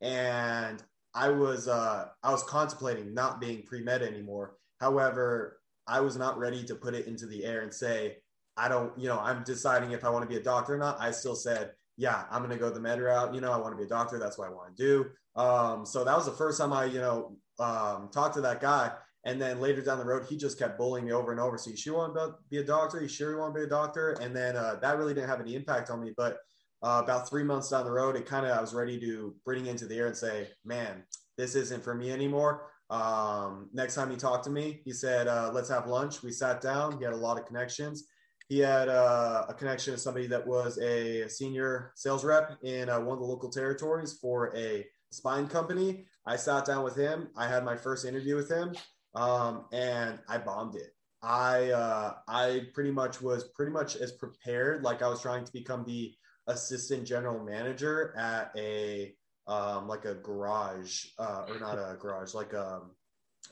and 0.00 0.82
I 1.14 1.30
was 1.30 1.68
uh, 1.68 2.06
I 2.22 2.30
was 2.30 2.42
contemplating 2.44 3.14
not 3.14 3.40
being 3.40 3.62
pre 3.62 3.82
med 3.82 4.02
anymore. 4.02 4.56
However, 4.80 5.60
I 5.86 6.00
was 6.00 6.16
not 6.16 6.38
ready 6.38 6.64
to 6.64 6.74
put 6.74 6.94
it 6.94 7.06
into 7.06 7.26
the 7.26 7.44
air 7.44 7.62
and 7.62 7.72
say, 7.72 8.18
I 8.56 8.68
don't, 8.68 8.96
you 8.98 9.08
know, 9.08 9.18
I'm 9.20 9.44
deciding 9.44 9.92
if 9.92 10.04
I 10.04 10.10
want 10.10 10.22
to 10.22 10.28
be 10.28 10.36
a 10.36 10.42
doctor 10.42 10.74
or 10.74 10.78
not. 10.78 11.00
I 11.00 11.10
still 11.10 11.36
said, 11.36 11.72
yeah, 11.96 12.24
I'm 12.30 12.42
going 12.42 12.50
to 12.50 12.58
go 12.58 12.70
the 12.70 12.80
med 12.80 13.00
route. 13.00 13.34
You 13.34 13.40
know, 13.40 13.52
I 13.52 13.56
want 13.56 13.72
to 13.72 13.76
be 13.76 13.84
a 13.84 13.88
doctor. 13.88 14.18
That's 14.18 14.38
what 14.38 14.48
I 14.48 14.52
want 14.52 14.76
to 14.76 14.82
do. 14.82 15.06
Um, 15.40 15.86
so 15.86 16.04
that 16.04 16.16
was 16.16 16.26
the 16.26 16.32
first 16.32 16.58
time 16.58 16.72
I, 16.72 16.84
you 16.84 17.00
know, 17.00 17.36
um, 17.58 18.10
talked 18.12 18.34
to 18.34 18.40
that 18.42 18.60
guy. 18.60 18.92
And 19.24 19.40
then 19.42 19.60
later 19.60 19.82
down 19.82 19.98
the 19.98 20.04
road, 20.04 20.24
he 20.28 20.36
just 20.36 20.58
kept 20.58 20.78
bullying 20.78 21.06
me 21.06 21.12
over 21.12 21.32
and 21.32 21.40
over. 21.40 21.58
So 21.58 21.70
you 21.70 21.76
sure 21.76 21.98
want 21.98 22.14
to 22.14 22.34
be 22.48 22.58
a 22.58 22.64
doctor? 22.64 23.00
You 23.00 23.08
sure 23.08 23.32
you 23.32 23.38
want 23.38 23.54
to 23.54 23.60
be 23.60 23.66
a 23.66 23.68
doctor? 23.68 24.12
And 24.20 24.34
then 24.36 24.56
uh, 24.56 24.76
that 24.82 24.98
really 24.98 25.14
didn't 25.14 25.28
have 25.28 25.40
any 25.40 25.56
impact 25.56 25.90
on 25.90 26.00
me. 26.00 26.12
But 26.16 26.38
uh, 26.82 27.00
about 27.02 27.28
three 27.28 27.42
months 27.42 27.70
down 27.70 27.84
the 27.84 27.90
road, 27.90 28.14
it 28.14 28.24
kind 28.24 28.46
of 28.46 28.56
I 28.56 28.60
was 28.60 28.72
ready 28.72 29.00
to 29.00 29.34
bring 29.44 29.66
into 29.66 29.86
the 29.86 29.98
air 29.98 30.06
and 30.06 30.16
say, 30.16 30.48
man, 30.64 31.02
this 31.36 31.56
isn't 31.56 31.82
for 31.82 31.94
me 31.94 32.12
anymore. 32.12 32.70
Um, 32.88 33.68
next 33.72 33.96
time 33.96 34.10
he 34.10 34.16
talked 34.16 34.44
to 34.44 34.50
me, 34.50 34.80
he 34.84 34.92
said, 34.92 35.26
uh, 35.26 35.50
let's 35.52 35.68
have 35.70 35.88
lunch. 35.88 36.22
We 36.22 36.30
sat 36.30 36.60
down. 36.60 36.98
He 36.98 37.04
had 37.04 37.12
a 37.12 37.16
lot 37.16 37.38
of 37.38 37.46
connections. 37.46 38.06
He 38.48 38.58
had 38.60 38.88
uh, 38.88 39.46
a 39.48 39.54
connection 39.54 39.94
to 39.94 39.98
somebody 39.98 40.26
that 40.28 40.46
was 40.46 40.78
a 40.78 41.28
senior 41.28 41.92
sales 41.96 42.24
rep 42.24 42.58
in 42.62 42.88
uh, 42.88 43.00
one 43.00 43.14
of 43.14 43.20
the 43.20 43.26
local 43.26 43.50
territories 43.50 44.18
for 44.20 44.56
a 44.56 44.86
spine 45.10 45.48
company. 45.48 46.06
I 46.26 46.36
sat 46.36 46.64
down 46.64 46.84
with 46.84 46.96
him. 46.96 47.28
I 47.36 47.48
had 47.48 47.64
my 47.64 47.76
first 47.76 48.04
interview 48.04 48.36
with 48.36 48.50
him, 48.50 48.74
um, 49.14 49.64
and 49.72 50.20
I 50.28 50.38
bombed 50.38 50.76
it. 50.76 50.92
I 51.22 51.70
uh, 51.70 52.14
I 52.28 52.66
pretty 52.72 52.92
much 52.92 53.20
was 53.20 53.44
pretty 53.54 53.72
much 53.72 53.96
as 53.96 54.12
prepared 54.12 54.82
like 54.82 55.02
I 55.02 55.08
was 55.08 55.22
trying 55.22 55.44
to 55.44 55.52
become 55.52 55.84
the 55.84 56.14
assistant 56.46 57.04
general 57.04 57.44
manager 57.44 58.14
at 58.16 58.52
a 58.56 59.14
um, 59.48 59.88
like 59.88 60.04
a 60.04 60.14
garage 60.14 61.04
uh, 61.18 61.46
or 61.48 61.58
not 61.58 61.78
a 61.78 61.96
garage, 61.96 62.34
like 62.34 62.52
a, 62.52 62.76
um, 62.76 62.90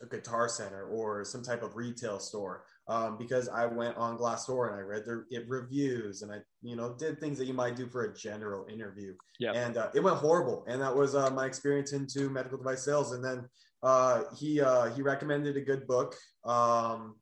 a, 0.02 0.06
guitar 0.06 0.48
center 0.48 0.86
or 0.86 1.24
some 1.24 1.42
type 1.42 1.62
of 1.62 1.76
retail 1.76 2.18
store. 2.18 2.64
Um, 2.86 3.16
because 3.16 3.48
I 3.48 3.64
went 3.64 3.96
on 3.96 4.18
Glassdoor 4.18 4.68
and 4.68 4.76
I 4.76 4.80
read 4.80 5.06
their 5.06 5.24
it 5.30 5.48
reviews 5.48 6.20
and 6.20 6.30
I, 6.30 6.40
you 6.62 6.76
know, 6.76 6.94
did 6.98 7.18
things 7.18 7.38
that 7.38 7.46
you 7.46 7.54
might 7.54 7.76
do 7.76 7.88
for 7.88 8.04
a 8.04 8.14
general 8.14 8.66
interview. 8.66 9.14
Yeah. 9.40 9.52
And 9.52 9.78
uh, 9.78 9.88
it 9.94 10.00
went 10.00 10.16
horrible. 10.16 10.64
And 10.68 10.82
that 10.82 10.94
was 10.94 11.14
uh, 11.14 11.30
my 11.30 11.46
experience 11.46 11.92
into 11.92 12.28
medical 12.28 12.58
device 12.58 12.84
sales. 12.84 13.12
And 13.12 13.24
then 13.24 13.48
uh, 13.82 14.24
he 14.36 14.60
uh, 14.60 14.90
he 14.94 15.02
recommended 15.02 15.56
a 15.56 15.62
good 15.62 15.86
book. 15.86 16.14
Um, 16.44 17.16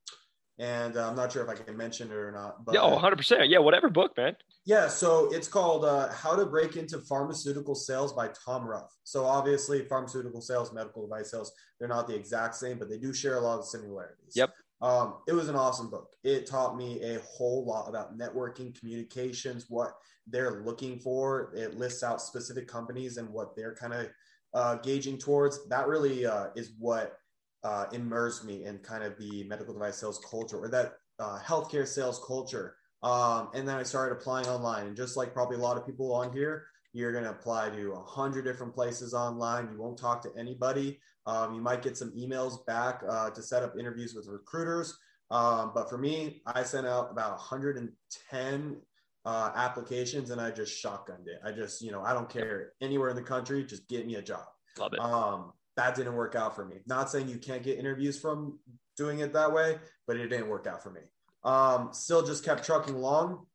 and 0.58 0.96
uh, 0.96 1.08
I'm 1.08 1.16
not 1.16 1.32
sure 1.32 1.42
if 1.42 1.48
I 1.48 1.54
can 1.54 1.76
mention 1.76 2.10
it 2.10 2.14
or 2.14 2.30
not. 2.30 2.64
But, 2.64 2.74
yeah, 2.74 2.86
100. 2.86 3.16
percent 3.16 3.48
Yeah, 3.48 3.58
whatever 3.58 3.88
book, 3.88 4.16
man. 4.16 4.36
Yeah, 4.64 4.86
so 4.86 5.28
it's 5.32 5.48
called 5.48 5.84
uh, 5.84 6.12
How 6.12 6.36
to 6.36 6.46
Break 6.46 6.76
into 6.76 6.98
Pharmaceutical 6.98 7.74
Sales 7.74 8.12
by 8.12 8.28
Tom 8.28 8.64
Ruff. 8.64 8.94
So 9.02 9.24
obviously, 9.24 9.84
pharmaceutical 9.86 10.40
sales, 10.40 10.72
medical 10.72 11.02
device 11.02 11.32
sales, 11.32 11.52
they're 11.78 11.88
not 11.88 12.06
the 12.06 12.14
exact 12.14 12.54
same, 12.54 12.78
but 12.78 12.88
they 12.88 12.98
do 12.98 13.12
share 13.12 13.36
a 13.36 13.40
lot 13.40 13.58
of 13.58 13.66
similarities. 13.66 14.34
Yep. 14.36 14.54
Um, 14.80 15.14
it 15.26 15.32
was 15.32 15.48
an 15.48 15.56
awesome 15.56 15.90
book. 15.90 16.14
It 16.22 16.46
taught 16.46 16.76
me 16.76 17.02
a 17.02 17.20
whole 17.20 17.64
lot 17.64 17.88
about 17.88 18.16
networking, 18.16 18.78
communications, 18.78 19.66
what 19.68 19.94
they're 20.28 20.62
looking 20.64 21.00
for. 21.00 21.52
It 21.56 21.76
lists 21.76 22.04
out 22.04 22.20
specific 22.20 22.68
companies 22.68 23.16
and 23.16 23.28
what 23.28 23.56
they're 23.56 23.74
kind 23.74 23.94
of 23.94 24.08
uh, 24.54 24.76
gauging 24.76 25.18
towards. 25.18 25.68
That 25.68 25.88
really 25.88 26.24
uh, 26.24 26.48
is 26.54 26.72
what 26.78 27.16
uh, 27.64 27.86
immersed 27.92 28.44
me 28.44 28.64
in 28.64 28.78
kind 28.78 29.02
of 29.02 29.18
the 29.18 29.44
medical 29.44 29.74
device 29.74 29.96
sales 29.96 30.20
culture 30.28 30.58
or 30.58 30.68
that 30.68 30.94
uh, 31.18 31.38
healthcare 31.40 31.86
sales 31.86 32.20
culture 32.24 32.76
um, 33.02 33.48
and 33.54 33.66
then 33.66 33.76
I 33.76 33.82
started 33.82 34.16
applying 34.16 34.46
online. 34.46 34.86
And 34.86 34.96
just 34.96 35.16
like 35.16 35.32
probably 35.32 35.56
a 35.56 35.60
lot 35.60 35.76
of 35.76 35.86
people 35.86 36.12
on 36.14 36.32
here, 36.32 36.66
you're 36.92 37.12
going 37.12 37.24
to 37.24 37.30
apply 37.30 37.70
to 37.70 37.92
a 37.92 38.02
hundred 38.02 38.44
different 38.44 38.74
places 38.74 39.14
online. 39.14 39.70
You 39.72 39.80
won't 39.80 39.98
talk 39.98 40.22
to 40.22 40.30
anybody. 40.38 41.00
Um, 41.26 41.54
you 41.54 41.60
might 41.60 41.82
get 41.82 41.96
some 41.96 42.12
emails 42.12 42.64
back 42.66 43.02
uh, 43.08 43.30
to 43.30 43.42
set 43.42 43.62
up 43.62 43.74
interviews 43.78 44.14
with 44.14 44.26
recruiters. 44.28 44.96
Um, 45.30 45.72
but 45.74 45.88
for 45.88 45.96
me, 45.96 46.42
I 46.46 46.62
sent 46.62 46.86
out 46.86 47.10
about 47.10 47.30
110 47.30 48.76
uh, 49.24 49.50
applications 49.54 50.30
and 50.30 50.40
I 50.40 50.50
just 50.50 50.84
shotgunned 50.84 51.26
it. 51.26 51.40
I 51.44 51.52
just, 51.52 51.80
you 51.80 51.90
know, 51.90 52.02
I 52.02 52.12
don't 52.12 52.28
care 52.28 52.72
anywhere 52.82 53.08
in 53.08 53.16
the 53.16 53.22
country, 53.22 53.64
just 53.64 53.88
get 53.88 54.06
me 54.06 54.16
a 54.16 54.22
job. 54.22 54.44
Love 54.78 54.92
it. 54.92 55.00
Um, 55.00 55.52
that 55.76 55.94
didn't 55.94 56.14
work 56.14 56.34
out 56.34 56.54
for 56.54 56.66
me. 56.66 56.76
Not 56.86 57.10
saying 57.10 57.28
you 57.28 57.38
can't 57.38 57.62
get 57.62 57.78
interviews 57.78 58.20
from 58.20 58.58
doing 58.96 59.20
it 59.20 59.32
that 59.32 59.52
way, 59.52 59.78
but 60.06 60.16
it 60.16 60.28
didn't 60.28 60.48
work 60.48 60.66
out 60.66 60.82
for 60.82 60.90
me. 60.90 61.00
Um, 61.44 61.90
still 61.92 62.24
just 62.24 62.44
kept 62.44 62.64
trucking 62.64 62.94
along. 62.94 63.46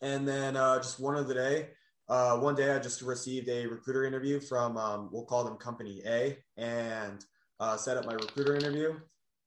And 0.00 0.26
then 0.26 0.56
uh, 0.56 0.78
just 0.78 1.00
one 1.00 1.16
of 1.16 1.28
the 1.28 1.34
day, 1.34 1.68
uh, 2.08 2.38
one 2.38 2.54
day 2.54 2.74
I 2.74 2.78
just 2.78 3.02
received 3.02 3.48
a 3.48 3.66
recruiter 3.66 4.04
interview 4.04 4.40
from, 4.40 4.76
um, 4.76 5.08
we'll 5.12 5.24
call 5.24 5.44
them 5.44 5.56
company 5.56 6.02
A 6.06 6.38
and 6.56 7.24
uh, 7.60 7.76
set 7.76 7.96
up 7.96 8.06
my 8.06 8.14
recruiter 8.14 8.56
interview. 8.56 8.94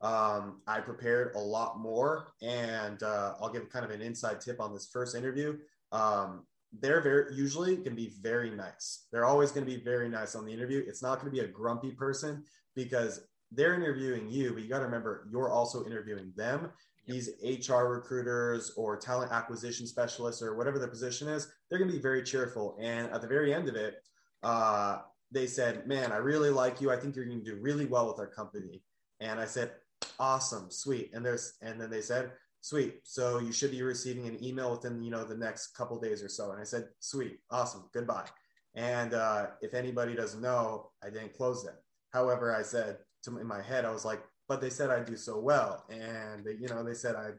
Um, 0.01 0.61
I 0.67 0.79
prepared 0.79 1.35
a 1.35 1.39
lot 1.39 1.79
more 1.79 2.33
and 2.41 3.01
uh, 3.03 3.35
I'll 3.39 3.51
give 3.51 3.69
kind 3.69 3.85
of 3.85 3.91
an 3.91 4.01
inside 4.01 4.41
tip 4.41 4.59
on 4.59 4.73
this 4.73 4.89
first 4.91 5.15
interview. 5.15 5.57
Um, 5.91 6.45
they're 6.79 7.01
very 7.01 7.35
usually 7.35 7.77
can 7.77 7.95
be 7.95 8.13
very 8.21 8.49
nice. 8.49 9.07
They're 9.11 9.25
always 9.25 9.51
going 9.51 9.65
to 9.65 9.71
be 9.71 9.83
very 9.83 10.09
nice 10.09 10.35
on 10.35 10.45
the 10.45 10.53
interview. 10.53 10.83
It's 10.87 11.03
not 11.03 11.19
going 11.19 11.31
to 11.31 11.31
be 11.31 11.45
a 11.45 11.47
grumpy 11.47 11.91
person 11.91 12.43
because 12.75 13.21
they're 13.51 13.75
interviewing 13.75 14.29
you, 14.29 14.53
but 14.53 14.63
you 14.63 14.69
got 14.69 14.79
to 14.79 14.85
remember 14.85 15.27
you're 15.31 15.51
also 15.51 15.85
interviewing 15.85 16.31
them 16.35 16.71
these 17.11 17.29
HR 17.69 17.83
recruiters 17.83 18.71
or 18.77 18.97
talent 18.97 19.31
acquisition 19.31 19.85
specialists 19.85 20.41
or 20.41 20.55
whatever 20.55 20.79
the 20.79 20.87
position 20.87 21.27
is, 21.27 21.51
they're 21.69 21.79
going 21.79 21.89
to 21.89 21.95
be 21.95 22.01
very 22.01 22.23
cheerful. 22.23 22.77
And 22.79 23.11
at 23.11 23.21
the 23.21 23.27
very 23.27 23.53
end 23.53 23.67
of 23.69 23.75
it, 23.75 23.95
uh, 24.43 24.99
they 25.31 25.47
said, 25.47 25.87
"Man, 25.87 26.11
I 26.11 26.17
really 26.17 26.49
like 26.49 26.81
you. 26.81 26.91
I 26.91 26.97
think 26.97 27.15
you're 27.15 27.25
going 27.25 27.43
to 27.43 27.51
do 27.51 27.61
really 27.61 27.85
well 27.85 28.07
with 28.07 28.19
our 28.19 28.27
company." 28.27 28.83
And 29.19 29.39
I 29.39 29.45
said, 29.45 29.71
"Awesome, 30.19 30.69
sweet." 30.69 31.11
And 31.13 31.25
there's 31.25 31.53
and 31.61 31.79
then 31.79 31.89
they 31.89 32.01
said, 32.01 32.31
"Sweet. 32.61 33.01
So 33.03 33.39
you 33.39 33.51
should 33.51 33.71
be 33.71 33.81
receiving 33.81 34.27
an 34.27 34.43
email 34.43 34.71
within 34.71 35.01
you 35.01 35.11
know 35.11 35.23
the 35.23 35.37
next 35.37 35.75
couple 35.75 35.99
days 35.99 36.23
or 36.23 36.29
so." 36.29 36.51
And 36.51 36.59
I 36.59 36.65
said, 36.65 36.89
"Sweet, 36.99 37.39
awesome, 37.49 37.89
goodbye." 37.93 38.27
And 38.75 39.13
uh, 39.13 39.47
if 39.61 39.73
anybody 39.73 40.15
doesn't 40.15 40.41
know, 40.41 40.91
I 41.03 41.09
didn't 41.09 41.33
close 41.33 41.63
them. 41.63 41.75
However, 42.11 42.55
I 42.55 42.61
said 42.61 42.97
to 43.23 43.37
in 43.37 43.47
my 43.47 43.61
head, 43.61 43.85
I 43.85 43.91
was 43.91 44.05
like, 44.05 44.21
but 44.51 44.59
they 44.59 44.69
said 44.69 44.89
I 44.89 44.99
do 44.99 45.15
so 45.15 45.39
well. 45.39 45.85
And 45.89 46.43
they, 46.43 46.55
you 46.59 46.67
know, 46.67 46.83
they 46.83 46.93
said 46.93 47.15
I 47.15 47.29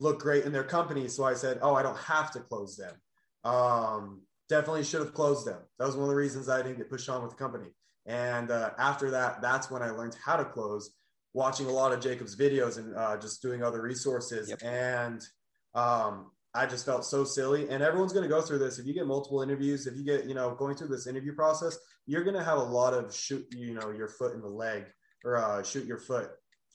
look 0.00 0.18
great 0.18 0.44
in 0.44 0.50
their 0.50 0.64
company. 0.64 1.06
So 1.06 1.22
I 1.22 1.34
said, 1.34 1.60
oh, 1.62 1.76
I 1.76 1.82
don't 1.84 1.96
have 1.96 2.32
to 2.32 2.40
close 2.40 2.76
them. 2.76 2.92
Um, 3.44 4.22
definitely 4.48 4.82
should 4.82 5.02
have 5.02 5.14
closed 5.14 5.46
them. 5.46 5.60
That 5.78 5.86
was 5.86 5.94
one 5.94 6.06
of 6.06 6.10
the 6.10 6.16
reasons 6.16 6.48
I 6.48 6.60
didn't 6.60 6.78
get 6.78 6.90
pushed 6.90 7.08
on 7.08 7.22
with 7.22 7.30
the 7.30 7.36
company. 7.36 7.68
And 8.04 8.50
uh, 8.50 8.70
after 8.78 9.12
that, 9.12 9.40
that's 9.40 9.70
when 9.70 9.80
I 9.80 9.90
learned 9.90 10.16
how 10.24 10.34
to 10.38 10.44
close, 10.44 10.90
watching 11.34 11.66
a 11.66 11.70
lot 11.70 11.92
of 11.92 12.00
Jacob's 12.00 12.34
videos 12.34 12.78
and 12.78 12.96
uh, 12.96 13.16
just 13.16 13.40
doing 13.42 13.62
other 13.62 13.80
resources. 13.80 14.48
Yep. 14.48 14.58
And 14.64 15.22
um, 15.76 16.32
I 16.52 16.66
just 16.66 16.84
felt 16.84 17.04
so 17.04 17.22
silly. 17.22 17.68
And 17.68 17.80
everyone's 17.80 18.12
going 18.12 18.28
to 18.28 18.28
go 18.28 18.42
through 18.42 18.58
this. 18.58 18.80
If 18.80 18.86
you 18.86 18.92
get 18.92 19.06
multiple 19.06 19.40
interviews, 19.40 19.86
if 19.86 19.96
you 19.96 20.02
get, 20.02 20.24
you 20.24 20.34
know, 20.34 20.56
going 20.56 20.74
through 20.74 20.88
this 20.88 21.06
interview 21.06 21.32
process, 21.32 21.78
you're 22.08 22.24
going 22.24 22.34
to 22.34 22.42
have 22.42 22.58
a 22.58 22.64
lot 22.64 22.92
of 22.92 23.14
shoot, 23.14 23.46
you 23.52 23.72
know, 23.72 23.92
your 23.92 24.08
foot 24.08 24.34
in 24.34 24.40
the 24.40 24.48
leg 24.48 24.86
or 25.24 25.36
uh, 25.36 25.62
shoot 25.62 25.84
your 25.84 25.98
foot 25.98 26.30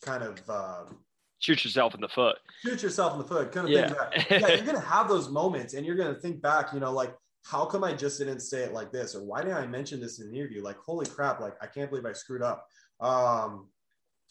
kind 0.05 0.23
of 0.23 0.49
um, 0.49 0.97
shoot 1.39 1.63
yourself 1.63 1.95
in 1.95 2.01
the 2.01 2.07
foot. 2.07 2.37
Shoot 2.63 2.83
yourself 2.83 3.13
in 3.13 3.19
the 3.19 3.25
foot, 3.25 3.51
kind 3.51 3.67
of 3.67 3.71
yeah. 3.71 3.87
thing. 3.87 4.41
Yeah 4.41 4.55
you're 4.55 4.65
gonna 4.65 4.79
have 4.79 5.07
those 5.07 5.29
moments, 5.29 5.73
and 5.73 5.85
you're 5.85 5.95
gonna 5.95 6.15
think 6.15 6.41
back. 6.41 6.73
You 6.73 6.79
know, 6.79 6.91
like 6.91 7.15
how 7.45 7.65
come 7.65 7.83
I 7.83 7.93
just 7.93 8.17
didn't 8.19 8.39
say 8.39 8.63
it 8.63 8.73
like 8.73 8.91
this, 8.91 9.15
or 9.15 9.23
why 9.23 9.41
didn't 9.41 9.57
I 9.57 9.67
mention 9.67 9.99
this 9.99 10.19
in 10.19 10.31
the 10.31 10.37
interview? 10.37 10.63
Like, 10.63 10.77
holy 10.77 11.05
crap! 11.05 11.39
Like, 11.39 11.55
I 11.61 11.67
can't 11.67 11.89
believe 11.89 12.05
I 12.05 12.13
screwed 12.13 12.41
up. 12.41 12.67
Um, 12.99 13.67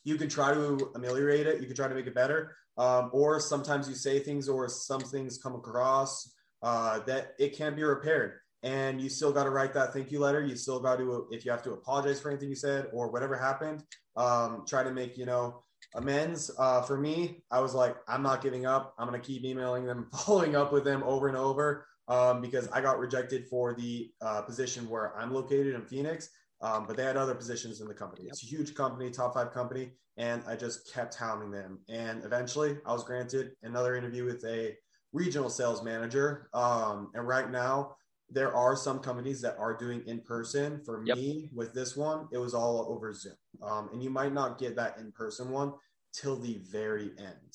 you 0.04 0.16
can 0.16 0.28
try 0.28 0.52
to 0.52 0.90
ameliorate 0.94 1.46
it. 1.46 1.60
You 1.60 1.66
can 1.66 1.76
try 1.76 1.88
to 1.88 1.94
make 1.94 2.06
it 2.06 2.14
better. 2.14 2.56
Um, 2.76 3.10
or 3.12 3.38
sometimes 3.38 3.88
you 3.88 3.94
say 3.94 4.18
things, 4.18 4.48
or 4.48 4.68
some 4.68 5.00
things 5.00 5.38
come 5.38 5.54
across 5.54 6.34
uh, 6.62 7.00
that 7.00 7.34
it 7.38 7.56
can 7.56 7.76
be 7.76 7.84
repaired 7.84 8.40
and 8.64 8.98
you 8.98 9.10
still 9.10 9.30
got 9.30 9.44
to 9.44 9.50
write 9.50 9.74
that 9.74 9.92
thank 9.92 10.10
you 10.10 10.18
letter. 10.18 10.42
You 10.42 10.56
still 10.56 10.80
got 10.80 10.96
to, 10.96 11.28
if 11.30 11.44
you 11.44 11.50
have 11.50 11.62
to 11.64 11.72
apologize 11.72 12.18
for 12.18 12.30
anything 12.30 12.48
you 12.48 12.56
said 12.56 12.86
or 12.94 13.10
whatever 13.10 13.36
happened, 13.36 13.84
um, 14.16 14.64
try 14.66 14.82
to 14.82 14.90
make, 14.90 15.18
you 15.18 15.26
know, 15.26 15.62
amends. 15.94 16.50
Uh, 16.58 16.80
for 16.80 16.96
me, 16.96 17.44
I 17.50 17.60
was 17.60 17.74
like, 17.74 17.94
I'm 18.08 18.22
not 18.22 18.42
giving 18.42 18.64
up. 18.64 18.94
I'm 18.98 19.06
going 19.06 19.20
to 19.20 19.24
keep 19.24 19.44
emailing 19.44 19.84
them, 19.84 20.08
following 20.24 20.56
up 20.56 20.72
with 20.72 20.82
them 20.82 21.02
over 21.04 21.28
and 21.28 21.36
over 21.36 21.86
um, 22.08 22.40
because 22.40 22.66
I 22.68 22.80
got 22.80 22.98
rejected 22.98 23.46
for 23.48 23.74
the 23.74 24.10
uh, 24.22 24.40
position 24.40 24.88
where 24.88 25.14
I'm 25.14 25.32
located 25.32 25.74
in 25.74 25.82
Phoenix. 25.82 26.30
Um, 26.62 26.86
but 26.86 26.96
they 26.96 27.04
had 27.04 27.18
other 27.18 27.34
positions 27.34 27.82
in 27.82 27.86
the 27.86 27.94
company. 27.94 28.28
It's 28.28 28.42
a 28.42 28.46
huge 28.46 28.74
company, 28.74 29.10
top 29.10 29.34
five 29.34 29.52
company. 29.52 29.90
And 30.16 30.42
I 30.48 30.56
just 30.56 30.90
kept 30.90 31.14
hounding 31.14 31.50
them. 31.50 31.80
And 31.90 32.24
eventually 32.24 32.78
I 32.86 32.94
was 32.94 33.04
granted 33.04 33.50
another 33.62 33.94
interview 33.94 34.24
with 34.24 34.42
a 34.46 34.74
regional 35.12 35.50
sales 35.50 35.82
manager. 35.82 36.48
Um, 36.54 37.10
and 37.14 37.26
right 37.28 37.50
now, 37.50 37.96
there 38.34 38.54
are 38.54 38.74
some 38.74 38.98
companies 38.98 39.40
that 39.40 39.56
are 39.58 39.76
doing 39.76 40.02
in 40.06 40.20
person. 40.20 40.82
For 40.84 41.02
yep. 41.06 41.16
me, 41.16 41.48
with 41.54 41.72
this 41.72 41.96
one, 41.96 42.26
it 42.32 42.38
was 42.38 42.52
all 42.52 42.86
over 42.90 43.12
Zoom. 43.14 43.34
Um, 43.62 43.90
and 43.92 44.02
you 44.02 44.10
might 44.10 44.34
not 44.34 44.58
get 44.58 44.74
that 44.76 44.98
in 44.98 45.12
person 45.12 45.50
one 45.50 45.72
till 46.12 46.36
the 46.36 46.60
very 46.70 47.12
end. 47.16 47.52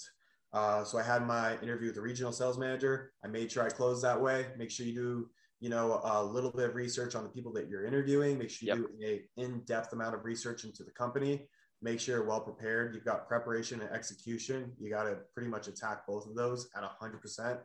Uh, 0.54 0.84
so 0.84 0.98
I 0.98 1.04
had 1.04 1.28
my 1.28 1.60
interview 1.62 1.88
with 1.88 1.96
the 1.96 2.02
regional 2.02 2.32
sales 2.32 2.58
manager. 2.58 3.12
I 3.24 3.28
made 3.28 3.52
sure 3.52 3.64
I 3.64 3.70
closed 3.70 4.04
that 4.04 4.20
way. 4.20 4.48
Make 4.58 4.72
sure 4.72 4.86
you 4.86 4.96
do, 4.96 5.30
you 5.60 5.70
know, 5.70 6.00
a 6.04 6.24
little 6.24 6.52
bit 6.52 6.70
of 6.70 6.76
research 6.76 7.14
on 7.14 7.24
the 7.24 7.30
people 7.30 7.52
that 7.54 7.68
you're 7.68 7.86
interviewing. 7.86 8.38
Make 8.38 8.50
sure 8.50 8.74
you 8.76 8.82
yep. 9.00 9.00
do 9.00 9.06
a 9.06 9.44
in-depth 9.44 9.92
amount 9.94 10.16
of 10.16 10.24
research 10.24 10.64
into 10.64 10.84
the 10.84 10.92
company. 10.92 11.48
make 11.82 12.00
sure 12.00 12.18
you're 12.18 12.26
well 12.28 12.42
prepared. 12.42 12.94
You've 12.96 13.06
got 13.06 13.28
preparation 13.28 13.82
and 13.82 13.90
execution. 13.92 14.72
You 14.80 14.90
got 14.90 15.04
to 15.04 15.18
pretty 15.34 15.50
much 15.50 15.68
attack 15.68 16.08
both 16.08 16.26
of 16.26 16.36
those 16.36 16.70
at 16.76 16.84
100%. 16.84 17.60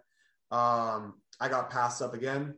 Um, 0.50 1.14
I 1.40 1.48
got 1.48 1.70
passed 1.70 2.03
up 2.03 2.14
again, 2.14 2.55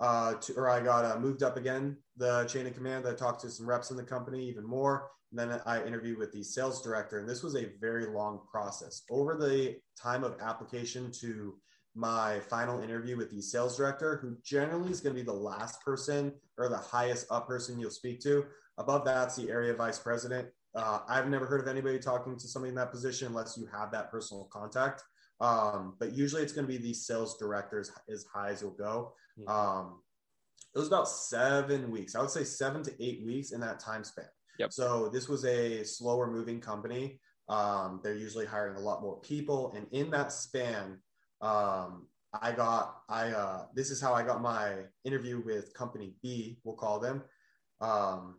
uh, 0.00 0.34
to, 0.34 0.54
or 0.54 0.68
I 0.68 0.80
got 0.80 1.04
uh, 1.04 1.18
moved 1.18 1.42
up 1.42 1.56
again 1.56 1.96
the 2.16 2.44
chain 2.44 2.66
of 2.66 2.74
command. 2.74 3.06
I 3.06 3.14
talked 3.14 3.40
to 3.42 3.50
some 3.50 3.68
reps 3.68 3.90
in 3.90 3.96
the 3.96 4.02
company 4.02 4.48
even 4.48 4.64
more. 4.64 5.10
And 5.30 5.38
then 5.38 5.60
I 5.66 5.82
interviewed 5.84 6.18
with 6.18 6.32
the 6.32 6.42
sales 6.42 6.82
director, 6.82 7.18
and 7.18 7.28
this 7.28 7.42
was 7.42 7.54
a 7.54 7.72
very 7.80 8.06
long 8.06 8.40
process. 8.50 9.02
Over 9.10 9.36
the 9.36 9.76
time 10.00 10.24
of 10.24 10.40
application 10.40 11.12
to 11.20 11.54
my 11.94 12.40
final 12.48 12.80
interview 12.80 13.16
with 13.16 13.30
the 13.30 13.42
sales 13.42 13.76
director, 13.76 14.18
who 14.22 14.36
generally 14.42 14.90
is 14.90 15.00
going 15.00 15.14
to 15.14 15.20
be 15.20 15.26
the 15.26 15.32
last 15.32 15.82
person 15.82 16.32
or 16.56 16.68
the 16.68 16.78
highest 16.78 17.26
up 17.30 17.46
person 17.46 17.78
you'll 17.78 17.90
speak 17.90 18.20
to. 18.20 18.46
Above 18.78 19.04
that's 19.04 19.36
the 19.36 19.50
area 19.50 19.74
vice 19.74 19.98
president. 19.98 20.48
Uh, 20.74 21.00
I've 21.08 21.28
never 21.28 21.44
heard 21.44 21.60
of 21.60 21.68
anybody 21.68 21.98
talking 21.98 22.38
to 22.38 22.48
somebody 22.48 22.70
in 22.70 22.76
that 22.76 22.92
position 22.92 23.28
unless 23.28 23.58
you 23.58 23.66
have 23.66 23.90
that 23.90 24.10
personal 24.10 24.48
contact. 24.52 25.02
Um, 25.40 25.96
but 25.98 26.12
usually 26.12 26.42
it's 26.42 26.52
going 26.52 26.66
to 26.66 26.72
be 26.72 26.78
the 26.78 26.94
sales 26.94 27.36
directors 27.36 27.90
as 28.08 28.24
high 28.32 28.50
as 28.50 28.62
you'll 28.62 28.70
go. 28.70 29.12
Mm-hmm. 29.38 29.48
Um, 29.48 30.00
it 30.74 30.78
was 30.78 30.88
about 30.88 31.08
seven 31.08 31.90
weeks. 31.90 32.14
I 32.14 32.20
would 32.20 32.30
say 32.30 32.44
seven 32.44 32.82
to 32.84 33.02
eight 33.02 33.24
weeks 33.24 33.52
in 33.52 33.60
that 33.60 33.80
time 33.80 34.04
span. 34.04 34.26
Yep. 34.58 34.72
So 34.72 35.08
this 35.08 35.28
was 35.28 35.44
a 35.44 35.84
slower 35.84 36.30
moving 36.30 36.60
company. 36.60 37.20
Um, 37.48 38.00
they're 38.02 38.14
usually 38.14 38.46
hiring 38.46 38.76
a 38.76 38.80
lot 38.80 39.00
more 39.00 39.20
people, 39.20 39.72
and 39.74 39.86
in 39.92 40.10
that 40.10 40.32
span, 40.32 40.98
um, 41.40 42.06
I 42.42 42.52
got 42.52 42.98
I 43.08 43.28
uh, 43.28 43.66
this 43.74 43.90
is 43.90 44.00
how 44.00 44.12
I 44.12 44.22
got 44.22 44.42
my 44.42 44.84
interview 45.04 45.42
with 45.42 45.72
company 45.72 46.14
B. 46.22 46.58
We'll 46.64 46.76
call 46.76 47.00
them. 47.00 47.22
Um, 47.80 48.36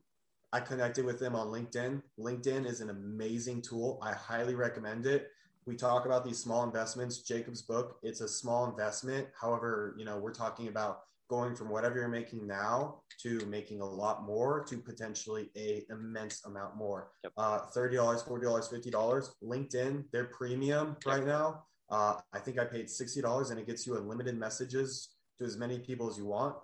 I 0.51 0.59
connected 0.59 1.05
with 1.05 1.19
them 1.19 1.35
on 1.35 1.47
LinkedIn. 1.47 2.01
LinkedIn 2.19 2.65
is 2.65 2.81
an 2.81 2.89
amazing 2.89 3.61
tool. 3.61 3.99
I 4.01 4.13
highly 4.13 4.55
recommend 4.55 5.05
it. 5.05 5.29
We 5.69 5.75
talk 5.75 6.07
about 6.07 6.25
these 6.25 6.39
small 6.39 6.63
investments. 6.63 7.19
Jacob's 7.19 7.61
book, 7.61 7.99
it's 8.01 8.21
a 8.21 8.27
small 8.27 8.67
investment. 8.67 9.27
However, 9.39 9.93
you 9.99 10.03
know, 10.03 10.17
we're 10.17 10.33
talking 10.33 10.67
about 10.67 11.01
going 11.29 11.55
from 11.55 11.69
whatever 11.69 11.99
you're 11.99 12.07
making 12.07 12.47
now 12.47 13.01
to 13.21 13.45
making 13.45 13.79
a 13.79 13.85
lot 13.85 14.23
more 14.23 14.63
to 14.63 14.77
potentially 14.79 15.51
a 15.55 15.85
immense 15.91 16.43
amount 16.45 16.75
more. 16.75 17.11
Yep. 17.23 17.33
Uh, 17.37 17.59
$30, 17.67 17.93
$40, 18.27 18.91
$50. 18.91 19.29
LinkedIn, 19.43 20.05
they're 20.11 20.25
premium 20.25 20.87
yep. 20.87 20.97
right 21.05 21.27
now. 21.27 21.65
Uh, 21.91 22.15
I 22.33 22.39
think 22.39 22.57
I 22.57 22.65
paid 22.65 22.87
$60 22.87 23.51
and 23.51 23.59
it 23.59 23.67
gets 23.67 23.85
you 23.85 23.95
unlimited 23.95 24.39
messages 24.39 25.09
to 25.37 25.45
as 25.45 25.55
many 25.55 25.77
people 25.77 26.09
as 26.09 26.17
you 26.17 26.25
want. 26.25 26.55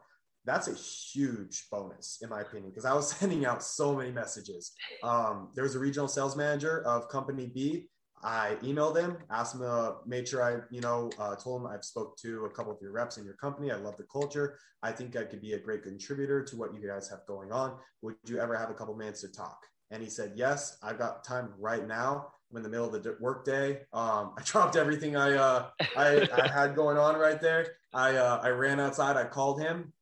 That's 0.45 0.67
a 0.67 0.73
huge 0.73 1.67
bonus, 1.71 2.17
in 2.23 2.29
my 2.29 2.41
opinion, 2.41 2.71
because 2.71 2.85
I 2.85 2.93
was 2.95 3.11
sending 3.19 3.45
out 3.45 3.61
so 3.61 3.95
many 3.95 4.11
messages. 4.11 4.73
Um, 5.03 5.49
there 5.53 5.63
was 5.63 5.75
a 5.75 5.79
regional 5.79 6.07
sales 6.07 6.35
manager 6.35 6.81
of 6.87 7.09
company 7.09 7.51
B 7.53 7.89
I 8.23 8.57
emailed 8.63 8.97
him, 8.97 9.17
asked 9.29 9.55
him, 9.55 9.61
uh, 9.61 9.93
made 10.05 10.27
sure 10.27 10.41
I, 10.41 10.61
you 10.71 10.81
know, 10.81 11.11
uh, 11.19 11.35
told 11.35 11.61
him 11.61 11.67
I've 11.67 11.83
spoke 11.83 12.17
to 12.19 12.45
a 12.45 12.49
couple 12.49 12.71
of 12.71 12.81
your 12.81 12.91
reps 12.91 13.17
in 13.17 13.25
your 13.25 13.35
company. 13.35 13.71
I 13.71 13.75
love 13.75 13.97
the 13.97 14.05
culture. 14.11 14.57
I 14.81 14.91
think 14.91 15.15
I 15.15 15.23
could 15.23 15.41
be 15.41 15.53
a 15.53 15.59
great 15.59 15.83
contributor 15.83 16.43
to 16.43 16.55
what 16.55 16.73
you 16.73 16.85
guys 16.85 17.09
have 17.09 17.25
going 17.27 17.51
on. 17.51 17.77
Would 18.01 18.15
you 18.25 18.39
ever 18.39 18.55
have 18.57 18.69
a 18.69 18.73
couple 18.73 18.95
minutes 18.95 19.21
to 19.21 19.27
talk? 19.27 19.59
And 19.91 20.01
he 20.01 20.09
said, 20.09 20.33
yes, 20.35 20.77
I've 20.81 20.97
got 20.97 21.23
time 21.23 21.53
right 21.59 21.87
now. 21.87 22.27
I'm 22.49 22.57
in 22.57 22.63
the 22.63 22.69
middle 22.69 22.93
of 22.93 23.03
the 23.03 23.17
work 23.19 23.45
day. 23.45 23.81
Um, 23.93 24.33
I 24.37 24.41
dropped 24.43 24.75
everything 24.75 25.15
I, 25.15 25.33
uh, 25.33 25.67
I, 25.95 26.27
I, 26.35 26.47
had 26.47 26.75
going 26.75 26.97
on 26.97 27.17
right 27.17 27.39
there. 27.41 27.75
I, 27.93 28.15
uh, 28.15 28.39
I 28.41 28.49
ran 28.49 28.79
outside. 28.79 29.17
I 29.17 29.25
called 29.25 29.61
him, 29.61 29.93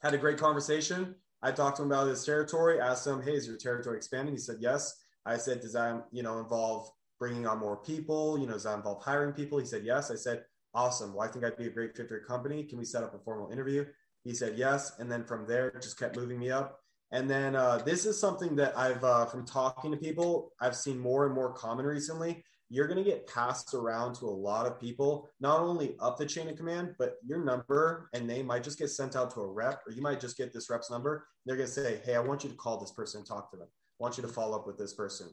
had 0.00 0.14
a 0.14 0.18
great 0.18 0.38
conversation. 0.38 1.14
I 1.42 1.52
talked 1.52 1.76
to 1.76 1.82
him 1.82 1.90
about 1.90 2.08
his 2.08 2.24
territory, 2.24 2.80
asked 2.80 3.06
him, 3.06 3.22
hey, 3.22 3.32
is 3.32 3.46
your 3.46 3.56
territory 3.56 3.96
expanding? 3.96 4.34
He 4.34 4.40
said, 4.40 4.56
yes. 4.60 5.02
I 5.24 5.36
said, 5.36 5.60
does 5.60 5.72
that, 5.72 6.06
you 6.12 6.22
know, 6.22 6.38
involve 6.38 6.90
bringing 7.18 7.46
on 7.46 7.58
more 7.58 7.76
people? 7.76 8.38
You 8.38 8.46
know, 8.46 8.54
does 8.54 8.64
that 8.64 8.74
involve 8.74 9.02
hiring 9.02 9.32
people? 9.32 9.58
He 9.58 9.66
said, 9.66 9.84
yes. 9.84 10.10
I 10.10 10.16
said, 10.16 10.44
awesome. 10.74 11.14
Well, 11.14 11.26
I 11.26 11.30
think 11.30 11.44
I'd 11.44 11.56
be 11.56 11.66
a 11.66 11.70
great 11.70 11.96
fit 11.96 12.08
for 12.08 12.14
your 12.14 12.24
company. 12.24 12.64
Can 12.64 12.78
we 12.78 12.84
set 12.84 13.02
up 13.02 13.14
a 13.14 13.18
formal 13.18 13.50
interview? 13.50 13.84
He 14.24 14.34
said, 14.34 14.56
yes. 14.56 14.92
And 14.98 15.10
then 15.10 15.24
from 15.24 15.46
there, 15.46 15.72
just 15.80 15.98
kept 15.98 16.16
moving 16.16 16.38
me 16.38 16.50
up. 16.50 16.80
And 17.12 17.30
then 17.30 17.54
uh, 17.54 17.78
this 17.78 18.04
is 18.04 18.20
something 18.20 18.56
that 18.56 18.76
I've, 18.76 19.02
uh, 19.04 19.26
from 19.26 19.46
talking 19.46 19.92
to 19.92 19.96
people, 19.96 20.52
I've 20.60 20.76
seen 20.76 20.98
more 20.98 21.26
and 21.26 21.34
more 21.34 21.52
common 21.52 21.86
recently. 21.86 22.44
You're 22.68 22.88
going 22.88 23.02
to 23.02 23.08
get 23.08 23.28
passed 23.28 23.74
around 23.74 24.16
to 24.16 24.26
a 24.26 24.30
lot 24.30 24.66
of 24.66 24.80
people, 24.80 25.28
not 25.38 25.60
only 25.60 25.94
up 26.00 26.18
the 26.18 26.26
chain 26.26 26.48
of 26.48 26.56
command, 26.56 26.96
but 26.98 27.14
your 27.24 27.44
number 27.44 28.10
and 28.12 28.26
name 28.26 28.46
might 28.46 28.64
just 28.64 28.78
get 28.78 28.90
sent 28.90 29.14
out 29.14 29.32
to 29.34 29.40
a 29.40 29.46
rep, 29.46 29.82
or 29.86 29.92
you 29.92 30.02
might 30.02 30.18
just 30.18 30.36
get 30.36 30.52
this 30.52 30.68
rep's 30.68 30.90
number. 30.90 31.28
They're 31.44 31.56
going 31.56 31.68
to 31.68 31.72
say, 31.72 32.00
Hey, 32.04 32.16
I 32.16 32.20
want 32.20 32.42
you 32.42 32.50
to 32.50 32.56
call 32.56 32.80
this 32.80 32.90
person 32.90 33.20
and 33.20 33.28
talk 33.28 33.52
to 33.52 33.56
them. 33.56 33.68
I 33.68 34.02
want 34.02 34.16
you 34.16 34.22
to 34.22 34.28
follow 34.28 34.58
up 34.58 34.66
with 34.66 34.78
this 34.78 34.94
person 34.94 35.28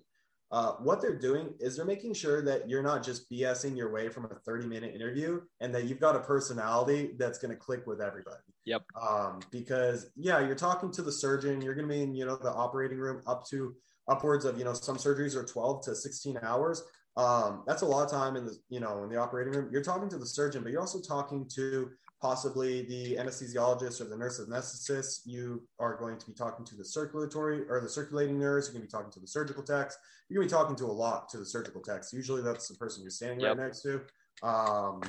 uh, 0.52 0.74
what 0.74 1.02
they're 1.02 1.18
doing 1.18 1.54
is 1.60 1.76
they're 1.76 1.86
making 1.86 2.14
sure 2.14 2.42
that 2.44 2.70
you're 2.70 2.84
not 2.84 3.04
just 3.04 3.30
BSing 3.32 3.76
your 3.76 3.92
way 3.92 4.08
from 4.08 4.26
a 4.26 4.36
30 4.46 4.68
minute 4.68 4.94
interview 4.94 5.42
and 5.62 5.74
that 5.74 5.86
you've 5.86 6.00
got 6.00 6.16
a 6.16 6.20
personality 6.20 7.16
that's 7.18 7.40
going 7.40 7.50
to 7.50 7.58
click 7.58 7.88
with 7.88 8.02
everybody. 8.02 8.38
Yep. 8.66 8.84
Um, 9.02 9.40
because 9.52 10.12
yeah, 10.16 10.46
you're 10.46 10.56
talking 10.56 10.92
to 10.92 11.02
the 11.02 11.12
surgeon, 11.12 11.62
you're 11.62 11.74
going 11.74 11.88
to 11.88 11.94
be 11.94 12.04
in, 12.04 12.16
you 12.16 12.26
know, 12.26 12.36
the 12.36 12.52
operating 12.52 13.00
room 13.00 13.24
up 13.26 13.48
to 13.48 13.76
upwards 14.08 14.46
of, 14.46 14.58
you 14.58 14.64
know, 14.64 14.74
some 14.74 14.98
surgeries 14.98 15.36
are 15.36 15.44
12 15.44 15.86
to 15.86 15.96
16 15.96 16.40
hours. 16.44 16.84
Um, 17.18 17.64
that's 17.66 17.82
a 17.82 17.86
lot 17.86 18.04
of 18.04 18.12
time 18.12 18.36
in 18.36 18.46
the, 18.46 18.56
you 18.70 18.80
know, 18.80 19.04
in 19.04 19.10
the 19.10 19.18
operating 19.18 19.54
room. 19.54 19.70
You're 19.72 19.84
talking 19.84 20.10
to 20.10 20.18
the 20.18 20.26
surgeon, 20.26 20.64
but 20.64 20.72
you're 20.72 20.82
also 20.82 21.02
talking 21.02 21.48
to 21.56 21.90
possibly 22.24 22.84
the 22.84 23.18
anesthesiologist 23.18 24.00
or 24.00 24.06
the 24.06 24.16
nurse 24.16 24.40
anesthetist. 24.40 25.24
You 25.26 25.68
are 25.78 25.98
going 25.98 26.18
to 26.18 26.26
be 26.26 26.32
talking 26.32 26.66
to 26.66 26.76
the 26.76 26.86
circulatory 26.86 27.64
or 27.70 27.82
the 27.82 27.90
circulating 27.90 28.40
nurse. 28.40 28.68
You're 28.68 28.76
going 28.76 28.88
to 28.88 28.88
be 28.88 28.92
talking 28.92 29.12
to 29.12 29.20
the 29.20 29.28
surgical 29.28 29.62
techs. 29.62 29.98
You're 30.30 30.40
going 30.40 30.48
to 30.48 30.56
be 30.56 30.58
talking 30.58 30.78
to 30.78 30.86
a 30.86 30.96
lot 31.06 31.28
to 31.30 31.38
the 31.38 31.46
surgical 31.46 31.82
techs. 31.82 32.14
Usually 32.14 32.42
that's 32.42 32.70
the 32.70 32.76
person 32.76 33.04
you're 33.04 33.12
standing 33.12 33.42
yep. 33.42 33.58
right 33.58 33.66
next 33.66 33.82
to. 33.82 34.02
Um, 34.42 35.02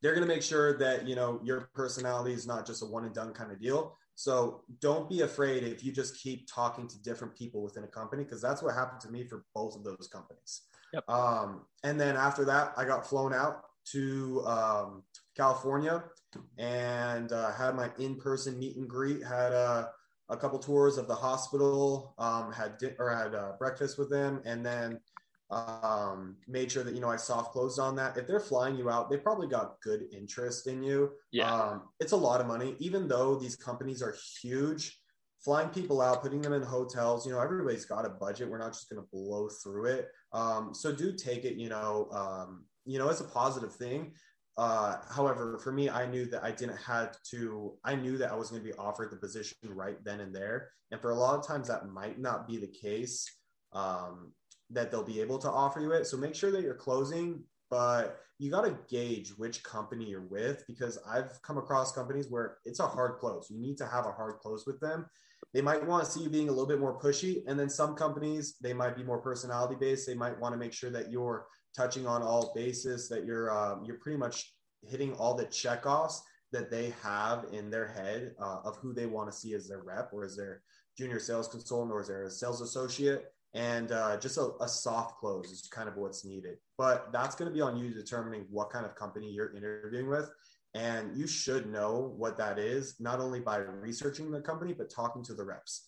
they're 0.00 0.14
going 0.14 0.26
to 0.26 0.34
make 0.34 0.42
sure 0.42 0.78
that 0.78 1.06
you 1.06 1.14
know 1.14 1.40
your 1.44 1.68
personality 1.74 2.32
is 2.32 2.46
not 2.46 2.66
just 2.66 2.82
a 2.82 2.86
one 2.86 3.04
and 3.04 3.14
done 3.14 3.34
kind 3.34 3.52
of 3.52 3.60
deal. 3.60 3.94
So 4.14 4.62
don't 4.80 5.10
be 5.10 5.20
afraid 5.22 5.62
if 5.62 5.84
you 5.84 5.92
just 5.92 6.18
keep 6.22 6.48
talking 6.50 6.88
to 6.88 7.02
different 7.02 7.36
people 7.36 7.62
within 7.62 7.84
a 7.84 7.88
company 7.88 8.24
because 8.24 8.40
that's 8.40 8.62
what 8.62 8.74
happened 8.74 9.00
to 9.02 9.10
me 9.10 9.24
for 9.24 9.44
both 9.54 9.76
of 9.76 9.84
those 9.84 10.08
companies. 10.10 10.62
Yep. 10.94 11.10
Um, 11.10 11.66
and 11.82 12.00
then 12.00 12.16
after 12.16 12.46
that, 12.46 12.72
I 12.78 12.84
got 12.86 13.06
flown 13.06 13.34
out 13.34 13.64
to 13.92 14.42
um, 14.46 15.02
California 15.36 16.04
and 16.58 17.32
uh, 17.32 17.52
had 17.52 17.74
my 17.74 17.90
in-person 17.98 18.58
meet 18.58 18.76
and 18.76 18.88
greet. 18.88 19.22
Had 19.22 19.52
uh, 19.52 19.88
a 20.28 20.36
couple 20.36 20.58
tours 20.58 20.98
of 20.98 21.06
the 21.08 21.14
hospital. 21.14 22.14
Um, 22.18 22.52
had 22.52 22.78
di- 22.78 22.94
or 22.98 23.14
had 23.14 23.34
uh, 23.34 23.52
breakfast 23.58 23.98
with 23.98 24.10
them, 24.10 24.40
and 24.44 24.64
then 24.64 25.00
um, 25.50 26.36
made 26.48 26.72
sure 26.72 26.82
that 26.82 26.94
you 26.94 27.00
know 27.00 27.10
I 27.10 27.16
soft 27.16 27.52
closed 27.52 27.78
on 27.78 27.96
that. 27.96 28.16
If 28.16 28.26
they're 28.26 28.40
flying 28.40 28.76
you 28.76 28.90
out, 28.90 29.10
they 29.10 29.16
probably 29.16 29.46
got 29.46 29.80
good 29.82 30.04
interest 30.12 30.66
in 30.66 30.82
you. 30.82 31.12
Yeah, 31.32 31.52
um, 31.52 31.82
it's 32.00 32.12
a 32.12 32.16
lot 32.16 32.40
of 32.40 32.46
money, 32.46 32.76
even 32.78 33.08
though 33.08 33.36
these 33.36 33.56
companies 33.56 34.02
are 34.02 34.16
huge. 34.40 35.00
Flying 35.44 35.68
people 35.68 36.00
out, 36.00 36.22
putting 36.22 36.40
them 36.40 36.54
in 36.54 36.62
hotels, 36.62 37.26
you 37.26 37.32
know, 37.32 37.38
everybody's 37.38 37.84
got 37.84 38.06
a 38.06 38.08
budget. 38.08 38.48
We're 38.48 38.56
not 38.56 38.72
just 38.72 38.88
going 38.88 39.02
to 39.02 39.08
blow 39.12 39.50
through 39.62 39.84
it. 39.86 40.08
Um, 40.32 40.72
so 40.72 40.90
do 40.90 41.12
take 41.12 41.44
it, 41.44 41.56
you 41.56 41.68
know, 41.68 42.08
um, 42.12 42.64
you 42.86 42.98
know, 42.98 43.10
it's 43.10 43.20
a 43.20 43.24
positive 43.24 43.74
thing. 43.74 44.14
Uh, 44.56 44.96
however, 45.10 45.58
for 45.58 45.72
me, 45.72 45.90
I 45.90 46.06
knew 46.06 46.26
that 46.26 46.44
I 46.44 46.52
didn't 46.52 46.76
have 46.76 47.16
to, 47.30 47.74
I 47.84 47.96
knew 47.96 48.16
that 48.18 48.30
I 48.30 48.36
was 48.36 48.50
going 48.50 48.62
to 48.62 48.68
be 48.68 48.74
offered 48.74 49.10
the 49.10 49.16
position 49.16 49.56
right 49.64 49.96
then 50.04 50.20
and 50.20 50.34
there. 50.34 50.70
And 50.92 51.00
for 51.00 51.10
a 51.10 51.14
lot 51.14 51.38
of 51.38 51.46
times, 51.46 51.68
that 51.68 51.88
might 51.88 52.20
not 52.20 52.46
be 52.46 52.58
the 52.58 52.68
case 52.68 53.28
um, 53.72 54.32
that 54.70 54.90
they'll 54.90 55.02
be 55.02 55.20
able 55.20 55.38
to 55.38 55.50
offer 55.50 55.80
you 55.80 55.92
it. 55.92 56.06
So 56.06 56.16
make 56.16 56.36
sure 56.36 56.52
that 56.52 56.62
you're 56.62 56.74
closing, 56.74 57.42
but 57.68 58.20
you 58.38 58.50
got 58.50 58.62
to 58.62 58.78
gauge 58.88 59.30
which 59.30 59.62
company 59.64 60.04
you're 60.04 60.28
with 60.28 60.64
because 60.68 60.98
I've 61.08 61.40
come 61.42 61.58
across 61.58 61.92
companies 61.92 62.30
where 62.30 62.58
it's 62.64 62.80
a 62.80 62.86
hard 62.86 63.18
close. 63.18 63.48
You 63.50 63.60
need 63.60 63.78
to 63.78 63.86
have 63.86 64.06
a 64.06 64.12
hard 64.12 64.38
close 64.38 64.66
with 64.66 64.78
them. 64.80 65.06
They 65.52 65.62
might 65.62 65.84
want 65.86 66.04
to 66.04 66.10
see 66.10 66.20
you 66.20 66.28
being 66.28 66.48
a 66.48 66.52
little 66.52 66.66
bit 66.66 66.80
more 66.80 66.98
pushy. 66.98 67.42
And 67.46 67.58
then 67.58 67.68
some 67.68 67.94
companies, 67.94 68.56
they 68.60 68.72
might 68.72 68.96
be 68.96 69.04
more 69.04 69.18
personality 69.18 69.76
based. 69.78 70.06
They 70.06 70.14
might 70.14 70.38
want 70.40 70.52
to 70.52 70.58
make 70.58 70.72
sure 70.72 70.90
that 70.90 71.10
you're 71.10 71.46
touching 71.76 72.06
on 72.06 72.22
all 72.22 72.52
bases, 72.54 73.08
that 73.08 73.24
you're 73.24 73.50
um, 73.50 73.84
you're 73.84 73.98
pretty 73.98 74.18
much 74.18 74.52
hitting 74.82 75.14
all 75.14 75.34
the 75.34 75.46
checkoffs 75.46 76.20
that 76.52 76.70
they 76.70 76.94
have 77.02 77.46
in 77.52 77.70
their 77.70 77.88
head 77.88 78.34
uh, 78.40 78.58
of 78.64 78.76
who 78.76 78.92
they 78.92 79.06
want 79.06 79.30
to 79.30 79.36
see 79.36 79.54
as 79.54 79.68
their 79.68 79.82
rep 79.82 80.10
or 80.12 80.24
as 80.24 80.36
their 80.36 80.62
junior 80.96 81.18
sales 81.18 81.48
consultant 81.48 81.92
or 81.92 82.00
as 82.00 82.08
their 82.08 82.30
sales 82.30 82.60
associate. 82.60 83.24
And 83.54 83.92
uh, 83.92 84.16
just 84.16 84.36
a, 84.36 84.50
a 84.60 84.68
soft 84.68 85.18
close 85.18 85.50
is 85.50 85.68
kind 85.72 85.88
of 85.88 85.96
what's 85.96 86.24
needed. 86.24 86.58
But 86.76 87.12
that's 87.12 87.36
going 87.36 87.48
to 87.48 87.54
be 87.54 87.60
on 87.60 87.76
you 87.76 87.92
determining 87.92 88.46
what 88.50 88.70
kind 88.70 88.84
of 88.84 88.94
company 88.94 89.30
you're 89.30 89.54
interviewing 89.54 90.08
with. 90.08 90.30
And 90.74 91.16
you 91.16 91.28
should 91.28 91.70
know 91.70 92.14
what 92.16 92.36
that 92.38 92.58
is, 92.58 92.96
not 92.98 93.20
only 93.20 93.38
by 93.38 93.58
researching 93.58 94.30
the 94.30 94.40
company, 94.40 94.72
but 94.72 94.90
talking 94.90 95.22
to 95.24 95.34
the 95.34 95.44
reps 95.44 95.86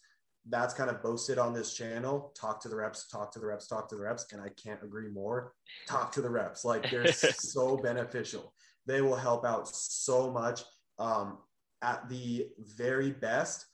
that's 0.48 0.74
kind 0.74 0.90
of 0.90 1.02
boasted 1.02 1.38
on 1.38 1.52
this 1.52 1.74
channel. 1.74 2.32
Talk 2.38 2.60
to 2.62 2.68
the 2.68 2.76
reps, 2.76 3.08
talk 3.08 3.32
to 3.32 3.38
the 3.40 3.46
reps, 3.46 3.66
talk 3.66 3.88
to 3.88 3.96
the 3.96 4.02
reps. 4.02 4.26
And 4.32 4.40
I 4.40 4.50
can't 4.50 4.82
agree 4.82 5.08
more. 5.08 5.52
Talk 5.88 6.12
to 6.12 6.22
the 6.22 6.30
reps. 6.30 6.64
Like 6.64 6.90
they're 6.90 7.12
so 7.12 7.76
beneficial. 7.76 8.52
They 8.86 9.00
will 9.00 9.16
help 9.16 9.44
out 9.44 9.68
so 9.68 10.30
much. 10.30 10.62
Um, 10.98 11.38
at 11.82 12.08
the 12.08 12.46
very 12.76 13.10
best, 13.10 13.66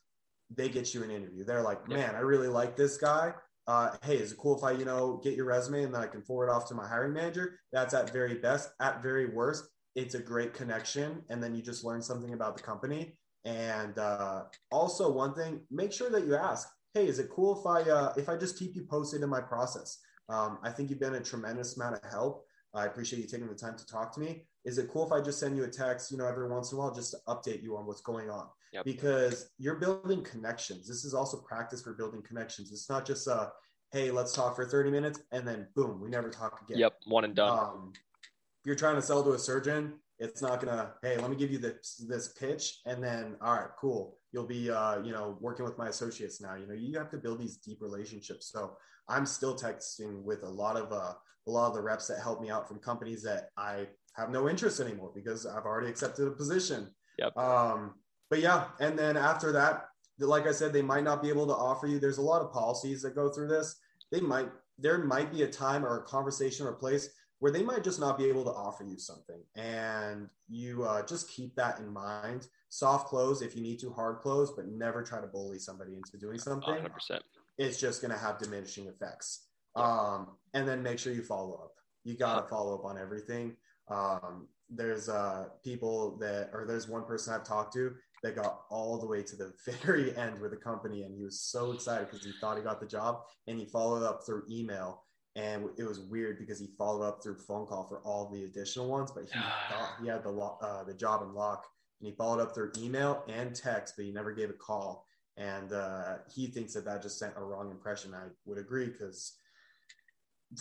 they 0.55 0.69
get 0.69 0.95
you 0.95 1.03
an 1.03 1.11
interview. 1.11 1.45
They're 1.45 1.63
like, 1.63 1.89
man, 1.89 2.15
I 2.15 2.21
really 2.21 2.49
like 2.49 2.77
this 2.77 2.97
guy. 2.97 3.35
uh, 3.67 3.97
hey, 4.03 4.17
is 4.17 4.33
it 4.33 4.39
cool 4.39 4.57
if 4.57 4.65
I, 4.65 4.73
you 4.73 4.85
know, 4.85 5.21
get 5.23 5.35
your 5.37 5.47
resume 5.47 5.85
and 5.85 5.95
then 5.95 6.03
I 6.03 6.07
can 6.07 6.23
forward 6.23 6.51
off 6.51 6.67
to 6.69 6.75
my 6.75 6.87
hiring 6.87 7.13
manager? 7.13 7.61
That's 7.73 7.95
at 7.95 8.13
very 8.13 8.35
best. 8.35 8.71
At 8.81 9.03
very 9.03 9.27
worst, 9.27 9.65
it's 9.95 10.15
a 10.15 10.19
great 10.19 10.53
connection. 10.53 11.23
And 11.29 11.43
then 11.43 11.55
you 11.55 11.63
just 11.63 11.85
learn 11.85 12.03
something 12.03 12.35
about 12.35 12.57
the 12.57 12.63
company. 12.63 13.17
And 13.44 13.98
uh, 13.98 14.44
also 14.70 15.11
one 15.11 15.35
thing, 15.35 15.61
make 15.70 15.92
sure 15.92 16.11
that 16.11 16.24
you 16.24 16.37
ask, 16.37 16.68
hey, 16.94 17.07
is 17.07 17.18
it 17.18 17.28
cool 17.31 17.59
if 17.59 17.66
I 17.66 17.90
uh, 17.90 18.12
if 18.16 18.28
I 18.28 18.37
just 18.37 18.59
keep 18.59 18.76
you 18.76 18.85
posted 18.85 19.22
in 19.22 19.28
my 19.28 19.40
process? 19.40 19.98
Um, 20.28 20.59
I 20.62 20.70
think 20.70 20.90
you've 20.90 21.00
been 21.00 21.14
a 21.14 21.20
tremendous 21.20 21.76
amount 21.76 21.96
of 21.96 22.11
help. 22.11 22.46
I 22.74 22.87
appreciate 22.87 23.20
you 23.20 23.28
taking 23.28 23.48
the 23.48 23.55
time 23.55 23.76
to 23.76 23.87
talk 23.87 24.14
to 24.14 24.20
me. 24.20 24.46
Is 24.64 24.78
it 24.78 24.88
cool 24.88 25.05
if 25.05 25.12
I 25.12 25.20
just 25.20 25.38
send 25.38 25.57
you 25.57 25.64
a 25.64 25.68
text, 25.68 26.11
you 26.11 26.16
know, 26.16 26.26
every 26.26 26.48
once 26.48 26.72
in 26.72 26.78
a 26.78 26.81
while 26.81 26.94
just 26.94 27.11
to 27.11 27.18
update 27.28 27.62
you 27.62 27.76
on 27.76 27.87
what's 27.87 28.00
going 28.00 28.31
on? 28.31 28.46
Yep. 28.72 28.85
Because 28.85 29.50
you're 29.59 29.74
building 29.74 30.22
connections. 30.22 30.88
This 30.88 31.05
is 31.05 31.12
also 31.12 31.37
practice 31.38 31.83
for 31.83 31.92
building 31.92 32.22
connections. 32.22 32.72
It's 32.72 32.88
not 32.88 33.05
just 33.05 33.28
uh, 33.28 33.48
hey, 33.92 34.11
let's 34.11 34.33
talk 34.33 34.57
for 34.57 34.64
30 34.64 34.90
minutes 34.90 35.20
and 35.33 35.46
then 35.46 35.68
boom, 35.74 36.00
we 36.00 36.09
never 36.09 36.31
talk 36.31 36.62
again. 36.62 36.78
Yep, 36.78 36.94
one 37.07 37.24
and 37.24 37.35
done. 37.35 37.59
Um, 37.59 37.92
if 37.94 38.66
you're 38.66 38.76
trying 38.76 38.96
to 38.96 39.02
sell 39.02 39.22
to 39.22 39.33
a 39.33 39.38
surgeon, 39.38 39.94
it's 40.23 40.41
not 40.41 40.61
gonna, 40.61 40.93
hey, 41.03 41.17
let 41.19 41.31
me 41.31 41.37
give 41.37 41.51
you 41.51 41.59
this 41.59 42.05
this 42.09 42.29
pitch 42.29 42.81
and 42.87 43.03
then 43.03 43.37
all 43.43 43.55
right, 43.55 43.71
cool. 43.79 44.17
You'll 44.33 44.47
be 44.47 44.71
uh, 44.71 45.03
you 45.03 45.13
know, 45.13 45.37
working 45.41 45.65
with 45.65 45.77
my 45.77 45.89
associates 45.89 46.41
now. 46.41 46.55
You 46.55 46.67
know, 46.67 46.75
you 46.75 46.97
have 46.97 47.11
to 47.11 47.19
build 47.19 47.41
these 47.41 47.57
deep 47.57 47.79
relationships. 47.81 48.51
So 48.51 48.77
I'm 49.09 49.27
still 49.27 49.55
texting 49.55 50.23
with 50.23 50.45
a 50.45 50.49
lot 50.49 50.77
of 50.77 50.93
uh 50.93 51.15
a 51.49 51.51
lot 51.51 51.67
of 51.67 51.75
the 51.75 51.83
reps 51.83 52.07
that 52.07 52.21
help 52.21 52.41
me 52.41 52.51
out 52.51 52.69
from 52.69 52.79
companies 52.79 53.23
that 53.25 53.49
I 53.57 53.89
have 54.15 54.31
no 54.31 54.49
interest 54.49 54.79
anymore 54.79 55.11
because 55.13 55.45
I've 55.45 55.65
already 55.65 55.89
accepted 55.89 56.29
a 56.29 56.31
position. 56.31 56.89
Yep. 57.19 57.37
Um, 57.37 57.95
but 58.31 58.39
yeah, 58.39 58.67
and 58.79 58.97
then 58.97 59.17
after 59.17 59.51
that, 59.53 59.87
like 60.21 60.47
I 60.47 60.53
said, 60.53 60.73
they 60.73 60.83
might 60.83 61.03
not 61.03 61.21
be 61.21 61.31
able 61.31 61.49
to 61.49 61.53
offer 61.53 61.89
you. 61.89 61.99
There's 61.99 62.19
a 62.19 62.23
lot 62.23 62.43
of 62.43 62.53
policies 62.53 63.03
that 63.03 63.17
go 63.17 63.29
through 63.29 63.49
this. 63.49 63.75
They 64.13 64.21
might 64.21 64.51
there 64.79 64.99
might 64.99 65.33
be 65.33 65.43
a 65.43 65.49
time 65.49 65.85
or 65.85 65.99
a 65.99 66.03
conversation 66.05 66.65
or 66.67 66.71
a 66.71 66.77
place 66.77 67.09
where 67.42 67.50
they 67.50 67.64
might 67.64 67.83
just 67.83 67.98
not 67.98 68.16
be 68.16 68.26
able 68.26 68.44
to 68.44 68.52
offer 68.52 68.85
you 68.85 68.96
something, 68.96 69.42
and 69.57 70.28
you 70.48 70.85
uh, 70.85 71.05
just 71.05 71.28
keep 71.28 71.57
that 71.57 71.81
in 71.81 71.92
mind. 71.92 72.46
Soft 72.68 73.09
close 73.09 73.42
if 73.42 73.57
you 73.57 73.62
need 73.62 73.81
to, 73.81 73.90
hard 73.90 74.20
close, 74.20 74.52
but 74.52 74.68
never 74.68 75.02
try 75.02 75.20
to 75.20 75.26
bully 75.26 75.59
somebody 75.59 75.96
into 75.96 76.16
doing 76.16 76.38
something. 76.38 76.72
100%. 76.72 77.18
It's 77.59 77.81
just 77.81 78.00
going 78.00 78.12
to 78.12 78.16
have 78.16 78.38
diminishing 78.38 78.87
effects. 78.87 79.48
Um, 79.74 80.37
and 80.55 80.68
then 80.68 80.85
make 80.85 81.00
sure 81.00 81.12
you 81.12 81.24
follow 81.24 81.55
up. 81.55 81.72
You 82.05 82.16
got 82.16 82.42
to 82.42 82.48
follow 82.48 82.76
up 82.76 82.85
on 82.85 82.96
everything. 82.96 83.57
Um, 83.90 84.46
there's 84.70 85.09
uh, 85.09 85.46
people 85.64 86.18
that, 86.18 86.50
or 86.52 86.64
there's 86.64 86.87
one 86.87 87.05
person 87.05 87.35
I've 87.35 87.42
talked 87.42 87.72
to 87.72 87.92
that 88.22 88.37
got 88.37 88.61
all 88.70 88.98
the 88.98 89.07
way 89.09 89.24
to 89.24 89.35
the 89.35 89.52
very 89.85 90.16
end 90.16 90.40
with 90.40 90.52
the 90.52 90.59
company, 90.59 91.02
and 91.02 91.12
he 91.12 91.24
was 91.24 91.40
so 91.40 91.72
excited 91.72 92.09
because 92.09 92.24
he 92.24 92.31
thought 92.40 92.57
he 92.57 92.62
got 92.62 92.78
the 92.78 92.87
job, 92.87 93.22
and 93.48 93.59
he 93.59 93.66
followed 93.66 94.05
up 94.05 94.24
through 94.24 94.44
email. 94.48 95.02
And 95.35 95.71
it 95.79 95.85
was 95.85 95.99
weird 95.99 96.38
because 96.38 96.61
he 96.61 96.68
followed 96.77 97.07
up 97.07 97.23
through 97.23 97.37
phone 97.37 97.66
call 97.66 97.87
for 97.88 98.01
all 98.01 98.29
the 98.29 98.45
additional 98.45 98.88
ones, 98.88 99.11
but 99.11 99.25
he 99.25 99.31
thought 99.71 99.97
he 100.01 100.09
had 100.09 100.23
the 100.23 100.31
lo- 100.31 100.59
uh, 100.61 100.85
the 100.85 100.95
job 100.95 101.23
in 101.23 101.33
lock, 101.35 101.66
and 102.01 102.09
he 102.09 102.14
followed 102.14 102.40
up 102.40 102.55
through 102.55 102.73
email 102.79 103.25
and 103.29 103.55
text, 103.55 103.95
but 103.97 104.05
he 104.05 104.12
never 104.12 104.33
gave 104.33 104.51
a 104.51 104.55
call. 104.55 105.07
And 105.38 105.73
uh, 105.73 106.16
he 106.31 106.49
thinks 106.49 106.75
that 106.75 106.85
that 106.85 107.01
just 107.01 107.18
sent 107.18 107.33
a 107.37 107.42
wrong 107.42 107.71
impression. 107.71 108.12
I 108.12 108.27
would 108.45 108.59
agree 108.59 108.87
because 108.87 109.38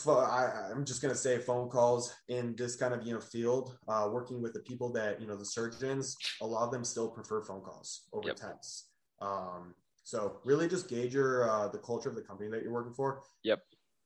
I, 0.07 0.69
am 0.71 0.85
just 0.85 1.01
going 1.01 1.13
to 1.13 1.19
say 1.19 1.37
phone 1.37 1.69
calls 1.69 2.13
in 2.29 2.55
this 2.55 2.75
kind 2.75 2.93
of 2.93 3.05
you 3.05 3.13
know 3.13 3.19
field, 3.19 3.77
uh, 3.87 4.09
working 4.11 4.41
with 4.41 4.53
the 4.53 4.61
people 4.61 4.91
that 4.93 5.19
you 5.19 5.27
know 5.27 5.35
the 5.35 5.45
surgeons, 5.45 6.17
a 6.41 6.47
lot 6.47 6.63
of 6.63 6.71
them 6.71 6.83
still 6.83 7.09
prefer 7.09 7.41
phone 7.43 7.61
calls 7.61 8.03
over 8.13 8.29
yep. 8.29 8.37
texts. 8.37 8.89
Um, 9.21 9.75
so 10.03 10.39
really, 10.45 10.67
just 10.67 10.87
gauge 10.87 11.13
your 11.13 11.49
uh, 11.49 11.67
the 11.67 11.77
culture 11.77 12.09
of 12.09 12.15
the 12.15 12.21
company 12.21 12.49
that 12.49 12.63
you're 12.63 12.71
working 12.71 12.93
for. 12.93 13.21
Yep. 13.43 13.61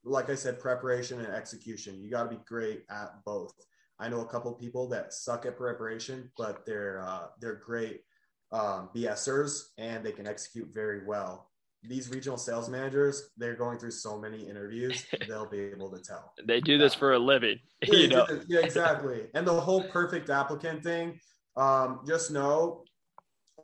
Like 0.05 0.29
I 0.29 0.35
said, 0.35 0.59
preparation 0.59 1.19
and 1.19 1.33
execution. 1.33 2.01
You 2.01 2.09
got 2.09 2.23
to 2.23 2.29
be 2.29 2.41
great 2.45 2.83
at 2.89 3.23
both. 3.25 3.53
I 3.99 4.09
know 4.09 4.21
a 4.21 4.27
couple 4.27 4.53
people 4.53 4.87
that 4.89 5.13
suck 5.13 5.45
at 5.45 5.57
preparation, 5.57 6.31
but 6.37 6.65
they're 6.65 7.01
uh, 7.01 7.27
they're 7.39 7.55
great 7.55 8.01
um, 8.51 8.89
BSers 8.95 9.69
and 9.77 10.05
they 10.05 10.11
can 10.11 10.27
execute 10.27 10.69
very 10.73 11.05
well 11.05 11.49
these 11.87 12.09
regional 12.09 12.37
sales 12.37 12.69
managers, 12.69 13.29
they're 13.37 13.55
going 13.55 13.77
through 13.77 13.91
so 13.91 14.17
many 14.17 14.47
interviews, 14.47 15.05
they'll 15.27 15.49
be 15.49 15.59
able 15.59 15.89
to 15.91 16.01
tell. 16.01 16.33
they 16.45 16.59
do 16.59 16.77
this 16.77 16.93
for 16.93 17.13
a 17.13 17.19
living. 17.19 17.59
You 17.87 18.07
know? 18.07 18.25
Yeah, 18.47 18.61
exactly. 18.61 19.27
And 19.35 19.45
the 19.45 19.53
whole 19.53 19.83
perfect 19.83 20.29
applicant 20.29 20.83
thing, 20.83 21.19
um, 21.55 22.01
just 22.07 22.31
know 22.31 22.83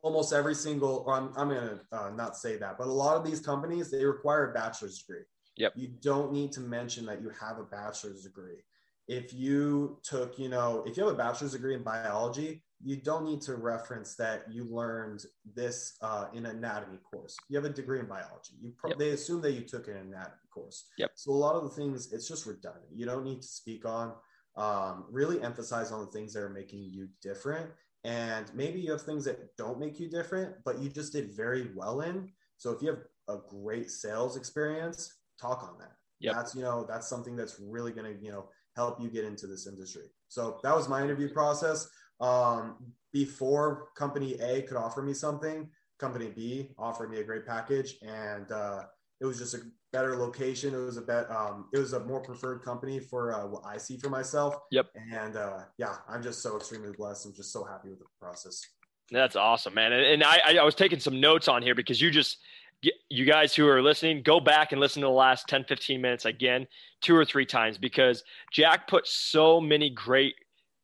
almost 0.04 0.34
every 0.34 0.54
single, 0.54 1.10
I'm, 1.10 1.32
I'm 1.36 1.50
going 1.50 1.70
to 1.70 1.80
uh, 1.92 2.10
not 2.12 2.38
say 2.38 2.58
that, 2.58 2.78
but 2.78 2.88
a 2.88 2.92
lot 2.92 3.18
of 3.18 3.26
these 3.26 3.40
companies, 3.40 3.90
they 3.90 4.06
require 4.06 4.52
a 4.52 4.54
bachelor's 4.54 5.00
degree. 5.00 5.24
Yep. 5.62 5.74
You 5.76 5.90
don't 6.02 6.34
need 6.34 6.52
to 6.54 6.60
mention 6.60 7.06
that 7.06 7.22
you 7.22 7.30
have 7.40 7.60
a 7.60 7.64
bachelor's 7.64 8.24
degree. 8.24 8.64
If 9.08 9.32
you 9.32 10.00
took, 10.02 10.40
you 10.40 10.50
know, 10.50 10.84
if 10.88 10.98
you 10.98 11.04
have 11.06 11.14
a 11.14 11.18
bachelor's 11.18 11.52
degree 11.52 11.76
in 11.76 11.84
biology, 11.84 12.64
you 12.84 12.96
don't 12.96 13.26
need 13.26 13.42
to 13.42 13.54
reference 13.56 14.16
that 14.16 14.46
you 14.50 14.64
learned 14.64 15.24
this 15.54 15.98
uh, 16.02 16.26
in 16.34 16.48
anatomy 16.48 16.98
course. 16.98 17.38
You 17.48 17.58
have 17.58 17.66
a 17.66 17.70
degree 17.70 18.00
in 18.00 18.08
biology. 18.08 18.54
You 18.60 18.74
pro- 18.76 18.90
yep. 18.90 18.98
they 18.98 19.12
assume 19.12 19.42
that 19.42 19.52
you 19.52 19.62
took 19.62 19.88
an 19.88 19.98
anatomy 19.98 20.48
course. 20.52 20.88
Yep. 20.98 21.12
So 21.14 21.32
a 21.32 21.34
lot 21.34 21.56
of 21.56 21.64
the 21.64 21.70
things 21.70 22.12
it's 22.12 22.28
just 22.28 22.48
redundant. 22.48 22.88
You 22.92 23.06
don't 23.06 23.24
need 23.24 23.44
to 23.44 23.48
speak 23.48 23.86
on. 23.86 24.14
Um, 24.58 25.06
really 25.12 25.44
emphasize 25.44 25.92
on 25.92 26.02
the 26.02 26.12
things 26.12 26.34
that 26.34 26.42
are 26.42 26.50
making 26.50 26.84
you 26.84 27.08
different, 27.22 27.70
and 28.04 28.52
maybe 28.54 28.82
you 28.82 28.92
have 28.92 29.04
things 29.04 29.24
that 29.26 29.56
don't 29.58 29.80
make 29.80 30.00
you 30.00 30.10
different, 30.10 30.56
but 30.66 30.80
you 30.80 30.90
just 30.90 31.14
did 31.14 31.32
very 31.32 31.70
well 31.76 32.02
in. 32.02 32.30
So 32.58 32.72
if 32.72 32.82
you 32.82 32.90
have 32.90 33.04
a 33.30 33.38
great 33.50 33.90
sales 33.90 34.36
experience, 34.36 35.21
talk 35.42 35.64
on 35.64 35.78
that. 35.80 35.94
Yep. 36.20 36.36
That's 36.36 36.56
you 36.56 36.62
know 36.62 36.86
that's 36.88 37.08
something 37.08 37.36
that's 37.36 37.60
really 37.60 37.92
going 37.92 38.14
to 38.14 38.24
you 38.24 38.32
know 38.32 38.50
help 38.76 39.02
you 39.02 39.10
get 39.10 39.26
into 39.26 39.48
this 39.48 39.68
industry. 39.68 40.04
So 40.28 40.60
that 40.64 40.76
was 40.76 40.88
my 40.88 41.04
interview 41.04 41.30
process. 41.30 41.90
Um, 42.20 42.94
before 43.12 43.88
company 43.98 44.36
A 44.36 44.62
could 44.62 44.78
offer 44.78 45.02
me 45.02 45.14
something, 45.14 45.68
company 46.00 46.32
B 46.34 46.70
offered 46.78 47.10
me 47.10 47.20
a 47.20 47.24
great 47.24 47.46
package, 47.46 47.96
and 48.02 48.52
uh, 48.52 48.84
it 49.20 49.26
was 49.26 49.38
just 49.40 49.56
a 49.56 49.60
better 49.92 50.16
location. 50.16 50.74
It 50.74 50.78
was 50.78 50.98
a 50.98 51.02
bet. 51.02 51.30
Um, 51.30 51.68
it 51.74 51.80
was 51.80 51.94
a 51.94 52.00
more 52.00 52.22
preferred 52.22 52.64
company 52.64 53.00
for 53.00 53.34
uh, 53.34 53.48
what 53.48 53.64
I 53.66 53.78
see 53.78 53.98
for 53.98 54.10
myself. 54.10 54.56
Yep. 54.72 54.88
And 55.12 55.36
uh, 55.36 55.60
yeah, 55.78 55.96
I'm 56.08 56.24
just 56.24 56.42
so 56.42 56.58
extremely 56.58 56.92
blessed. 56.92 57.26
I'm 57.26 57.34
just 57.34 57.52
so 57.52 57.64
happy 57.64 57.90
with 57.90 58.00
the 58.00 58.06
process. 58.20 58.62
That's 59.12 59.36
awesome, 59.36 59.74
man. 59.74 59.92
And, 59.92 60.04
and 60.04 60.24
I, 60.24 60.58
I 60.60 60.64
was 60.64 60.76
taking 60.76 61.00
some 61.00 61.20
notes 61.20 61.48
on 61.48 61.62
here 61.62 61.76
because 61.76 62.00
you 62.00 62.10
just 62.10 62.38
you 63.10 63.26
guys 63.26 63.54
who 63.56 63.68
are 63.68 63.82
listening, 63.82 64.24
go 64.24 64.40
back 64.40 64.72
and 64.72 64.82
listen 64.82 65.02
to 65.02 65.08
the 65.08 65.12
last 65.12 65.48
10, 65.48 65.66
15 65.66 66.02
minutes 66.02 66.26
again, 66.26 66.68
two 67.02 67.16
or 67.16 67.26
three 67.26 67.46
times, 67.46 67.78
because 67.78 68.24
Jack 68.52 68.88
put 68.88 69.08
so 69.08 69.62
many 69.62 69.90
great 69.90 70.36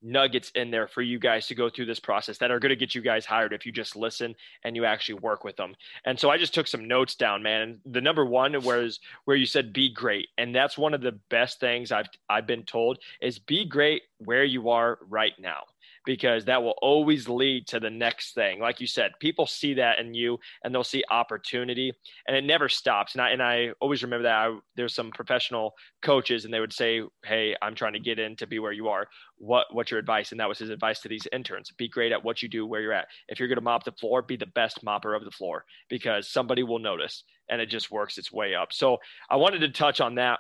nuggets 0.04 0.52
in 0.52 0.70
there 0.70 0.88
for 0.88 1.02
you 1.02 1.18
guys 1.18 1.48
to 1.48 1.56
go 1.56 1.70
through 1.70 1.86
this 1.86 2.00
process 2.00 2.38
that 2.38 2.52
are 2.52 2.60
going 2.60 2.70
to 2.70 2.76
get 2.76 2.94
you 2.94 3.02
guys 3.02 3.26
hired 3.26 3.52
if 3.52 3.66
you 3.66 3.72
just 3.72 3.96
listen 3.96 4.36
and 4.64 4.76
you 4.76 4.86
actually 4.86 5.20
work 5.20 5.44
with 5.44 5.56
them. 5.56 5.76
And 6.06 6.20
so 6.20 6.30
I 6.30 6.38
just 6.38 6.54
took 6.54 6.68
some 6.68 6.88
notes 6.88 7.16
down, 7.16 7.42
man. 7.42 7.62
And 7.62 7.94
the 7.94 8.02
number 8.02 8.26
one 8.26 8.62
was 8.62 9.00
where 9.26 9.36
you 9.36 9.46
said 9.46 9.74
be 9.74 9.92
great, 9.92 10.28
and 10.38 10.54
that's 10.54 10.78
one 10.78 10.94
of 10.94 11.02
the 11.02 11.20
best 11.30 11.60
things 11.60 11.92
I've 11.92 12.10
I've 12.30 12.48
been 12.48 12.64
told 12.64 13.00
is 13.22 13.40
be 13.40 13.66
great 13.66 14.04
where 14.20 14.44
you 14.44 14.70
are 14.70 15.00
right 15.10 15.34
now 15.40 15.64
because 16.08 16.46
that 16.46 16.64
will 16.64 16.76
always 16.82 17.28
lead 17.28 17.68
to 17.68 17.82
the 17.82 17.90
next 17.90 18.34
thing. 18.34 18.62
Like 18.62 18.80
you 18.80 18.88
said, 18.88 19.12
people 19.20 19.46
see 19.46 19.74
that 19.74 20.00
in 20.00 20.14
you 20.14 20.40
and 20.64 20.74
they'll 20.74 20.86
see 20.86 21.04
opportunity 21.12 21.92
and 22.26 22.36
it 22.36 22.46
never 22.46 22.70
stops. 22.70 23.14
And 23.14 23.22
I, 23.22 23.32
and 23.32 23.44
I 23.44 23.72
always 23.82 24.04
remember 24.04 24.24
that 24.24 24.34
I, 24.34 24.58
there's 24.78 24.96
some 24.96 25.12
professional 25.12 25.74
coaches 26.02 26.46
and 26.46 26.54
they 26.54 26.62
would 26.62 26.72
say, 26.72 27.02
Hey, 27.26 27.58
I'm 27.62 27.76
trying 27.76 27.92
to 27.92 28.00
get 28.00 28.20
in 28.20 28.38
to 28.38 28.48
be 28.48 28.58
where 28.58 28.72
you 28.72 28.88
are. 28.88 29.08
What, 29.38 29.66
what's 29.74 29.92
your 29.92 30.00
advice? 30.00 30.32
And 30.32 30.40
that 30.40 30.48
was 30.48 30.60
his 30.60 30.70
advice 30.70 31.02
to 31.02 31.10
these 31.10 31.28
interns. 31.34 31.72
Be 31.78 31.90
great 31.90 32.14
at 32.14 32.24
what 32.24 32.42
you 32.42 32.48
do 32.48 32.66
where 32.66 32.80
you're 32.80 32.94
at. 32.94 33.10
If 33.28 33.38
you're 33.38 33.50
going 33.50 33.58
to 33.58 33.62
mop 33.62 33.84
the 33.84 33.92
floor, 33.92 34.22
be 34.22 34.38
the 34.38 34.46
best 34.46 34.86
mopper 34.86 35.14
of 35.14 35.26
the 35.26 35.32
floor 35.32 35.66
because 35.90 36.30
somebody 36.30 36.64
will 36.64 36.80
notice 36.80 37.26
and 37.50 37.60
it 37.60 37.66
just 37.66 37.92
works 37.92 38.18
its 38.18 38.32
way 38.32 38.56
up. 38.56 38.72
So 38.72 39.00
I 39.30 39.36
wanted 39.36 39.60
to 39.60 39.70
touch 39.70 40.00
on 40.00 40.16
that. 40.16 40.40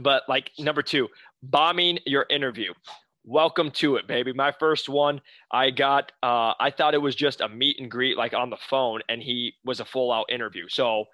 But 0.00 0.22
like 0.30 0.50
number 0.58 0.80
two, 0.80 1.08
bombing 1.42 1.98
your 2.06 2.24
interview 2.30 2.72
welcome 3.28 3.70
to 3.70 3.96
it, 3.96 4.08
baby. 4.08 4.32
My 4.32 4.52
first 4.58 4.88
one, 4.88 5.20
I 5.52 5.70
got, 5.70 6.12
uh, 6.22 6.54
I 6.58 6.72
thought 6.76 6.94
it 6.94 7.02
was 7.02 7.14
just 7.14 7.42
a 7.42 7.48
meet 7.48 7.78
and 7.78 7.90
greet, 7.90 8.16
like 8.16 8.32
on 8.32 8.48
the 8.48 8.56
phone, 8.56 9.00
and 9.08 9.22
he 9.22 9.52
was 9.64 9.80
a 9.80 9.84
full 9.84 10.10
out 10.10 10.26
interview. 10.30 10.64
So 10.68 11.04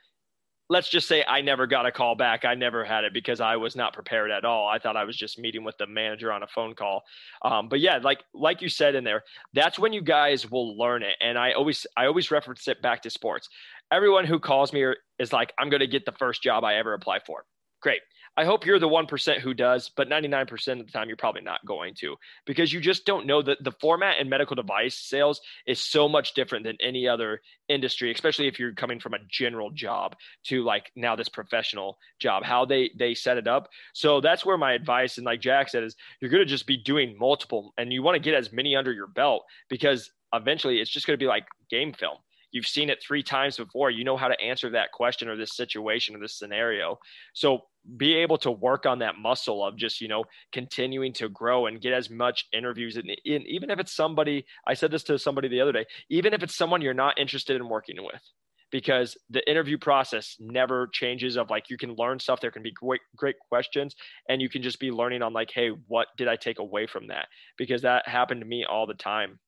let's 0.70 0.88
just 0.88 1.08
say 1.08 1.24
I 1.28 1.40
never 1.40 1.66
got 1.66 1.86
a 1.86 1.92
call 1.92 2.14
back. 2.14 2.44
I 2.44 2.54
never 2.54 2.84
had 2.84 3.04
it 3.04 3.12
because 3.12 3.40
I 3.40 3.56
was 3.56 3.74
not 3.74 3.92
prepared 3.92 4.30
at 4.30 4.44
all. 4.44 4.68
I 4.68 4.78
thought 4.78 4.96
I 4.96 5.04
was 5.04 5.16
just 5.16 5.38
meeting 5.38 5.64
with 5.64 5.76
the 5.78 5.86
manager 5.86 6.32
on 6.32 6.42
a 6.42 6.46
phone 6.46 6.74
call. 6.74 7.02
Um, 7.42 7.68
but 7.68 7.80
yeah, 7.80 7.98
like 7.98 8.22
like 8.32 8.62
you 8.62 8.68
said 8.68 8.94
in 8.94 9.04
there, 9.04 9.24
that's 9.52 9.78
when 9.78 9.92
you 9.92 10.00
guys 10.00 10.50
will 10.50 10.78
learn 10.78 11.02
it. 11.02 11.16
And 11.20 11.36
I 11.36 11.52
always 11.52 11.84
I 11.96 12.06
always 12.06 12.30
reference 12.30 12.66
it 12.68 12.80
back 12.80 13.02
to 13.02 13.10
sports. 13.10 13.48
Everyone 13.92 14.24
who 14.24 14.38
calls 14.38 14.72
me 14.72 14.86
is 15.18 15.32
like, 15.32 15.52
I'm 15.58 15.68
going 15.68 15.80
to 15.80 15.86
get 15.86 16.06
the 16.06 16.12
first 16.12 16.42
job 16.42 16.64
I 16.64 16.76
ever 16.76 16.94
apply 16.94 17.20
for. 17.26 17.44
Great. 17.82 18.00
I 18.36 18.44
hope 18.44 18.66
you're 18.66 18.80
the 18.80 18.88
1% 18.88 19.38
who 19.38 19.54
does, 19.54 19.90
but 19.96 20.08
99% 20.08 20.80
of 20.80 20.86
the 20.86 20.92
time, 20.92 21.08
you're 21.08 21.16
probably 21.16 21.42
not 21.42 21.64
going 21.64 21.94
to 22.00 22.16
because 22.46 22.72
you 22.72 22.80
just 22.80 23.06
don't 23.06 23.26
know 23.26 23.42
that 23.42 23.62
the 23.62 23.72
format 23.80 24.18
in 24.18 24.28
medical 24.28 24.56
device 24.56 24.96
sales 24.96 25.40
is 25.66 25.78
so 25.78 26.08
much 26.08 26.34
different 26.34 26.64
than 26.64 26.76
any 26.80 27.06
other 27.06 27.40
industry, 27.68 28.10
especially 28.12 28.48
if 28.48 28.58
you're 28.58 28.72
coming 28.72 28.98
from 28.98 29.14
a 29.14 29.18
general 29.30 29.70
job 29.70 30.16
to 30.44 30.64
like 30.64 30.90
now 30.96 31.14
this 31.14 31.28
professional 31.28 31.98
job, 32.18 32.42
how 32.42 32.64
they, 32.64 32.90
they 32.98 33.14
set 33.14 33.38
it 33.38 33.46
up. 33.46 33.68
So 33.92 34.20
that's 34.20 34.44
where 34.44 34.58
my 34.58 34.72
advice, 34.72 35.16
and 35.16 35.24
like 35.24 35.40
Jack 35.40 35.68
said, 35.68 35.84
is 35.84 35.94
you're 36.20 36.30
going 36.30 36.42
to 36.42 36.46
just 36.46 36.66
be 36.66 36.76
doing 36.76 37.16
multiple 37.18 37.72
and 37.78 37.92
you 37.92 38.02
want 38.02 38.16
to 38.16 38.20
get 38.20 38.34
as 38.34 38.52
many 38.52 38.74
under 38.74 38.92
your 38.92 39.06
belt 39.06 39.44
because 39.68 40.10
eventually 40.32 40.80
it's 40.80 40.90
just 40.90 41.06
going 41.06 41.16
to 41.16 41.22
be 41.22 41.28
like 41.28 41.46
game 41.70 41.92
film 41.92 42.16
You've 42.54 42.68
seen 42.68 42.88
it 42.88 43.02
three 43.02 43.24
times 43.24 43.56
before. 43.56 43.90
You 43.90 44.04
know 44.04 44.16
how 44.16 44.28
to 44.28 44.40
answer 44.40 44.70
that 44.70 44.92
question 44.92 45.28
or 45.28 45.36
this 45.36 45.56
situation 45.56 46.14
or 46.14 46.20
this 46.20 46.38
scenario. 46.38 47.00
So 47.32 47.62
be 47.96 48.14
able 48.14 48.38
to 48.38 48.50
work 48.50 48.86
on 48.86 49.00
that 49.00 49.16
muscle 49.18 49.64
of 49.64 49.76
just, 49.76 50.00
you 50.00 50.08
know, 50.08 50.24
continuing 50.52 51.12
to 51.14 51.28
grow 51.28 51.66
and 51.66 51.80
get 51.80 51.92
as 51.92 52.10
much 52.10 52.46
interviews. 52.52 52.96
In, 52.96 53.10
in, 53.24 53.42
even 53.46 53.70
if 53.70 53.78
it's 53.78 53.94
somebody, 53.94 54.46
I 54.66 54.74
said 54.74 54.90
this 54.90 55.02
to 55.04 55.18
somebody 55.18 55.48
the 55.48 55.60
other 55.60 55.72
day, 55.72 55.86
even 56.08 56.32
if 56.34 56.42
it's 56.42 56.56
someone 56.56 56.82
you're 56.82 56.94
not 56.94 57.18
interested 57.18 57.56
in 57.56 57.68
working 57.68 57.96
with 58.02 58.22
because 58.70 59.16
the 59.30 59.48
interview 59.48 59.78
process 59.78 60.36
never 60.40 60.88
changes 60.88 61.36
of 61.36 61.50
like 61.50 61.70
you 61.70 61.76
can 61.76 61.94
learn 61.96 62.18
stuff 62.18 62.40
there 62.40 62.50
can 62.50 62.62
be 62.62 62.72
great 62.72 63.02
great 63.14 63.36
questions 63.48 63.94
and 64.28 64.42
you 64.42 64.48
can 64.48 64.62
just 64.62 64.80
be 64.80 64.90
learning 64.90 65.22
on 65.22 65.32
like 65.32 65.50
hey 65.54 65.68
what 65.86 66.08
did 66.16 66.26
i 66.26 66.34
take 66.34 66.58
away 66.58 66.86
from 66.86 67.06
that 67.06 67.28
because 67.56 67.82
that 67.82 68.08
happened 68.08 68.40
to 68.40 68.46
me 68.46 68.64
all 68.64 68.86
the 68.86 68.94
time 68.94 69.38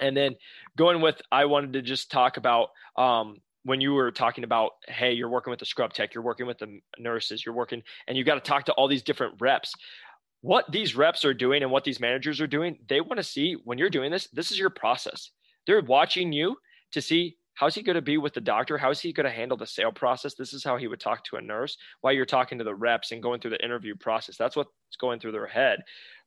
and 0.00 0.16
then 0.16 0.36
going 0.76 1.00
with, 1.00 1.20
I 1.32 1.46
wanted 1.46 1.74
to 1.74 1.82
just 1.82 2.10
talk 2.10 2.36
about 2.36 2.68
um, 2.96 3.38
when 3.66 3.80
you 3.80 3.92
were 3.92 4.12
talking 4.12 4.44
about, 4.44 4.72
hey, 4.86 5.12
you're 5.12 5.28
working 5.28 5.50
with 5.50 5.58
the 5.58 5.66
scrub 5.66 5.92
tech, 5.92 6.14
you're 6.14 6.22
working 6.22 6.46
with 6.46 6.58
the 6.58 6.78
nurses, 6.98 7.44
you're 7.44 7.54
working, 7.54 7.82
and 8.06 8.16
you 8.16 8.22
got 8.22 8.36
to 8.36 8.40
talk 8.40 8.64
to 8.66 8.72
all 8.72 8.86
these 8.86 9.02
different 9.02 9.34
reps. 9.40 9.74
What 10.40 10.70
these 10.70 10.94
reps 10.94 11.24
are 11.24 11.34
doing 11.34 11.64
and 11.64 11.72
what 11.72 11.82
these 11.82 11.98
managers 11.98 12.40
are 12.40 12.46
doing, 12.46 12.78
they 12.88 13.00
want 13.00 13.16
to 13.16 13.24
see 13.24 13.56
when 13.64 13.76
you're 13.76 13.90
doing 13.90 14.12
this, 14.12 14.28
this 14.28 14.52
is 14.52 14.58
your 14.58 14.70
process. 14.70 15.30
They're 15.66 15.82
watching 15.82 16.32
you 16.32 16.56
to 16.92 17.02
see 17.02 17.36
how's 17.54 17.74
he 17.74 17.82
going 17.82 17.96
to 17.96 18.02
be 18.02 18.18
with 18.18 18.34
the 18.34 18.40
doctor? 18.40 18.78
How's 18.78 19.00
he 19.00 19.12
going 19.12 19.24
to 19.24 19.30
handle 19.30 19.56
the 19.56 19.66
sale 19.66 19.90
process? 19.90 20.34
This 20.34 20.52
is 20.52 20.62
how 20.62 20.76
he 20.76 20.86
would 20.86 21.00
talk 21.00 21.24
to 21.24 21.36
a 21.36 21.42
nurse 21.42 21.76
while 22.02 22.12
you're 22.12 22.24
talking 22.24 22.58
to 22.58 22.64
the 22.64 22.74
reps 22.74 23.10
and 23.10 23.22
going 23.22 23.40
through 23.40 23.52
the 23.52 23.64
interview 23.64 23.96
process. 23.96 24.36
That's 24.36 24.54
what's 24.54 24.70
going 25.00 25.18
through 25.18 25.32
their 25.32 25.46
head. 25.48 25.80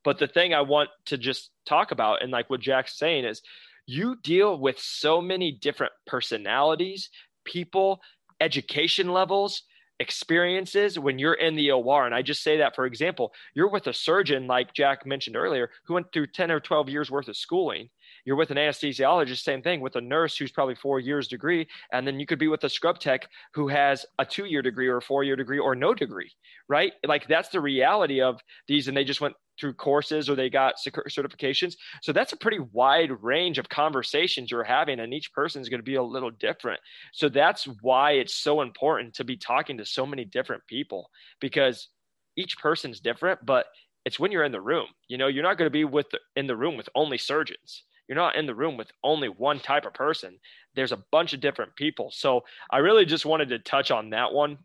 But 0.04 0.18
the 0.18 0.28
thing 0.28 0.54
I 0.54 0.62
want 0.62 0.90
to 1.06 1.18
just 1.18 1.52
talk 1.66 1.92
about, 1.92 2.22
and 2.22 2.32
like 2.32 2.50
what 2.50 2.60
Jack's 2.60 2.98
saying, 2.98 3.24
is 3.24 3.42
you 3.86 4.18
deal 4.24 4.60
with 4.60 4.80
so 4.80 5.22
many 5.22 5.52
different 5.52 5.94
personalities, 6.06 7.10
people, 7.50 8.02
education 8.40 9.10
levels, 9.10 9.64
experiences 10.00 10.98
when 10.98 11.20
you're 11.20 11.34
in 11.34 11.56
the 11.56 11.72
OR. 11.72 12.06
And 12.06 12.16
I 12.16 12.22
just 12.22 12.42
say 12.42 12.58
that, 12.58 12.76
for 12.76 12.86
example, 12.86 13.34
you're 13.54 13.70
with 13.70 13.88
a 13.88 13.94
surgeon, 13.94 14.48
like 14.48 14.74
Jack 14.74 15.06
mentioned 15.06 15.36
earlier, 15.36 15.70
who 15.86 15.94
went 15.94 16.08
through 16.14 16.28
10 16.28 16.52
or 16.52 16.60
12 16.60 16.90
years 16.90 17.12
worth 17.12 17.28
of 17.28 17.36
schooling. 17.36 17.90
You're 18.26 18.38
with 18.38 18.52
an 18.52 18.58
anesthesiologist, 18.58 19.40
same 19.40 19.62
thing, 19.62 19.82
with 19.82 19.96
a 19.96 20.02
nurse 20.02 20.38
who's 20.38 20.52
probably 20.52 20.76
four 20.76 21.00
years 21.00 21.28
degree. 21.28 21.68
And 21.92 22.08
then 22.08 22.20
you 22.20 22.26
could 22.26 22.40
be 22.40 22.48
with 22.48 22.64
a 22.64 22.70
scrub 22.70 23.00
tech 23.00 23.28
who 23.54 23.68
has 23.68 24.06
a 24.20 24.26
two 24.26 24.46
year 24.46 24.62
degree 24.62 24.88
or 24.88 24.98
a 24.98 25.02
four 25.02 25.24
year 25.24 25.36
degree 25.36 25.60
or 25.60 25.76
no 25.76 25.94
degree, 25.94 26.32
right? 26.68 26.94
Like 27.06 27.28
that's 27.28 27.50
the 27.50 27.62
reality 27.62 28.22
of 28.22 28.40
these. 28.68 28.88
And 28.88 28.96
they 28.96 29.04
just 29.04 29.22
went 29.22 29.36
through 29.60 29.74
courses 29.74 30.30
or 30.30 30.36
they 30.36 30.50
got 30.50 30.76
certifications. 30.78 31.76
So 32.02 32.14
that's 32.14 32.34
a 32.34 32.38
pretty 32.38 32.60
wide 32.60 33.12
range 33.22 33.58
of 33.58 33.70
conversations 33.70 34.52
you're 34.52 34.64
having, 34.64 35.00
and 35.00 35.14
each 35.14 35.34
person 35.34 35.62
is 35.62 35.70
going 35.70 35.80
to 35.80 35.84
be 35.84 35.96
a 35.96 36.04
little 36.04 36.32
different. 36.32 36.80
So 37.14 37.30
that's 37.30 37.68
why 37.82 38.14
it's 38.14 38.36
so 38.36 38.62
important 38.62 39.14
to 39.16 39.24
be 39.24 39.38
talking 39.38 39.78
to 39.78 39.86
so 39.86 40.06
many 40.06 40.26
different 40.26 40.66
people 40.68 41.10
because 41.40 41.90
each 42.38 42.58
person's 42.58 43.00
different, 43.00 43.46
but 43.46 43.66
it's 44.06 44.20
when 44.20 44.32
you're 44.32 44.44
in 44.46 44.52
the 44.52 44.62
room. 44.62 44.88
You 45.08 45.18
know, 45.18 45.28
you're 45.28 45.44
not 45.44 45.58
going 45.58 45.68
to 45.68 45.72
be 45.72 45.84
with 45.84 46.10
the, 46.12 46.20
in 46.36 46.48
the 46.48 46.56
room 46.56 46.78
with 46.78 46.90
only 46.96 47.18
surgeons. 47.18 47.84
You're 48.08 48.16
not 48.16 48.36
in 48.36 48.48
the 48.48 48.56
room 48.56 48.78
with 48.78 48.92
only 49.04 49.28
one 49.28 49.60
type 49.60 49.86
of 49.86 49.94
person. 49.94 50.40
There's 50.76 50.92
a 50.92 51.04
bunch 51.12 51.34
of 51.34 51.42
different 51.42 51.76
people. 51.76 52.10
So 52.12 52.42
I 52.72 52.78
really 52.78 53.06
just 53.06 53.26
wanted 53.26 53.50
to 53.50 53.60
touch 53.60 53.92
on 53.92 54.10
that 54.12 54.34
one. 54.34 54.58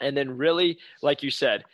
And 0.00 0.16
then 0.16 0.36
really, 0.36 0.78
like 1.02 1.22
you 1.22 1.30
said, 1.30 1.64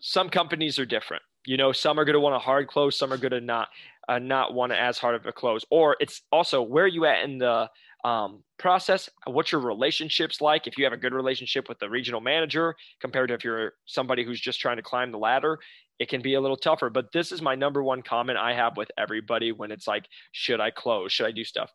some 0.00 0.28
companies 0.28 0.78
are 0.78 0.84
different 0.84 1.22
you 1.46 1.56
know, 1.56 1.72
some 1.72 1.98
are 1.98 2.04
going 2.04 2.14
to 2.14 2.20
want 2.20 2.34
a 2.34 2.38
hard 2.38 2.68
close, 2.68 2.98
some 2.98 3.12
are 3.12 3.18
going 3.18 3.32
to 3.32 3.40
not 3.40 3.68
uh, 4.08 4.18
not 4.18 4.54
want 4.54 4.72
as 4.72 4.98
hard 4.98 5.14
of 5.14 5.26
a 5.26 5.32
close. 5.32 5.64
Or 5.70 5.96
it's 6.00 6.22
also 6.32 6.62
where 6.62 6.86
you 6.86 7.04
at 7.06 7.24
in 7.24 7.38
the 7.38 7.68
um, 8.04 8.42
process. 8.58 9.08
What's 9.26 9.52
your 9.52 9.60
relationships 9.60 10.40
like? 10.40 10.66
If 10.66 10.76
you 10.76 10.84
have 10.84 10.92
a 10.92 10.96
good 10.96 11.14
relationship 11.14 11.68
with 11.68 11.78
the 11.78 11.88
regional 11.88 12.20
manager 12.20 12.74
compared 13.00 13.28
to 13.28 13.34
if 13.34 13.44
you're 13.44 13.74
somebody 13.86 14.24
who's 14.24 14.40
just 14.40 14.60
trying 14.60 14.76
to 14.76 14.82
climb 14.82 15.12
the 15.12 15.18
ladder, 15.18 15.58
it 15.98 16.08
can 16.08 16.20
be 16.20 16.34
a 16.34 16.40
little 16.40 16.56
tougher. 16.56 16.90
But 16.90 17.12
this 17.12 17.30
is 17.30 17.42
my 17.42 17.54
number 17.54 17.82
one 17.82 18.02
comment 18.02 18.38
I 18.38 18.54
have 18.54 18.76
with 18.76 18.90
everybody 18.98 19.52
when 19.52 19.70
it's 19.70 19.86
like, 19.86 20.06
should 20.32 20.60
I 20.60 20.70
close? 20.70 21.12
Should 21.12 21.26
I 21.26 21.32
do 21.32 21.44
stuff? 21.44 21.70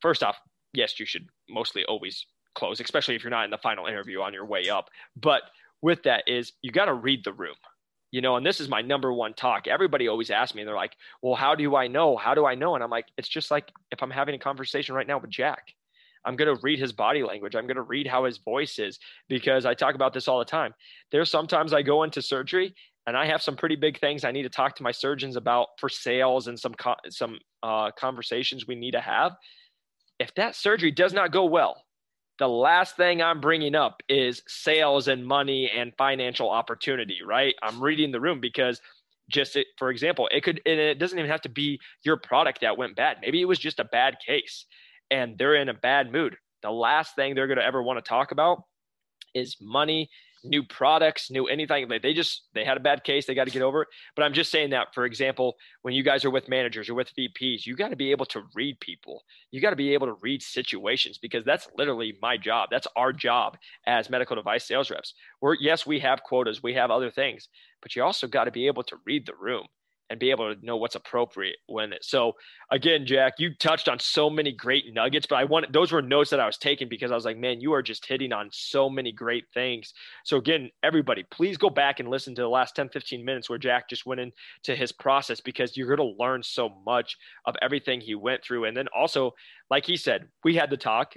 First 0.00 0.22
off, 0.22 0.36
yes, 0.74 1.00
you 1.00 1.06
should 1.06 1.26
mostly 1.48 1.84
always 1.86 2.26
close, 2.54 2.80
especially 2.80 3.14
if 3.14 3.22
you're 3.22 3.30
not 3.30 3.44
in 3.44 3.50
the 3.50 3.58
final 3.58 3.86
interview 3.86 4.20
on 4.20 4.34
your 4.34 4.44
way 4.44 4.68
up. 4.68 4.90
But 5.16 5.42
with 5.80 6.02
that 6.02 6.24
is 6.26 6.52
you 6.60 6.70
got 6.70 6.84
to 6.86 6.94
read 6.94 7.24
the 7.24 7.32
room 7.32 7.54
you 8.12 8.20
know, 8.20 8.36
and 8.36 8.46
this 8.46 8.60
is 8.60 8.68
my 8.68 8.82
number 8.82 9.12
one 9.12 9.34
talk. 9.34 9.66
Everybody 9.66 10.06
always 10.06 10.30
asks 10.30 10.54
me, 10.54 10.60
and 10.60 10.68
they're 10.68 10.76
like, 10.76 10.94
well, 11.22 11.34
how 11.34 11.56
do 11.56 11.74
I 11.74 11.88
know? 11.88 12.16
How 12.16 12.34
do 12.34 12.46
I 12.46 12.54
know? 12.54 12.74
And 12.76 12.84
I'm 12.84 12.90
like, 12.90 13.06
it's 13.16 13.28
just 13.28 13.50
like 13.50 13.72
if 13.90 14.02
I'm 14.02 14.10
having 14.10 14.34
a 14.34 14.38
conversation 14.38 14.94
right 14.94 15.06
now 15.06 15.18
with 15.18 15.30
Jack, 15.30 15.74
I'm 16.24 16.36
going 16.36 16.54
to 16.54 16.60
read 16.62 16.78
his 16.78 16.92
body 16.92 17.22
language. 17.22 17.56
I'm 17.56 17.66
going 17.66 17.76
to 17.76 17.82
read 17.82 18.06
how 18.06 18.24
his 18.24 18.38
voice 18.38 18.78
is 18.78 18.98
because 19.28 19.66
I 19.66 19.74
talk 19.74 19.94
about 19.94 20.12
this 20.12 20.28
all 20.28 20.38
the 20.38 20.44
time. 20.44 20.74
There's 21.10 21.30
sometimes 21.30 21.72
I 21.72 21.82
go 21.82 22.02
into 22.04 22.22
surgery 22.22 22.74
and 23.06 23.16
I 23.16 23.26
have 23.26 23.42
some 23.42 23.56
pretty 23.56 23.76
big 23.76 23.98
things 23.98 24.24
I 24.24 24.30
need 24.30 24.44
to 24.44 24.48
talk 24.48 24.76
to 24.76 24.82
my 24.82 24.92
surgeons 24.92 25.34
about 25.34 25.68
for 25.80 25.88
sales 25.88 26.46
and 26.46 26.60
some, 26.60 26.74
some 27.08 27.38
uh, 27.62 27.90
conversations 27.98 28.66
we 28.66 28.76
need 28.76 28.92
to 28.92 29.00
have. 29.00 29.32
If 30.20 30.34
that 30.36 30.54
surgery 30.54 30.92
does 30.92 31.12
not 31.12 31.32
go 31.32 31.46
well, 31.46 31.82
the 32.38 32.48
last 32.48 32.96
thing 32.96 33.22
I'm 33.22 33.40
bringing 33.40 33.74
up 33.74 34.02
is 34.08 34.42
sales 34.46 35.08
and 35.08 35.26
money 35.26 35.70
and 35.70 35.92
financial 35.96 36.50
opportunity, 36.50 37.18
right? 37.24 37.54
I'm 37.62 37.82
reading 37.82 38.10
the 38.10 38.20
room 38.20 38.40
because 38.40 38.80
just 39.30 39.56
it, 39.56 39.66
for 39.78 39.90
example, 39.90 40.28
it 40.32 40.42
could, 40.42 40.60
and 40.66 40.78
it 40.78 40.98
doesn't 40.98 41.18
even 41.18 41.30
have 41.30 41.42
to 41.42 41.48
be 41.48 41.78
your 42.02 42.16
product 42.16 42.60
that 42.62 42.76
went 42.76 42.96
bad. 42.96 43.18
Maybe 43.22 43.40
it 43.40 43.46
was 43.46 43.58
just 43.58 43.80
a 43.80 43.84
bad 43.84 44.16
case 44.26 44.66
and 45.10 45.36
they're 45.38 45.54
in 45.54 45.68
a 45.68 45.74
bad 45.74 46.10
mood. 46.10 46.36
The 46.62 46.70
last 46.70 47.14
thing 47.14 47.34
they're 47.34 47.46
going 47.46 47.58
to 47.58 47.64
ever 47.64 47.82
want 47.82 48.02
to 48.02 48.08
talk 48.08 48.32
about 48.32 48.62
is 49.34 49.56
money 49.60 50.10
new 50.44 50.62
products, 50.62 51.30
new 51.30 51.46
anything. 51.46 51.88
Like 51.88 52.02
they 52.02 52.12
just 52.12 52.48
they 52.54 52.64
had 52.64 52.76
a 52.76 52.80
bad 52.80 53.04
case, 53.04 53.26
they 53.26 53.34
got 53.34 53.44
to 53.44 53.50
get 53.50 53.62
over 53.62 53.82
it. 53.82 53.88
But 54.16 54.24
I'm 54.24 54.32
just 54.32 54.50
saying 54.50 54.70
that, 54.70 54.94
for 54.94 55.04
example, 55.04 55.56
when 55.82 55.94
you 55.94 56.02
guys 56.02 56.24
are 56.24 56.30
with 56.30 56.48
managers 56.48 56.88
or 56.88 56.94
with 56.94 57.14
VPs, 57.16 57.66
you 57.66 57.76
got 57.76 57.90
to 57.90 57.96
be 57.96 58.10
able 58.10 58.26
to 58.26 58.42
read 58.54 58.78
people. 58.80 59.22
You 59.50 59.60
got 59.60 59.70
to 59.70 59.76
be 59.76 59.94
able 59.94 60.06
to 60.06 60.16
read 60.20 60.42
situations 60.42 61.18
because 61.18 61.44
that's 61.44 61.68
literally 61.76 62.16
my 62.20 62.36
job. 62.36 62.68
That's 62.70 62.88
our 62.96 63.12
job 63.12 63.56
as 63.86 64.10
medical 64.10 64.36
device 64.36 64.64
sales 64.64 64.90
reps. 64.90 65.14
We're 65.40 65.56
yes, 65.56 65.86
we 65.86 66.00
have 66.00 66.22
quotas, 66.22 66.62
we 66.62 66.74
have 66.74 66.90
other 66.90 67.10
things, 67.10 67.48
but 67.80 67.94
you 67.94 68.02
also 68.02 68.26
got 68.26 68.44
to 68.44 68.50
be 68.50 68.66
able 68.66 68.82
to 68.84 68.96
read 69.06 69.26
the 69.26 69.34
room 69.40 69.66
and 70.12 70.20
be 70.20 70.30
able 70.30 70.54
to 70.54 70.64
know 70.64 70.76
what's 70.76 70.94
appropriate 70.94 71.56
when 71.66 71.90
it. 71.90 72.04
So 72.04 72.34
again, 72.70 73.06
Jack, 73.06 73.34
you 73.38 73.54
touched 73.54 73.88
on 73.88 73.98
so 73.98 74.28
many 74.28 74.52
great 74.52 74.92
nuggets, 74.92 75.26
but 75.26 75.36
I 75.36 75.44
want 75.44 75.72
those 75.72 75.90
were 75.90 76.02
notes 76.02 76.28
that 76.30 76.38
I 76.38 76.44
was 76.44 76.58
taking 76.58 76.86
because 76.86 77.10
I 77.10 77.14
was 77.14 77.24
like, 77.24 77.38
man, 77.38 77.62
you 77.62 77.72
are 77.72 77.82
just 77.82 78.04
hitting 78.04 78.30
on 78.30 78.50
so 78.52 78.90
many 78.90 79.10
great 79.10 79.46
things. 79.54 79.94
So 80.24 80.36
again, 80.36 80.70
everybody, 80.82 81.24
please 81.30 81.56
go 81.56 81.70
back 81.70 81.98
and 81.98 82.10
listen 82.10 82.34
to 82.34 82.42
the 82.42 82.48
last 82.48 82.76
10, 82.76 82.90
15 82.90 83.24
minutes 83.24 83.48
where 83.48 83.58
Jack 83.58 83.88
just 83.88 84.04
went 84.04 84.20
into 84.20 84.76
his 84.76 84.92
process 84.92 85.40
because 85.40 85.76
you're 85.76 85.96
going 85.96 86.14
to 86.14 86.22
learn 86.22 86.42
so 86.42 86.68
much 86.84 87.16
of 87.46 87.56
everything 87.62 88.02
he 88.02 88.14
went 88.14 88.44
through. 88.44 88.66
And 88.66 88.76
then 88.76 88.88
also, 88.94 89.32
like 89.70 89.86
he 89.86 89.96
said, 89.96 90.28
we 90.44 90.54
had 90.54 90.68
the 90.68 90.76
talk 90.76 91.14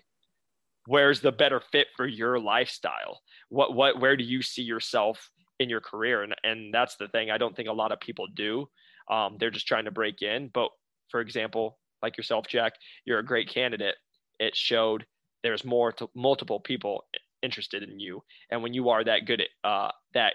where's 0.87 1.19
the 1.19 1.31
better 1.31 1.59
fit 1.71 1.87
for 1.95 2.05
your 2.05 2.39
lifestyle 2.39 3.21
what 3.49 3.73
what 3.73 3.99
where 3.99 4.15
do 4.15 4.23
you 4.23 4.41
see 4.41 4.61
yourself 4.61 5.29
in 5.59 5.69
your 5.69 5.81
career 5.81 6.23
and 6.23 6.35
and 6.43 6.73
that's 6.73 6.95
the 6.97 7.07
thing 7.09 7.31
i 7.31 7.37
don't 7.37 7.55
think 7.55 7.69
a 7.69 7.73
lot 7.73 7.91
of 7.91 7.99
people 7.99 8.27
do 8.35 8.67
um, 9.09 9.37
they're 9.39 9.51
just 9.51 9.67
trying 9.67 9.85
to 9.85 9.91
break 9.91 10.21
in. 10.21 10.49
But 10.53 10.69
for 11.09 11.19
example, 11.19 11.77
like 12.01 12.17
yourself, 12.17 12.47
Jack, 12.47 12.73
you're 13.05 13.19
a 13.19 13.25
great 13.25 13.49
candidate. 13.49 13.95
It 14.39 14.55
showed 14.55 15.05
there's 15.43 15.63
more 15.63 15.91
to 15.93 16.09
multiple 16.15 16.59
people 16.59 17.05
interested 17.41 17.83
in 17.83 17.99
you. 17.99 18.23
And 18.49 18.63
when 18.63 18.73
you 18.73 18.89
are 18.89 19.03
that 19.03 19.25
good 19.25 19.41
at 19.41 19.69
uh, 19.69 19.91
that 20.13 20.33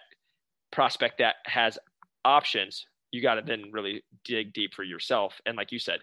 prospect 0.71 1.19
that 1.19 1.37
has 1.47 1.79
options, 2.25 2.87
you 3.11 3.21
got 3.21 3.35
to 3.35 3.43
then 3.43 3.71
really 3.73 4.03
dig 4.25 4.53
deep 4.53 4.75
for 4.75 4.85
yourself. 4.85 5.41
And 5.47 5.57
like 5.57 5.73
you 5.73 5.79
said, 5.79 6.01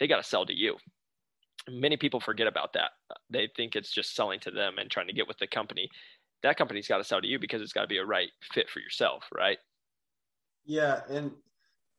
they 0.00 0.06
got 0.06 0.16
to 0.16 0.28
sell 0.28 0.46
to 0.46 0.54
you. 0.54 0.76
Many 1.68 1.96
people 1.96 2.20
forget 2.20 2.46
about 2.46 2.72
that. 2.72 2.90
They 3.30 3.48
think 3.56 3.76
it's 3.76 3.92
just 3.92 4.16
selling 4.16 4.40
to 4.40 4.50
them 4.50 4.78
and 4.78 4.90
trying 4.90 5.06
to 5.06 5.12
get 5.12 5.28
with 5.28 5.38
the 5.38 5.46
company. 5.46 5.88
That 6.42 6.56
company's 6.56 6.88
got 6.88 6.98
to 6.98 7.04
sell 7.04 7.20
to 7.20 7.28
you 7.28 7.38
because 7.38 7.62
it's 7.62 7.72
got 7.72 7.82
to 7.82 7.86
be 7.86 7.98
a 7.98 8.04
right 8.04 8.30
fit 8.52 8.68
for 8.68 8.80
yourself, 8.80 9.24
right? 9.32 9.58
Yeah, 10.64 11.02
and 11.08 11.32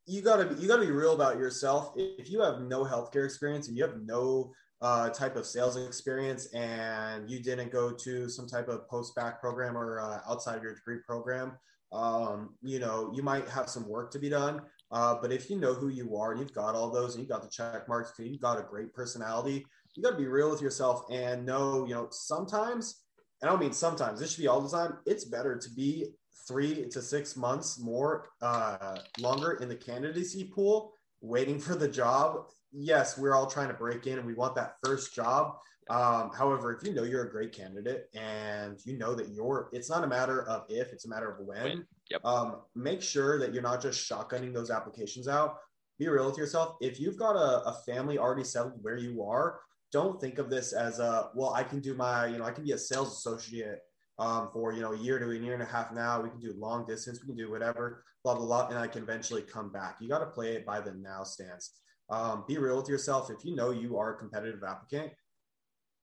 you 0.06 0.22
gotta 0.22 0.46
be, 0.46 0.62
you 0.62 0.68
gotta 0.68 0.86
be 0.86 0.92
real 0.92 1.14
about 1.14 1.38
yourself. 1.38 1.94
If 1.96 2.30
you 2.30 2.42
have 2.42 2.62
no 2.62 2.84
healthcare 2.84 3.26
experience 3.26 3.68
and 3.68 3.78
you 3.78 3.84
have 3.84 4.02
no 4.04 4.54
uh, 4.82 5.10
type 5.10 5.36
of 5.36 5.46
sales 5.46 5.78
experience 5.78 6.48
and 6.54 7.30
you 7.30 7.40
didn't 7.42 7.72
go 7.72 7.92
to 7.92 8.28
some 8.30 8.48
type 8.48 8.68
of 8.68 8.88
post 8.90 9.16
bac 9.16 9.40
program 9.40 9.78
or 9.78 10.00
uh, 10.00 10.20
outside 10.30 10.58
of 10.58 10.64
your 10.64 10.76
degree 10.76 11.00
program, 11.06 11.58
Um, 11.94 12.56
you 12.62 12.80
know, 12.80 13.12
you 13.16 13.24
might 13.24 13.48
have 13.48 13.70
some 13.70 13.88
work 13.88 14.12
to 14.12 14.20
be 14.20 14.30
done, 14.30 14.62
uh, 14.92 15.16
but 15.22 15.32
if 15.32 15.50
you 15.50 15.58
know 15.58 15.74
who 15.74 15.90
you 15.90 16.18
are 16.18 16.32
and 16.32 16.40
you've 16.40 16.54
got 16.54 16.76
all 16.76 16.90
those 16.90 17.14
and 17.14 17.22
you've 17.22 17.30
got 17.30 17.44
the 17.44 17.50
check 17.50 17.88
marks, 17.88 18.14
you've 18.18 18.42
got 18.42 18.60
a 18.60 18.64
great 18.64 18.94
personality, 18.94 19.66
you 19.96 20.04
got 20.04 20.12
to 20.12 20.18
be 20.18 20.26
real 20.26 20.50
with 20.50 20.62
yourself 20.62 21.06
and 21.12 21.46
know, 21.46 21.86
you 21.86 21.94
know, 21.94 22.08
sometimes, 22.10 23.04
and 23.40 23.48
I 23.48 23.52
don't 23.52 23.62
mean 23.62 23.74
sometimes, 23.74 24.20
this 24.20 24.32
should 24.32 24.42
be 24.42 24.48
all 24.48 24.62
the 24.62 24.76
time. 24.76 24.98
It's 25.06 25.26
better 25.26 25.56
to 25.56 25.70
be 25.76 26.08
three 26.48 26.88
to 26.90 27.02
six 27.02 27.36
months 27.36 27.80
more 27.80 28.30
uh, 28.42 29.00
longer 29.20 29.54
in 29.54 29.70
the 29.70 29.76
candidacy 29.76 30.46
pool 30.54 30.94
waiting 31.22 31.60
for 31.60 31.76
the 31.76 31.88
job. 31.88 32.46
Yes 32.72 33.18
we're 33.18 33.36
all 33.36 33.48
trying 33.48 33.70
to 33.70 33.74
break 33.74 34.08
in 34.08 34.18
and 34.18 34.28
we 34.28 34.34
want 34.34 34.56
that 34.56 34.76
first 34.84 35.14
job. 35.14 35.56
Um, 35.90 36.32
however 36.34 36.74
if 36.74 36.88
you 36.88 36.94
know 36.94 37.04
you're 37.04 37.26
a 37.26 37.32
great 37.32 37.52
candidate 37.52 38.06
and 38.14 38.80
you 38.86 38.98
know 38.98 39.14
that 39.16 39.30
you're 39.30 39.70
it's 39.74 39.90
not 39.90 40.06
a 40.06 40.08
matter 40.08 40.48
of 40.48 40.64
if 40.70 40.94
it's 40.94 41.06
a 41.06 41.10
matter 41.10 41.32
of 41.32 41.46
when. 41.46 41.86
Yep. 42.10 42.26
um, 42.26 42.56
make 42.76 43.02
sure 43.02 43.40
that 43.40 43.54
you're 43.54 43.64
not 43.64 43.82
just 43.82 44.10
shotgunning 44.10 44.54
those 44.54 44.70
applications 44.70 45.28
out. 45.28 45.58
Be 46.00 46.08
real 46.08 46.26
with 46.26 46.38
yourself. 46.38 46.76
If 46.82 47.00
you've 47.00 47.18
got 47.18 47.36
a, 47.36 47.64
a 47.66 47.82
family 47.86 48.18
already 48.18 48.44
settled 48.44 48.74
where 48.82 48.98
you 48.98 49.24
are 49.24 49.60
don't 49.94 50.20
think 50.20 50.40
of 50.40 50.50
this 50.50 50.74
as 50.74 51.00
a 51.00 51.30
well 51.36 51.54
i 51.54 51.64
can 51.64 51.80
do 51.80 51.94
my 51.94 52.26
you 52.26 52.38
know 52.38 52.44
i 52.44 52.52
can 52.52 52.64
be 52.64 52.72
a 52.72 52.78
sales 52.78 53.16
associate 53.16 53.80
um, 54.20 54.50
for 54.54 54.74
you 54.74 54.82
know 54.82 54.94
a 54.94 54.98
year 54.98 55.20
to 55.20 55.32
a 55.32 55.36
year 55.36 55.54
and 55.54 55.64
a 55.64 55.68
half 55.68 55.92
now. 55.92 56.22
We 56.22 56.30
can 56.30 56.40
do 56.40 56.54
long 56.58 56.86
distance, 56.86 57.20
we 57.22 57.28
can 57.28 57.36
do 57.36 57.50
whatever, 57.50 58.04
blah 58.24 58.36
blah 58.36 58.46
blah, 58.46 58.68
and 58.68 58.78
I 58.78 58.88
can 58.88 59.04
eventually 59.04 59.42
come 59.42 59.72
back. 59.72 59.98
You 60.00 60.10
got 60.10 60.20
to 60.20 60.28
play 60.28 60.54
it 60.54 60.66
by 60.66 60.82
the 60.82 60.94
now 60.94 61.24
stance. 61.24 61.72
Um, 62.10 62.44
be 62.48 62.58
real 62.58 62.78
with 62.78 62.90
yourself. 62.90 63.30
If 63.30 63.46
you 63.46 63.56
know 63.56 63.72
you 63.72 63.98
are 63.98 64.16
a 64.16 64.18
competitive 64.18 64.64
applicant, 64.64 65.12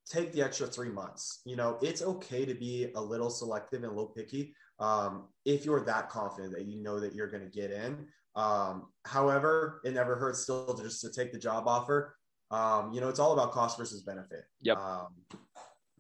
take 0.08 0.32
the 0.32 0.42
extra 0.42 0.66
three 0.66 0.90
months. 0.90 1.42
You 1.44 1.56
know 1.56 1.78
it's 1.82 2.02
okay 2.02 2.44
to 2.44 2.54
be 2.54 2.88
a 2.94 3.00
little 3.00 3.30
selective 3.30 3.82
and 3.82 3.92
a 3.92 3.94
little 3.94 4.12
picky 4.12 4.54
um, 4.80 5.28
if 5.44 5.64
you're 5.64 5.84
that 5.84 6.08
confident 6.08 6.54
that 6.54 6.66
you 6.66 6.82
know 6.82 6.98
that 6.98 7.14
you're 7.14 7.30
going 7.30 7.44
to 7.44 7.50
get 7.50 7.70
in. 7.70 8.06
Um, 8.34 8.86
however, 9.04 9.80
it 9.84 9.92
never 9.92 10.16
hurts 10.16 10.40
still 10.40 10.74
to 10.74 10.82
just 10.82 11.00
to 11.02 11.12
take 11.12 11.32
the 11.32 11.38
job 11.38 11.68
offer. 11.68 12.16
Um, 12.50 12.92
you 12.92 13.00
know, 13.00 13.08
it's 13.08 13.20
all 13.20 13.32
about 13.32 13.52
cost 13.52 13.78
versus 13.78 14.02
benefit. 14.02 14.44
Yep. 14.62 14.78
Um, 14.78 15.08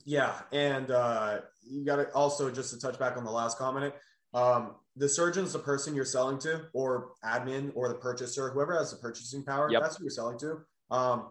yeah, 0.04 0.34
and 0.52 0.90
uh, 0.90 1.40
you 1.70 1.84
got 1.84 1.96
to 1.96 2.10
also 2.12 2.50
just 2.50 2.72
to 2.72 2.80
touch 2.80 2.98
back 2.98 3.16
on 3.16 3.24
the 3.24 3.30
last 3.30 3.58
comment. 3.58 3.94
Um, 4.34 4.76
the 4.96 5.08
surgeon's 5.08 5.52
the 5.52 5.58
person 5.58 5.94
you're 5.94 6.04
selling 6.04 6.38
to, 6.40 6.66
or 6.72 7.12
admin, 7.24 7.72
or 7.74 7.88
the 7.88 7.94
purchaser, 7.94 8.50
whoever 8.50 8.76
has 8.76 8.90
the 8.90 8.98
purchasing 8.98 9.44
power. 9.44 9.70
Yep. 9.70 9.82
That's 9.82 9.96
who 9.96 10.04
you're 10.04 10.10
selling 10.10 10.38
to. 10.40 10.58
Um, 10.90 11.28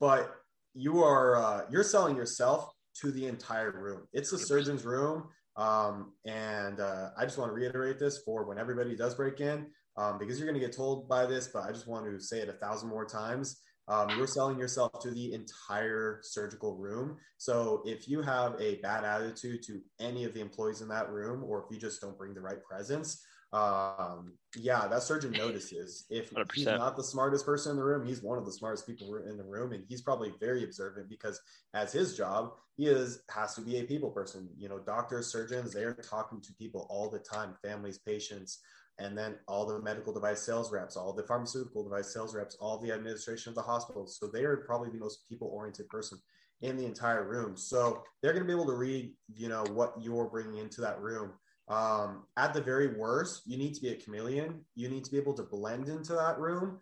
but 0.00 0.34
you 0.74 1.02
are 1.02 1.36
uh, 1.36 1.62
you're 1.70 1.82
selling 1.82 2.16
yourself 2.16 2.72
to 3.00 3.10
the 3.10 3.26
entire 3.26 3.72
room. 3.72 4.06
It's 4.12 4.30
the 4.30 4.38
surgeon's 4.38 4.84
room. 4.84 5.28
Um, 5.56 6.12
and 6.24 6.80
uh, 6.80 7.10
I 7.18 7.24
just 7.24 7.36
want 7.38 7.50
to 7.50 7.54
reiterate 7.54 7.98
this 7.98 8.22
for 8.24 8.44
when 8.44 8.58
everybody 8.58 8.96
does 8.96 9.14
break 9.14 9.40
in, 9.40 9.66
um, 9.96 10.18
because 10.18 10.38
you're 10.38 10.48
going 10.48 10.58
to 10.58 10.66
get 10.66 10.74
told 10.74 11.08
by 11.08 11.26
this, 11.26 11.48
but 11.48 11.64
I 11.64 11.72
just 11.72 11.86
want 11.86 12.06
to 12.06 12.18
say 12.20 12.38
it 12.38 12.48
a 12.48 12.54
thousand 12.54 12.88
more 12.88 13.04
times 13.04 13.60
um, 13.88 14.10
you're 14.16 14.26
selling 14.26 14.58
yourself 14.58 15.00
to 15.00 15.10
the 15.10 15.32
entire 15.32 16.20
surgical 16.22 16.76
room. 16.76 17.16
So 17.38 17.82
if 17.84 18.08
you 18.08 18.22
have 18.22 18.54
a 18.60 18.76
bad 18.76 19.04
attitude 19.04 19.62
to 19.64 19.80
any 20.00 20.24
of 20.24 20.34
the 20.34 20.40
employees 20.40 20.80
in 20.80 20.88
that 20.88 21.10
room, 21.10 21.42
or 21.44 21.64
if 21.64 21.64
you 21.70 21.80
just 21.80 22.00
don't 22.00 22.16
bring 22.16 22.34
the 22.34 22.40
right 22.40 22.62
presence, 22.62 23.24
um, 23.52 24.32
yeah, 24.56 24.86
that 24.88 25.02
surgeon 25.02 25.32
notices. 25.32 26.06
If 26.08 26.32
100%. 26.32 26.52
he's 26.54 26.66
not 26.66 26.96
the 26.96 27.04
smartest 27.04 27.44
person 27.44 27.72
in 27.72 27.76
the 27.76 27.84
room, 27.84 28.06
he's 28.06 28.22
one 28.22 28.38
of 28.38 28.46
the 28.46 28.52
smartest 28.52 28.86
people 28.86 29.16
in 29.16 29.36
the 29.36 29.44
room, 29.44 29.72
and 29.72 29.84
he's 29.88 30.00
probably 30.00 30.32
very 30.40 30.64
observant 30.64 31.10
because 31.10 31.38
as 31.74 31.92
his 31.92 32.16
job, 32.16 32.52
he 32.76 32.86
is 32.86 33.22
has 33.30 33.54
to 33.56 33.60
be 33.60 33.78
a 33.78 33.84
people 33.84 34.10
person. 34.10 34.48
You 34.56 34.70
know, 34.70 34.78
doctors, 34.78 35.30
surgeons, 35.30 35.74
they're 35.74 35.92
talking 35.92 36.40
to 36.40 36.52
people 36.54 36.86
all 36.88 37.10
the 37.10 37.18
time, 37.18 37.54
families, 37.62 37.98
patients 37.98 38.60
and 39.02 39.18
then 39.18 39.34
all 39.48 39.66
the 39.66 39.80
medical 39.80 40.12
device 40.12 40.42
sales 40.42 40.72
reps, 40.72 40.96
all 40.96 41.12
the 41.12 41.24
pharmaceutical 41.24 41.82
device 41.82 42.12
sales 42.12 42.34
reps, 42.34 42.56
all 42.60 42.78
the 42.78 42.92
administration 42.92 43.50
of 43.50 43.56
the 43.56 43.62
hospitals. 43.62 44.16
So 44.18 44.28
they 44.28 44.44
are 44.44 44.58
probably 44.58 44.90
the 44.90 44.98
most 44.98 45.28
people 45.28 45.48
oriented 45.48 45.88
person 45.88 46.18
in 46.60 46.76
the 46.76 46.84
entire 46.84 47.28
room. 47.28 47.56
So 47.56 48.02
they're 48.22 48.32
going 48.32 48.44
to 48.44 48.46
be 48.46 48.54
able 48.54 48.66
to 48.66 48.76
read, 48.76 49.12
you 49.34 49.48
know, 49.48 49.64
what 49.72 49.94
you're 50.00 50.28
bringing 50.30 50.58
into 50.58 50.80
that 50.82 51.00
room. 51.00 51.32
Um, 51.68 52.24
at 52.36 52.54
the 52.54 52.60
very 52.60 52.96
worst, 52.96 53.42
you 53.46 53.58
need 53.58 53.74
to 53.74 53.80
be 53.80 53.88
a 53.88 53.96
chameleon. 53.96 54.64
You 54.76 54.88
need 54.88 55.04
to 55.04 55.10
be 55.10 55.18
able 55.18 55.34
to 55.34 55.42
blend 55.42 55.88
into 55.88 56.12
that 56.14 56.38
room. 56.38 56.78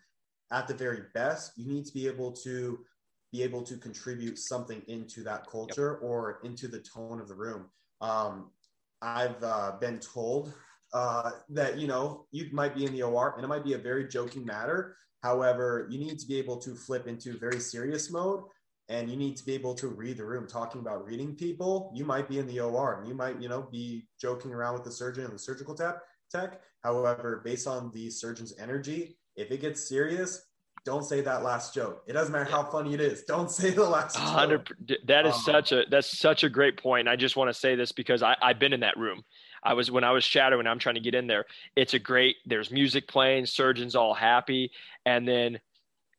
At 0.53 0.69
the 0.69 0.75
very 0.75 1.03
best, 1.15 1.53
you 1.57 1.67
need 1.67 1.87
to 1.87 1.93
be 1.93 2.07
able 2.07 2.33
to 2.45 2.81
be 3.33 3.43
able 3.43 3.63
to 3.63 3.77
contribute 3.77 4.39
something 4.39 4.83
into 4.89 5.23
that 5.23 5.47
culture 5.47 5.99
yep. 6.01 6.11
or 6.11 6.41
into 6.43 6.67
the 6.67 6.81
tone 6.81 7.21
of 7.21 7.29
the 7.29 7.35
room. 7.35 7.67
Um, 8.01 8.51
I've 9.01 9.43
uh, 9.43 9.73
been 9.81 9.99
told 10.01 10.53
uh, 10.93 11.31
that 11.49 11.79
you 11.79 11.87
know 11.87 12.27
you 12.33 12.49
might 12.53 12.75
be 12.75 12.85
in 12.85 12.93
the 12.93 13.03
OR 13.03 13.35
and 13.37 13.45
it 13.45 13.49
might 13.49 13.65
be 13.65 13.75
a 13.75 13.79
very 13.79 14.09
joking 14.09 14.45
matter. 14.45 14.97
However, 15.23 15.87
you 15.91 15.99
need 15.99 16.19
to 16.19 16.27
be 16.27 16.39
able 16.39 16.57
to 16.59 16.75
flip 16.75 17.07
into 17.07 17.39
very 17.39 17.61
serious 17.61 18.11
mode 18.11 18.43
and 18.89 19.09
you 19.09 19.17
need 19.17 19.37
to 19.37 19.45
be 19.45 19.55
able 19.55 19.75
to 19.75 19.89
read 19.89 20.17
the 20.17 20.25
room. 20.25 20.47
Talking 20.47 20.81
about 20.81 21.05
reading 21.05 21.37
people, 21.37 21.93
you 21.95 22.05
might 22.05 22.29
be 22.29 22.39
in 22.39 22.47
the 22.47 22.61
OR 22.61 22.99
and 22.99 23.09
you 23.09 23.15
might, 23.15 23.41
you 23.41 23.49
know, 23.49 23.69
be 23.71 24.09
joking 24.21 24.53
around 24.53 24.75
with 24.75 24.85
the 24.85 24.91
surgeon 24.91 25.25
and 25.25 25.33
the 25.33 25.39
surgical 25.39 25.75
tech. 25.75 25.97
Tech. 26.31 26.61
However, 26.83 27.41
based 27.45 27.67
on 27.67 27.91
the 27.93 28.11
surgeon's 28.11 28.59
energy, 28.59 29.17
if 29.37 29.51
it 29.51 29.61
gets 29.61 29.89
serious, 29.89 30.43
don't 30.85 31.05
say 31.05 31.21
that 31.21 31.43
last 31.43 31.75
joke. 31.75 32.03
It 32.07 32.15
doesn't 32.15 32.33
matter 32.33 32.51
how 32.51 32.65
funny 32.65 32.95
it 32.95 33.01
is. 33.01 33.23
Don't 33.25 33.51
say 33.51 33.71
the 33.71 33.85
last 33.85 34.17
100, 34.19 34.67
joke. 34.67 34.99
That 35.07 35.27
is 35.27 35.35
um, 35.35 35.41
such 35.41 35.73
a 35.73 35.85
that's 35.91 36.19
such 36.19 36.43
a 36.43 36.49
great 36.49 36.83
point. 36.83 37.09
I 37.09 37.17
just 37.17 37.37
want 37.37 37.49
to 37.49 37.55
say 37.55 37.75
this 37.77 37.93
because 37.93 38.23
I, 38.23 38.37
I've 38.43 38.59
been 38.59 38.73
in 38.73 38.81
that 38.81 38.97
room. 38.97 39.23
I 39.63 39.75
was 39.75 39.91
when 39.91 40.05
I 40.05 40.13
was 40.13 40.25
shadowing, 40.25 40.67
I'm 40.67 40.79
trying 40.79 40.95
to 40.95 41.01
get 41.01 41.15
in 41.15 41.27
there. 41.27 41.45
It's 41.77 41.95
a 41.95 41.99
great, 41.99 42.37
there's 42.47 42.71
music 42.71 43.09
playing, 43.09 43.47
surgeons 43.47 43.95
all 43.95 44.15
happy. 44.15 44.71
And 45.05 45.27
then 45.27 45.61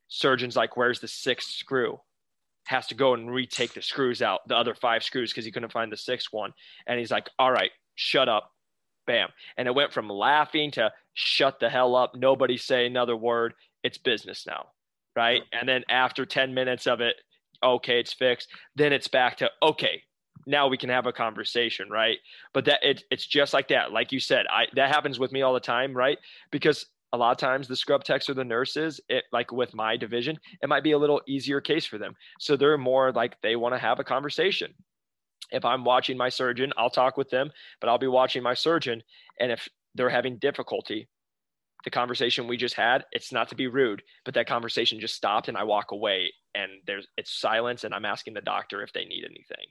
surgeons 0.08 0.56
like, 0.56 0.78
where's 0.78 1.00
the 1.00 1.08
sixth 1.08 1.50
screw? 1.50 2.00
Has 2.66 2.88
to 2.88 2.96
go 2.96 3.14
and 3.14 3.34
retake 3.34 3.74
the 3.74 3.82
screws 3.82 4.22
out, 4.22 4.48
the 4.48 4.56
other 4.56 4.76
five 4.76 5.04
screws, 5.04 5.32
because 5.32 5.46
he 5.46 5.52
couldn't 5.52 5.72
find 5.72 5.92
the 5.92 5.98
sixth 5.98 6.28
one. 6.32 6.54
And 6.86 7.00
he's 7.00 7.12
like, 7.12 7.30
all 7.39 7.52
right, 7.52 7.72
shut 7.96 8.30
up. 8.30 8.52
Bam. 9.08 9.30
And 9.58 9.68
it 9.68 9.74
went 9.74 9.94
from 9.94 10.10
laughing 10.10 10.72
to 10.72 10.92
shut 11.14 11.60
the 11.60 11.70
hell 11.70 11.96
up. 11.96 12.14
Nobody 12.16 12.58
say 12.58 12.86
another 12.86 13.18
word. 13.18 13.54
It's 13.84 13.98
business 13.98 14.46
now. 14.46 14.68
Right. 15.16 15.42
And 15.52 15.68
then 15.68 15.84
after 15.89 16.26
10 16.26 16.54
minutes 16.54 16.86
of 16.88 17.02
it, 17.02 17.16
okay, 17.64 18.00
it's 18.00 18.14
fixed. 18.14 18.50
Then 18.76 18.94
it's 18.94 19.08
back 19.08 19.38
to, 19.38 19.50
okay, 19.62 20.04
now 20.46 20.68
we 20.68 20.78
can 20.78 20.89
have 20.89 21.06
a 21.06 21.14
conversation 21.14 21.89
right? 21.89 22.18
But 22.54 22.66
that 22.66 22.80
it, 22.82 23.04
it's 23.12 23.26
just 23.26 23.54
like 23.54 23.68
that. 23.70 23.92
Like 23.92 24.12
you 24.12 24.20
said 24.20 24.46
i 24.50 24.66
that 24.76 24.94
happens 24.94 25.20
with 25.20 25.32
me 25.32 25.42
all 25.42 25.54
the 25.54 25.60
time 25.60 25.94
right? 25.94 26.18
Because 26.52 26.86
a 27.14 27.18
lot 27.18 27.32
of 27.32 27.38
times 27.38 27.68
the 27.68 27.76
scrub 27.76 28.04
techs 28.04 28.30
or 28.30 28.34
the 28.34 28.44
nurses 28.44 29.02
it 29.10 29.26
like 29.34 29.52
with 29.52 29.74
my 29.74 29.98
division 29.98 30.39
it 30.62 30.70
might 30.70 30.84
be 30.84 30.94
a 30.94 30.98
little 30.98 31.22
easier 31.28 31.62
case 31.62 31.86
for 31.86 31.98
them. 31.98 32.16
So 32.39 32.56
they're 32.56 32.78
more 32.78 33.12
like 33.12 33.39
they 33.42 33.56
want 33.56 33.76
to 33.76 33.80
have 33.80 34.00
a 34.00 34.04
conversation. 34.04 34.74
If 35.52 35.66
i'm 35.66 35.84
watching 35.84 36.18
my 36.18 36.30
surgeon 36.30 36.72
i'll 36.78 36.89
talk 36.89 37.18
with 37.18 37.30
them 37.30 37.52
but 37.80 37.89
i'll 37.89 37.98
be 37.98 38.08
watching 38.08 38.42
my 38.42 38.54
surgeon 38.54 39.04
and 39.39 39.52
if 39.52 39.68
they're 39.96 40.10
having 40.10 40.38
difficulty 40.38 41.10
the 41.84 41.89
conversation 41.89 42.48
we 42.48 42.58
just 42.58 42.76
had 42.76 43.06
it's 43.12 43.32
not 43.32 43.50
to 43.50 43.56
be 43.56 43.68
rude 43.68 44.02
but 44.24 44.34
that 44.34 44.48
conversation 44.48 45.00
just 45.00 45.16
stopped 45.16 45.48
and 45.48 45.58
i 45.58 45.64
walk 45.64 45.92
away 45.92 46.32
and 46.56 46.72
there's 46.86 47.08
it's 47.18 47.39
silence 47.39 47.84
and 47.84 47.94
i'm 47.94 48.06
asking 48.06 48.34
the 48.34 48.42
doctor 48.42 48.84
if 48.84 48.94
they 48.94 49.06
need 49.06 49.24
anything 49.26 49.66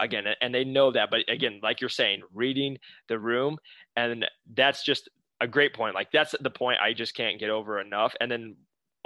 again 0.00 0.24
and 0.40 0.54
they 0.54 0.64
know 0.64 0.90
that 0.90 1.10
but 1.10 1.20
again 1.28 1.60
like 1.62 1.80
you're 1.80 1.90
saying 1.90 2.22
reading 2.34 2.78
the 3.08 3.18
room 3.18 3.58
and 3.96 4.26
that's 4.54 4.82
just 4.82 5.08
a 5.40 5.46
great 5.46 5.74
point 5.74 5.94
like 5.94 6.10
that's 6.12 6.34
the 6.40 6.50
point 6.50 6.78
i 6.80 6.92
just 6.92 7.14
can't 7.14 7.38
get 7.38 7.50
over 7.50 7.80
enough 7.80 8.14
and 8.20 8.30
then 8.30 8.56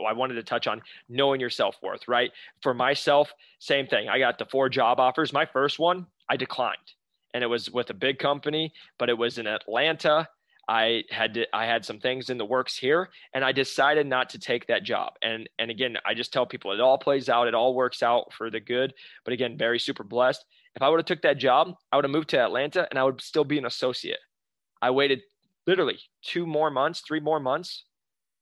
I 0.05 0.13
wanted 0.13 0.35
to 0.35 0.43
touch 0.43 0.67
on 0.67 0.83
knowing 1.09 1.41
your 1.41 1.51
self 1.51 1.77
worth, 1.83 2.09
right? 2.09 2.31
For 2.63 2.75
myself, 2.75 3.33
same 3.59 3.87
thing. 3.87 4.09
I 4.09 4.19
got 4.19 4.39
the 4.39 4.47
four 4.47 4.69
job 4.69 5.01
offers. 5.01 5.33
My 5.33 5.47
first 5.47 5.79
one, 5.79 6.07
I 6.29 6.37
declined, 6.37 6.79
and 7.35 7.43
it 7.45 7.47
was 7.47 7.71
with 7.71 7.91
a 7.91 7.95
big 7.95 8.19
company, 8.19 8.73
but 8.99 9.09
it 9.09 9.19
was 9.19 9.39
in 9.39 9.47
Atlanta. 9.47 10.29
I 10.69 11.03
had 11.11 11.35
to, 11.35 11.47
I 11.55 11.67
had 11.67 11.85
some 11.85 11.99
things 11.99 12.31
in 12.31 12.39
the 12.39 12.45
works 12.45 12.77
here, 12.77 13.11
and 13.35 13.45
I 13.45 13.53
decided 13.53 14.07
not 14.07 14.31
to 14.31 14.39
take 14.39 14.67
that 14.69 14.85
job. 14.85 15.15
And 15.23 15.49
and 15.59 15.71
again, 15.71 15.97
I 16.07 16.15
just 16.15 16.33
tell 16.33 16.47
people 16.47 16.73
it 16.73 16.81
all 16.81 16.99
plays 16.99 17.29
out, 17.29 17.49
it 17.49 17.55
all 17.55 17.75
works 17.75 18.03
out 18.03 18.33
for 18.33 18.51
the 18.51 18.61
good. 18.61 18.95
But 19.25 19.35
again, 19.35 19.59
very 19.59 19.79
super 19.79 20.05
blessed. 20.05 20.45
If 20.75 20.83
I 20.83 20.89
would 20.89 20.99
have 20.99 21.07
took 21.07 21.23
that 21.23 21.39
job, 21.39 21.75
I 21.91 21.97
would 21.97 22.05
have 22.05 22.13
moved 22.13 22.31
to 22.31 22.41
Atlanta 22.41 22.87
and 22.91 22.99
I 22.99 23.05
would 23.05 23.21
still 23.21 23.45
be 23.45 23.59
an 23.59 23.67
associate. 23.67 24.21
I 24.81 24.91
waited 24.91 25.21
literally 25.67 25.99
two 26.23 26.47
more 26.47 26.71
months, 26.71 27.03
three 27.07 27.21
more 27.21 27.41
months, 27.41 27.85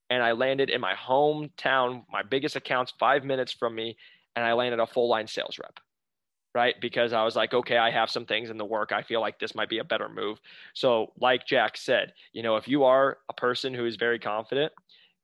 and 0.09 0.22
I 0.22 0.33
landed 0.33 0.70
in 0.70 0.81
my 0.81 0.95
hometown, 0.95 2.05
my 2.11 2.22
biggest 2.22 2.57
accounts, 2.57 2.93
five 2.99 3.24
minutes 3.24 3.53
from 3.53 3.74
me, 3.74 3.97
and 4.37 4.45
I 4.45 4.53
landed 4.53 4.81
a 4.81 4.87
full 4.87 5.09
line 5.09 5.26
sales 5.26 5.59
rep. 5.59 5.78
Right. 6.53 6.74
Because 6.81 7.12
I 7.12 7.22
was 7.22 7.37
like, 7.37 7.55
okay, 7.55 7.76
I 7.76 7.93
have 7.93 8.11
some 8.11 8.26
things 8.26 8.51
in 8.51 8.59
the 8.59 8.64
work. 8.64 8.91
I 8.91 9.03
feel 9.03 9.20
like 9.20 9.39
this 9.39 9.55
might 9.55 9.68
be 9.68 9.78
a 9.78 9.85
better 9.85 10.09
move. 10.09 10.41
So, 10.74 11.12
like 11.20 11.47
Jack 11.47 11.76
said, 11.76 12.12
you 12.33 12.43
know, 12.43 12.57
if 12.57 12.66
you 12.66 12.83
are 12.83 13.18
a 13.28 13.35
person 13.35 13.72
who 13.72 13.87
is 13.87 13.95
very 13.95 14.18
confident 14.18 14.72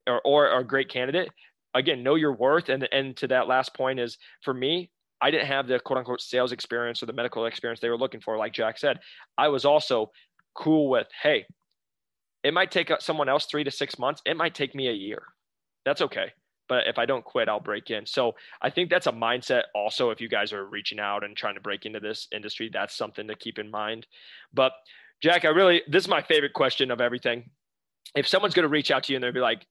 or, 0.07 0.21
or, 0.25 0.49
or 0.49 0.61
a 0.61 0.65
great 0.65 0.89
candidate, 0.89 1.29
again, 1.75 2.05
know 2.05 2.15
your 2.15 2.33
worth. 2.33 2.69
And, 2.69 2.89
and 2.93 3.17
to 3.17 3.27
that 3.27 3.49
last 3.49 3.75
point 3.75 3.99
is 3.99 4.19
for 4.43 4.55
me, 4.55 4.93
I 5.21 5.31
didn't 5.31 5.47
have 5.47 5.67
the 5.67 5.79
quote 5.81 5.99
unquote 5.99 6.21
sales 6.21 6.53
experience 6.53 7.03
or 7.03 7.07
the 7.07 7.13
medical 7.13 7.47
experience 7.47 7.81
they 7.81 7.89
were 7.89 7.99
looking 7.99 8.21
for. 8.21 8.37
Like 8.37 8.53
Jack 8.53 8.79
said, 8.79 8.99
I 9.39 9.49
was 9.49 9.65
also 9.65 10.11
cool 10.55 10.89
with, 10.91 11.09
hey, 11.23 11.47
It 12.45 12.55
might 12.55 12.71
take 12.71 12.91
uh, 12.93 12.99
someone 13.01 13.29
else 13.29 13.47
three 13.47 13.65
to 13.65 13.71
six 13.71 13.99
months. 13.99 14.23
It 14.25 14.37
might 14.37 14.55
take 14.55 14.75
me 14.75 14.89
a 14.89 14.93
year. 14.93 15.23
That's 15.85 16.01
okay. 16.01 16.33
But 16.69 16.87
if 16.87 16.99
I 16.99 17.07
don't 17.07 17.25
quit, 17.25 17.49
I'll 17.49 17.61
break 17.61 17.91
in. 17.91 18.07
So 18.07 18.35
I 18.63 18.71
think 18.71 18.91
that's 18.91 19.07
a 19.07 19.13
mindset 19.13 19.63
also. 19.75 20.11
If 20.11 20.21
you 20.21 20.29
guys 20.29 20.53
are 20.53 20.65
reaching 20.65 21.01
out 21.01 21.25
and 21.25 21.37
trying 21.37 21.55
to 21.57 21.61
break 21.61 21.87
into 21.87 22.01
this 22.01 22.29
industry, 22.33 22.71
that's 22.73 22.97
something 22.97 23.27
to 23.29 23.35
keep 23.35 23.59
in 23.59 23.71
mind. 23.71 24.07
But 24.53 24.73
Jack, 25.23 25.45
I 25.45 25.49
really, 25.49 25.83
this 25.89 26.05
is 26.05 26.09
my 26.09 26.23
favorite 26.23 26.53
question 26.53 26.91
of 26.91 27.01
everything. 27.01 27.51
If 28.15 28.29
someone's 28.29 28.55
going 28.55 28.65
to 28.65 28.69
reach 28.69 28.91
out 28.91 29.05
to 29.05 29.13
you 29.13 29.17
and 29.17 29.25
they'll 29.25 29.33
be 29.33 29.41
like, 29.41 29.67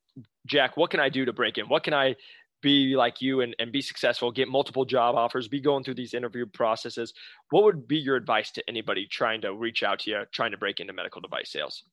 Jack, 0.45 0.77
what 0.77 0.89
can 0.89 0.99
I 0.99 1.09
do 1.09 1.25
to 1.25 1.33
break 1.33 1.57
in? 1.57 1.65
What 1.67 1.83
can 1.83 1.93
I 1.93 2.15
be 2.62 2.95
like 2.95 3.22
you 3.22 3.41
and, 3.41 3.56
and 3.60 3.72
be 3.72 3.82
successful, 3.82 4.32
get 4.32 4.47
multiple 4.47 4.86
job 4.86 5.16
offers, 5.16 5.47
be 5.47 5.62
going 5.62 5.84
through 5.84 5.95
these 5.95 6.14
interview 6.14 6.45
processes? 6.45 7.14
What 7.49 7.64
would 7.64 7.88
be 7.88 7.97
your 7.97 8.16
advice 8.16 8.51
to 8.51 8.64
anybody 8.68 9.08
trying 9.08 9.41
to 9.41 9.53
reach 9.53 9.84
out 9.84 9.99
to 9.99 10.12
you, 10.12 10.24
trying 10.32 10.51
to 10.51 10.58
break 10.58 10.80
into 10.80 10.93
medical 10.93 11.22
device 11.22 11.51
sales? 11.51 11.84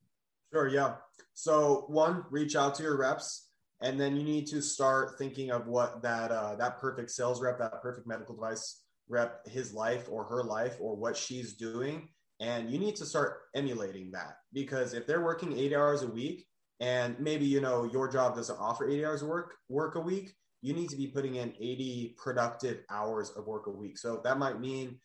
Sure, 0.53 0.69
yeah. 0.69 0.95
So, 1.35 1.87
one, 1.89 2.25
reach 2.31 2.57
out 2.57 2.75
to 2.77 2.83
your 2.83 2.99
reps 2.99 3.49
and 3.83 4.01
then 4.01 4.17
you 4.17 4.23
need 4.23 4.47
to 4.47 4.63
start 4.63 5.19
thinking 5.19 5.51
of 5.51 5.67
what 5.67 6.01
that 6.03 6.31
uh, 6.31 6.55
that 6.57 6.79
perfect 6.79 7.11
sales 7.11 7.43
rep 7.43 7.59
that 7.59 7.83
perfect 7.83 8.07
medical 8.07 8.35
device 8.35 8.83
rep 9.09 9.47
his 9.47 9.75
life 9.75 10.07
or 10.11 10.25
her 10.25 10.45
life 10.45 10.77
or 10.81 10.97
what 10.97 11.17
she's 11.17 11.55
doing 11.55 12.09
and 12.41 12.71
you 12.71 12.79
need 12.79 12.97
to 12.97 13.05
start 13.05 13.41
emulating 13.55 14.11
that 14.13 14.37
because 14.53 14.95
if 14.95 15.07
they're 15.07 15.25
working 15.25 15.59
eight 15.59 15.75
hours 15.75 16.03
a 16.03 16.07
week 16.07 16.47
and 16.81 17.19
maybe 17.19 17.45
you 17.45 17.61
know 17.61 17.85
your 17.93 18.11
job 18.11 18.35
doesn't 18.35 18.59
offer 18.59 18.89
80 18.89 19.05
hours 19.05 19.25
work 19.25 19.55
work 19.69 19.97
a 19.97 20.01
week 20.01 20.35
you 20.63 20.73
need 20.73 20.89
to 20.89 20.97
be 20.97 21.09
putting 21.09 21.35
in 21.35 21.53
80 21.61 22.15
productive 22.17 22.81
hours 22.89 23.31
of 23.31 23.47
work 23.47 23.67
a 23.67 23.71
week. 23.71 23.99
So 23.99 24.21
that 24.25 24.39
might 24.39 24.61
mean 24.61 24.99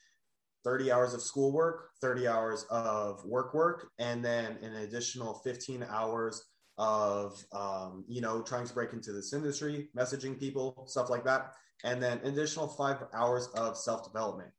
30 0.64 0.92
hours 0.92 1.14
of 1.14 1.22
schoolwork 1.22 1.92
30 2.02 2.28
hours 2.28 2.66
of 2.70 3.24
work 3.26 3.54
work 3.54 3.90
and 4.00 4.26
then 4.26 4.58
an 4.64 4.76
additional 4.78 5.36
15 5.36 5.86
hours 5.90 6.44
of 6.78 7.42
um, 7.54 8.04
you 8.08 8.22
know 8.22 8.42
trying 8.42 8.68
to 8.68 8.74
break 8.74 8.92
into 8.92 9.14
this 9.14 9.34
industry 9.34 9.88
messaging 9.96 10.38
people 10.38 10.84
stuff 10.88 11.10
like 11.10 11.24
that 11.24 11.54
and 11.84 12.02
then 12.02 12.20
additional 12.24 12.68
five 12.68 13.04
hours 13.14 13.48
of 13.56 13.78
self-development. 13.78 14.50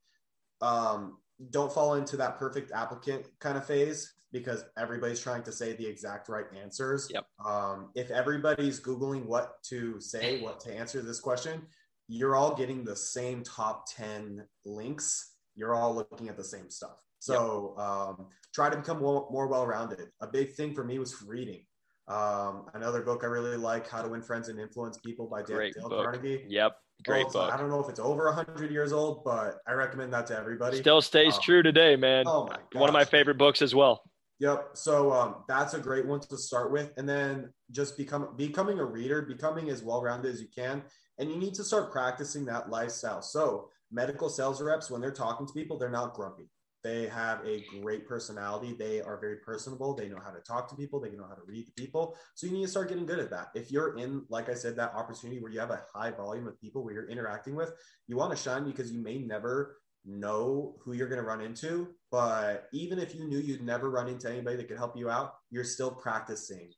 Um, 0.61 1.19
don't 1.51 1.73
fall 1.73 1.95
into 1.95 2.17
that 2.17 2.39
perfect 2.39 2.73
applicant 2.73 3.27
kind 3.39 3.57
of 3.57 3.65
phase 3.65 4.15
because 4.33 4.65
everybody's 4.79 5.21
trying 5.21 5.43
to 5.43 5.53
say 5.53 5.75
the 5.75 5.87
exact 5.87 6.29
right 6.29 6.47
answers 6.61 7.09
yep. 7.13 7.25
um, 7.45 7.91
if 7.95 8.11
everybody's 8.11 8.81
googling 8.81 9.25
what 9.25 9.63
to 9.63 10.01
say 10.01 10.41
what 10.41 10.61
to 10.61 10.73
answer 10.73 11.01
this 11.01 11.21
question 11.21 11.63
you're 12.09 12.37
all 12.37 12.55
getting 12.55 12.85
the 12.85 12.97
same 12.97 13.43
top 13.43 13.85
10 13.95 14.45
links 14.65 15.35
you're 15.55 15.75
all 15.75 15.95
looking 15.95 16.29
at 16.29 16.37
the 16.37 16.45
same 16.45 16.71
stuff 16.71 17.03
so 17.19 17.75
yep. 17.77 17.87
um, 17.87 18.27
try 18.55 18.71
to 18.71 18.77
become 18.77 19.01
more, 19.01 19.29
more 19.31 19.49
well-rounded 19.49 20.09
a 20.21 20.27
big 20.27 20.53
thing 20.53 20.75
for 20.75 20.85
me 20.85 20.99
was 20.99 21.23
reading 21.23 21.63
um, 22.09 22.65
another 22.73 23.03
book 23.03 23.21
I 23.23 23.27
really 23.27 23.57
like, 23.57 23.89
How 23.89 24.01
to 24.01 24.09
Win 24.09 24.23
Friends 24.23 24.49
and 24.49 24.59
Influence 24.59 24.97
People 24.97 25.27
by 25.27 25.43
Dale, 25.43 25.59
Dale 25.59 25.89
Carnegie. 25.89 26.45
Yep. 26.49 26.73
Great 27.05 27.27
well, 27.27 27.47
book. 27.47 27.55
I 27.55 27.57
don't 27.57 27.69
know 27.69 27.81
if 27.81 27.89
it's 27.89 28.01
over 28.01 28.27
100 28.27 28.73
years 28.73 28.93
old, 28.93 29.23
but 29.25 29.59
I 29.69 29.73
recommend 29.73 30.13
that 30.15 30.27
to 30.29 30.37
everybody. 30.37 30.79
Still 30.79 31.01
stays 31.01 31.35
um, 31.35 31.41
true 31.43 31.63
today, 31.63 31.97
man. 31.97 32.25
Oh 32.27 32.47
my 32.47 32.57
gosh. 32.57 32.81
One 32.81 32.89
of 32.89 32.95
my 32.95 33.05
favorite 33.05 33.39
books 33.39 33.63
as 33.63 33.75
well. 33.75 34.03
Yep. 34.41 34.71
So 34.75 35.13
um, 35.13 35.37
that's 35.49 35.75
a 35.75 35.81
great 35.81 36.07
one 36.07 36.21
to 36.21 36.39
start 36.39 36.71
with, 36.71 36.93
and 36.97 37.09
then 37.09 37.53
just 37.73 37.97
become 37.97 38.37
becoming 38.37 38.79
a 38.79 38.85
reader, 38.85 39.23
becoming 39.23 39.69
as 39.69 39.83
well 39.83 40.01
rounded 40.01 40.33
as 40.33 40.41
you 40.41 40.49
can, 40.55 40.83
and 41.19 41.31
you 41.31 41.37
need 41.37 41.55
to 41.55 41.65
start 41.65 41.91
practicing 41.91 42.45
that 42.47 42.71
lifestyle. 42.71 43.21
So 43.21 43.71
medical 43.91 44.29
sales 44.29 44.63
reps, 44.63 44.91
when 44.91 45.01
they're 45.01 45.11
talking 45.11 45.47
to 45.47 45.53
people, 45.53 45.77
they're 45.77 45.91
not 45.91 46.15
grumpy. 46.15 46.49
They 46.85 47.09
have 47.09 47.45
a 47.45 47.65
great 47.81 48.07
personality. 48.07 48.75
They 48.79 49.01
are 49.01 49.19
very 49.21 49.39
personable. 49.39 49.95
They 49.95 50.09
know 50.09 50.21
how 50.25 50.31
to 50.31 50.41
talk 50.41 50.69
to 50.71 50.77
people. 50.77 51.01
They 51.01 51.11
know 51.11 51.27
how 51.29 51.35
to 51.35 51.43
read 51.45 51.67
the 51.67 51.73
people. 51.73 52.17
So 52.37 52.47
you 52.47 52.53
need 52.53 52.63
to 52.63 52.71
start 52.71 52.89
getting 52.89 53.05
good 53.05 53.19
at 53.19 53.31
that. 53.31 53.49
If 53.57 53.73
you're 53.73 53.99
in, 53.99 54.25
like 54.29 54.49
I 54.49 54.55
said, 54.55 54.77
that 54.77 54.95
opportunity 54.95 55.41
where 55.41 55.51
you 55.51 55.59
have 55.59 55.71
a 55.71 55.83
high 55.93 56.13
volume 56.13 56.47
of 56.47 56.61
people 56.61 56.85
where 56.85 56.95
you're 56.95 57.09
interacting 57.09 57.57
with, 57.57 57.73
you 58.07 58.17
want 58.17 58.31
to 58.31 58.41
shine 58.41 58.65
because 58.65 58.93
you 58.93 59.03
may 59.03 59.19
never 59.19 59.79
know 60.05 60.77
who 60.81 60.93
you're 60.93 61.09
going 61.09 61.21
to 61.21 61.27
run 61.27 61.41
into. 61.41 61.89
But 62.11 62.69
even 62.73 62.99
if 62.99 63.15
you 63.15 63.25
knew 63.25 63.39
you'd 63.39 63.63
never 63.63 63.91
run 63.91 64.09
into 64.09 64.31
anybody 64.31 64.57
that 64.57 64.69
could 64.69 64.79
help 64.79 64.97
you 64.97 65.11
out, 65.11 65.35
you're 65.51 65.65
still 65.65 65.91
practicing 65.91 66.71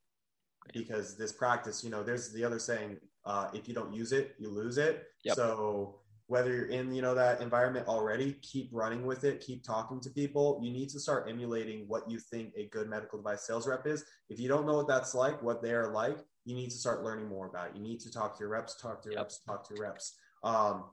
because 0.73 1.17
this 1.17 1.33
practice, 1.33 1.83
you 1.85 1.91
know, 1.91 2.03
there's 2.03 2.33
the 2.33 2.45
other 2.45 2.59
saying, 2.59 2.99
uh, 3.25 3.49
if 3.53 3.69
you 3.69 3.75
don't 3.75 3.93
use 3.93 4.13
it, 4.13 4.35
you 4.39 4.51
lose 4.51 4.79
it. 4.79 5.05
Yep. 5.25 5.37
So 5.37 6.01
whether 6.31 6.55
you're 6.55 6.67
in 6.67 6.95
you 6.95 7.03
know 7.03 7.13
that 7.13 7.41
environment 7.41 7.89
already 7.89 8.35
keep 8.35 8.71
running 8.73 9.05
with 9.05 9.25
it 9.25 9.45
keep 9.45 9.65
talking 9.65 9.99
to 10.01 10.09
people 10.11 10.61
you 10.63 10.71
need 10.71 10.89
to 10.89 11.01
start 11.01 11.27
emulating 11.29 11.85
what 11.89 12.09
you 12.09 12.21
think 12.21 12.53
a 12.57 12.69
good 12.69 12.89
medical 12.89 13.19
device 13.19 13.45
sales 13.45 13.67
rep 13.67 13.85
is 13.85 14.05
if 14.29 14.39
you 14.39 14.49
don't 14.49 14.65
know 14.65 14.77
what 14.77 14.87
that's 14.87 15.13
like 15.13 15.43
what 15.43 15.61
they're 15.61 15.89
like 15.89 16.19
you 16.45 16.55
need 16.55 16.71
to 16.71 16.77
start 16.77 17.03
learning 17.03 17.29
more 17.29 17.49
about 17.49 17.71
it 17.71 17.73
you 17.75 17.83
need 17.83 17.99
to 17.99 18.13
talk 18.13 18.37
to 18.37 18.45
your 18.45 18.49
reps 18.49 18.81
talk 18.81 19.03
to 19.03 19.09
your 19.09 19.19
yep. 19.19 19.25
reps 19.25 19.41
talk 19.45 19.67
to 19.67 19.75
your 19.75 19.83
reps 19.83 20.15
um, 20.45 20.85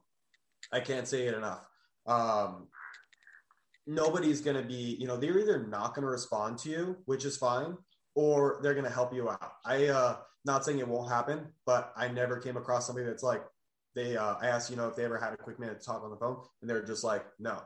i 0.73 0.79
can't 0.79 1.07
say 1.07 1.27
it 1.27 1.35
enough 1.35 1.67
um, 2.07 2.67
nobody's 3.85 4.41
going 4.41 4.57
to 4.57 4.67
be 4.67 4.97
you 4.99 5.07
know 5.07 5.17
they're 5.17 5.39
either 5.39 5.65
not 5.67 5.93
going 5.93 6.03
to 6.03 6.11
respond 6.11 6.57
to 6.57 6.69
you 6.69 6.97
which 7.05 7.23
is 7.23 7.37
fine 7.37 7.77
or 8.15 8.59
they're 8.61 8.73
going 8.73 8.85
to 8.85 8.91
help 8.91 9.13
you 9.13 9.29
out 9.29 9.53
i 9.65 9.85
uh 9.85 10.17
not 10.43 10.65
saying 10.65 10.79
it 10.79 10.87
won't 10.87 11.09
happen 11.09 11.47
but 11.65 11.93
i 11.95 12.07
never 12.07 12.37
came 12.37 12.57
across 12.57 12.85
somebody 12.85 13.05
that's 13.05 13.23
like 13.23 13.43
they 13.97 14.15
uh, 14.15 14.35
I 14.39 14.47
asked, 14.47 14.69
you 14.69 14.77
know, 14.77 14.87
if 14.87 14.95
they 14.95 15.03
ever 15.03 15.17
had 15.17 15.33
a 15.33 15.37
quick 15.37 15.59
minute 15.59 15.81
to 15.81 15.85
talk 15.85 16.03
on 16.03 16.11
the 16.11 16.17
phone, 16.17 16.37
and 16.61 16.69
they're 16.69 16.85
just 16.85 17.03
like, 17.03 17.25
no, 17.39 17.59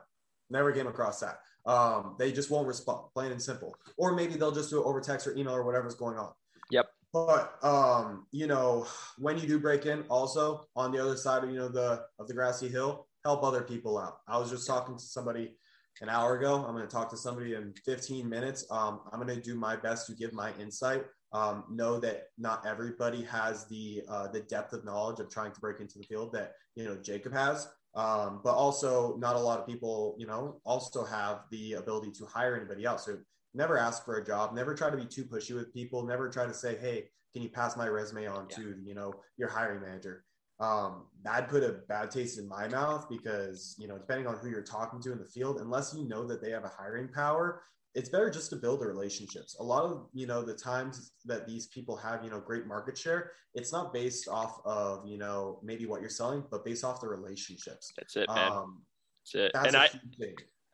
never 0.48 0.72
came 0.72 0.86
across 0.86 1.20
that. 1.20 1.40
Um, 1.66 2.16
they 2.18 2.32
just 2.32 2.50
won't 2.50 2.66
respond, 2.66 3.08
plain 3.12 3.30
and 3.30 3.40
simple. 3.40 3.76
Or 3.98 4.14
maybe 4.14 4.34
they'll 4.34 4.50
just 4.50 4.70
do 4.70 4.80
it 4.80 4.86
over 4.86 5.00
text 5.02 5.26
or 5.26 5.36
email 5.36 5.54
or 5.54 5.62
whatever's 5.62 5.94
going 5.94 6.16
on. 6.16 6.32
Yep. 6.70 6.86
But 7.12 7.62
um, 7.62 8.26
you 8.32 8.46
know, 8.46 8.86
when 9.18 9.38
you 9.38 9.46
do 9.46 9.60
break 9.60 9.84
in, 9.84 10.04
also 10.08 10.64
on 10.74 10.90
the 10.90 10.98
other 10.98 11.18
side 11.18 11.44
of 11.44 11.50
you 11.50 11.58
know 11.58 11.68
the 11.68 12.02
of 12.18 12.26
the 12.26 12.32
grassy 12.32 12.68
hill, 12.68 13.06
help 13.24 13.42
other 13.42 13.62
people 13.62 13.98
out. 13.98 14.18
I 14.28 14.38
was 14.38 14.50
just 14.50 14.66
talking 14.66 14.96
to 14.96 15.02
somebody 15.02 15.56
an 16.00 16.08
hour 16.08 16.36
ago. 16.38 16.64
I'm 16.66 16.74
going 16.74 16.86
to 16.86 16.92
talk 16.92 17.10
to 17.10 17.16
somebody 17.16 17.54
in 17.54 17.74
15 17.84 18.28
minutes. 18.28 18.66
Um, 18.70 19.00
I'm 19.12 19.20
going 19.20 19.34
to 19.34 19.40
do 19.40 19.54
my 19.54 19.76
best 19.76 20.06
to 20.08 20.14
give 20.14 20.32
my 20.32 20.52
insight 20.58 21.04
um, 21.32 21.64
know 21.70 21.98
that 21.98 22.24
not 22.38 22.66
everybody 22.66 23.22
has 23.24 23.66
the 23.66 24.02
uh, 24.08 24.28
the 24.28 24.40
depth 24.40 24.72
of 24.72 24.84
knowledge 24.84 25.18
of 25.20 25.30
trying 25.30 25.52
to 25.52 25.60
break 25.60 25.80
into 25.80 25.98
the 25.98 26.04
field 26.04 26.32
that 26.32 26.52
you 26.74 26.84
know 26.84 26.96
Jacob 26.96 27.32
has. 27.32 27.68
Um, 27.94 28.40
but 28.42 28.54
also, 28.54 29.16
not 29.16 29.36
a 29.36 29.38
lot 29.38 29.60
of 29.60 29.66
people, 29.66 30.16
you 30.18 30.26
know, 30.26 30.60
also 30.64 31.04
have 31.04 31.40
the 31.50 31.74
ability 31.74 32.10
to 32.12 32.24
hire 32.24 32.56
anybody 32.56 32.84
else. 32.84 33.04
So 33.04 33.18
never 33.52 33.76
ask 33.76 34.04
for 34.04 34.16
a 34.16 34.24
job. 34.24 34.54
Never 34.54 34.74
try 34.74 34.88
to 34.88 34.96
be 34.96 35.04
too 35.04 35.24
pushy 35.24 35.54
with 35.54 35.72
people. 35.74 36.06
Never 36.06 36.28
try 36.28 36.46
to 36.46 36.54
say, 36.54 36.76
"Hey, 36.76 37.08
can 37.32 37.42
you 37.42 37.48
pass 37.48 37.76
my 37.76 37.88
resume 37.88 38.26
on 38.26 38.46
yeah. 38.50 38.56
to 38.56 38.74
you 38.82 38.94
know 38.94 39.12
your 39.36 39.48
hiring 39.48 39.80
manager?" 39.80 40.24
Um, 40.62 41.06
that 41.24 41.48
put 41.48 41.62
a 41.62 41.80
bad 41.88 42.10
taste 42.10 42.38
in 42.38 42.48
my 42.48 42.68
mouth 42.68 43.08
because 43.10 43.74
you 43.78 43.88
know, 43.88 43.98
depending 43.98 44.26
on 44.26 44.36
who 44.36 44.48
you're 44.48 44.62
talking 44.62 45.00
to 45.02 45.12
in 45.12 45.18
the 45.18 45.26
field, 45.26 45.60
unless 45.60 45.94
you 45.94 46.08
know 46.08 46.26
that 46.26 46.40
they 46.40 46.50
have 46.50 46.64
a 46.64 46.68
hiring 46.68 47.08
power, 47.08 47.62
it's 47.94 48.08
better 48.08 48.30
just 48.30 48.50
to 48.50 48.56
build 48.56 48.80
the 48.80 48.86
relationships. 48.86 49.56
A 49.60 49.62
lot 49.62 49.84
of, 49.84 50.06
you 50.14 50.26
know, 50.26 50.42
the 50.42 50.54
times 50.54 51.12
that 51.26 51.46
these 51.46 51.66
people 51.66 51.96
have, 51.96 52.24
you 52.24 52.30
know, 52.30 52.40
great 52.40 52.66
market 52.66 52.96
share, 52.96 53.32
it's 53.54 53.72
not 53.72 53.92
based 53.92 54.28
off 54.28 54.60
of, 54.64 55.06
you 55.06 55.18
know, 55.18 55.60
maybe 55.62 55.84
what 55.84 56.00
you're 56.00 56.10
selling, 56.10 56.42
but 56.50 56.64
based 56.64 56.84
off 56.84 57.00
the 57.00 57.08
relationships. 57.08 57.92
That's 57.96 58.16
it, 58.16 58.28
man. 58.28 58.52
Um, 58.52 58.82
that's 59.24 59.34
it. 59.34 59.50
That's 59.52 59.66
and 59.66 59.76
I, 59.76 59.90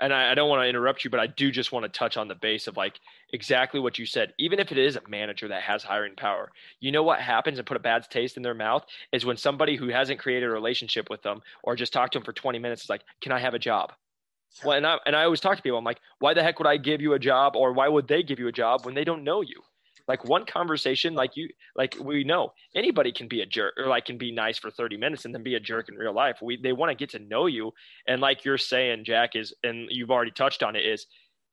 and 0.00 0.12
I, 0.12 0.32
I 0.32 0.34
don't 0.34 0.48
want 0.48 0.62
to 0.62 0.68
interrupt 0.68 1.04
you, 1.04 1.10
but 1.10 1.20
I 1.20 1.26
do 1.26 1.50
just 1.50 1.72
want 1.72 1.84
to 1.84 1.88
touch 1.88 2.16
on 2.16 2.28
the 2.28 2.34
base 2.34 2.66
of 2.66 2.76
like 2.76 3.00
exactly 3.32 3.80
what 3.80 3.98
you 3.98 4.06
said. 4.06 4.32
Even 4.38 4.58
if 4.58 4.72
it 4.72 4.78
is 4.78 4.96
a 4.96 5.02
manager 5.08 5.48
that 5.48 5.62
has 5.62 5.82
hiring 5.82 6.14
power, 6.16 6.50
you 6.80 6.92
know 6.92 7.02
what 7.02 7.20
happens 7.20 7.58
and 7.58 7.66
put 7.66 7.76
a 7.76 7.80
bad 7.80 8.08
taste 8.10 8.36
in 8.36 8.42
their 8.42 8.54
mouth 8.54 8.84
is 9.12 9.24
when 9.24 9.36
somebody 9.36 9.76
who 9.76 9.88
hasn't 9.88 10.20
created 10.20 10.48
a 10.48 10.52
relationship 10.52 11.10
with 11.10 11.22
them 11.22 11.40
or 11.62 11.76
just 11.76 11.92
talked 11.92 12.12
to 12.12 12.18
them 12.18 12.24
for 12.24 12.32
20 12.32 12.58
minutes 12.58 12.84
is 12.84 12.90
like, 12.90 13.02
can 13.20 13.32
I 13.32 13.38
have 13.40 13.54
a 13.54 13.58
job? 13.58 13.92
Well, 14.64 14.76
and 14.76 14.86
I 14.86 14.98
and 15.06 15.14
I 15.14 15.24
always 15.24 15.40
talk 15.40 15.56
to 15.56 15.62
people. 15.62 15.78
I'm 15.78 15.84
like, 15.84 16.00
why 16.18 16.34
the 16.34 16.42
heck 16.42 16.58
would 16.58 16.66
I 16.66 16.78
give 16.78 17.00
you 17.00 17.12
a 17.12 17.18
job, 17.18 17.54
or 17.54 17.72
why 17.72 17.88
would 17.88 18.08
they 18.08 18.22
give 18.22 18.38
you 18.38 18.48
a 18.48 18.52
job 18.52 18.84
when 18.84 18.94
they 18.94 19.04
don't 19.04 19.22
know 19.22 19.40
you? 19.42 19.62
Like 20.08 20.24
one 20.24 20.46
conversation, 20.46 21.14
like 21.14 21.36
you, 21.36 21.48
like 21.76 21.96
we 22.00 22.24
know 22.24 22.52
anybody 22.74 23.12
can 23.12 23.28
be 23.28 23.42
a 23.42 23.46
jerk 23.46 23.74
or 23.78 23.86
like 23.86 24.06
can 24.06 24.16
be 24.16 24.32
nice 24.32 24.58
for 24.58 24.70
30 24.70 24.96
minutes 24.96 25.26
and 25.26 25.34
then 25.34 25.42
be 25.42 25.54
a 25.54 25.60
jerk 25.60 25.88
in 25.88 25.96
real 25.96 26.14
life. 26.14 26.38
We 26.42 26.58
they 26.60 26.72
want 26.72 26.90
to 26.90 26.96
get 26.96 27.10
to 27.10 27.18
know 27.18 27.46
you, 27.46 27.72
and 28.06 28.20
like 28.20 28.44
you're 28.44 28.58
saying, 28.58 29.04
Jack 29.04 29.36
is, 29.36 29.54
and 29.62 29.88
you've 29.90 30.10
already 30.10 30.32
touched 30.32 30.62
on 30.62 30.74
it 30.74 30.84
is. 30.84 31.06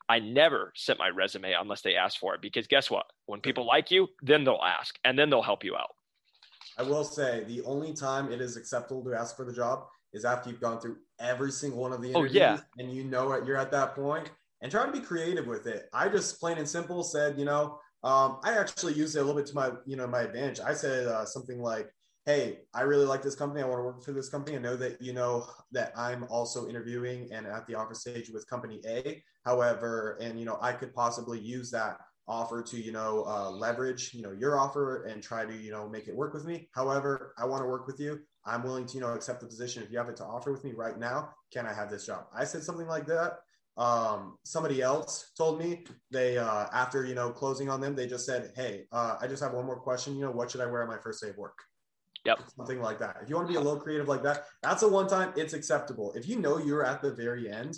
I 0.07 0.19
never 0.19 0.71
sent 0.75 0.99
my 0.99 1.09
resume 1.09 1.55
unless 1.59 1.81
they 1.81 1.95
ask 1.95 2.19
for 2.19 2.35
it 2.35 2.41
because 2.41 2.67
guess 2.67 2.91
what? 2.91 3.07
When 3.25 3.41
people 3.41 3.65
like 3.65 3.89
you, 3.89 4.07
then 4.21 4.43
they'll 4.43 4.61
ask 4.63 4.95
and 5.03 5.17
then 5.17 5.31
they'll 5.31 5.41
help 5.41 5.63
you 5.63 5.75
out. 5.75 5.95
I 6.77 6.83
will 6.83 7.03
say 7.03 7.43
the 7.47 7.63
only 7.63 7.91
time 7.91 8.31
it 8.31 8.39
is 8.39 8.55
acceptable 8.55 9.03
to 9.05 9.15
ask 9.15 9.35
for 9.35 9.45
the 9.45 9.51
job 9.51 9.87
is 10.13 10.23
after 10.23 10.51
you've 10.51 10.61
gone 10.61 10.79
through 10.79 10.97
every 11.19 11.51
single 11.51 11.79
one 11.79 11.91
of 11.91 12.01
the 12.03 12.09
interviews 12.09 12.31
oh, 12.35 12.37
yeah. 12.37 12.59
and 12.77 12.93
you 12.93 13.03
know 13.03 13.43
you're 13.45 13.57
at 13.57 13.71
that 13.71 13.95
point 13.95 14.29
and 14.61 14.71
try 14.71 14.85
to 14.85 14.91
be 14.91 14.99
creative 14.99 15.47
with 15.47 15.67
it. 15.67 15.89
I 15.93 16.09
just 16.09 16.39
plain 16.39 16.57
and 16.57 16.67
simple 16.67 17.03
said, 17.03 17.37
you 17.37 17.45
know, 17.45 17.79
um, 18.05 18.39
I 18.43 18.57
actually 18.57 18.93
used 18.93 19.15
it 19.15 19.19
a 19.19 19.23
little 19.23 19.35
bit 19.35 19.47
to 19.47 19.55
my, 19.55 19.71
you 19.85 19.95
know, 19.95 20.07
my 20.07 20.21
advantage. 20.21 20.59
I 20.59 20.73
said 20.73 21.07
uh, 21.07 21.25
something 21.25 21.61
like, 21.61 21.89
Hey, 22.25 22.59
I 22.73 22.81
really 22.81 23.05
like 23.05 23.21
this 23.21 23.35
company. 23.35 23.61
I 23.61 23.67
want 23.67 23.79
to 23.79 23.83
work 23.83 24.03
for 24.03 24.11
this 24.11 24.29
company. 24.29 24.57
I 24.57 24.59
know 24.59 24.75
that 24.77 24.99
you 24.99 25.13
know 25.13 25.45
that 25.71 25.91
I'm 25.95 26.23
also 26.23 26.67
interviewing 26.67 27.29
and 27.31 27.45
at 27.45 27.67
the 27.67 27.75
offer 27.75 27.93
stage 27.93 28.31
with 28.31 28.49
company 28.49 28.81
A. 28.87 29.21
However, 29.43 30.17
and 30.19 30.39
you 30.39 30.45
know, 30.45 30.57
I 30.59 30.71
could 30.71 30.91
possibly 30.95 31.39
use 31.39 31.69
that 31.71 31.99
offer 32.27 32.63
to 32.63 32.77
you 32.77 32.91
know 32.91 33.23
uh, 33.27 33.49
leverage 33.51 34.13
you 34.13 34.21
know 34.23 34.31
your 34.31 34.57
offer 34.57 35.03
and 35.03 35.21
try 35.21 35.45
to 35.45 35.55
you 35.55 35.71
know 35.71 35.87
make 35.87 36.07
it 36.07 36.15
work 36.15 36.33
with 36.33 36.43
me 36.45 36.67
however 36.73 37.33
i 37.37 37.45
want 37.45 37.61
to 37.61 37.67
work 37.67 37.85
with 37.85 37.99
you 37.99 38.19
i'm 38.45 38.63
willing 38.63 38.85
to 38.85 38.95
you 38.95 38.99
know 38.99 39.13
accept 39.13 39.41
the 39.41 39.45
position 39.45 39.83
if 39.83 39.91
you 39.91 39.97
have 39.99 40.09
it 40.09 40.15
to 40.15 40.23
offer 40.23 40.51
with 40.51 40.63
me 40.63 40.73
right 40.73 40.97
now 40.97 41.29
can 41.53 41.67
i 41.67 41.73
have 41.73 41.89
this 41.89 42.05
job 42.05 42.25
i 42.35 42.43
said 42.43 42.63
something 42.63 42.87
like 42.87 43.05
that 43.05 43.39
um, 43.77 44.37
somebody 44.43 44.81
else 44.81 45.31
told 45.37 45.59
me 45.59 45.83
they 46.11 46.37
uh, 46.37 46.67
after 46.73 47.05
you 47.05 47.15
know 47.15 47.29
closing 47.29 47.69
on 47.69 47.81
them 47.81 47.95
they 47.95 48.07
just 48.07 48.25
said 48.25 48.51
hey 48.55 48.85
uh, 48.91 49.17
i 49.21 49.27
just 49.27 49.43
have 49.43 49.53
one 49.53 49.65
more 49.65 49.79
question 49.79 50.15
you 50.15 50.21
know 50.21 50.31
what 50.31 50.49
should 50.49 50.61
i 50.61 50.65
wear 50.65 50.81
on 50.81 50.87
my 50.87 50.97
first 50.97 51.21
day 51.21 51.29
of 51.29 51.37
work 51.37 51.57
Yep. 52.25 52.39
Something 52.57 52.81
like 52.81 52.99
that. 52.99 53.17
If 53.21 53.29
you 53.29 53.35
want 53.35 53.47
to 53.47 53.53
be 53.53 53.57
a 53.57 53.61
little 53.61 53.79
creative 53.79 54.07
like 54.07 54.23
that, 54.23 54.45
that's 54.63 54.81
a 54.81 54.87
one 54.87 55.07
time, 55.07 55.31
it's 55.35 55.53
acceptable. 55.53 56.11
If 56.13 56.27
you 56.27 56.39
know 56.39 56.57
you're 56.57 56.83
at 56.83 57.01
the 57.01 57.13
very 57.13 57.51
end, 57.51 57.77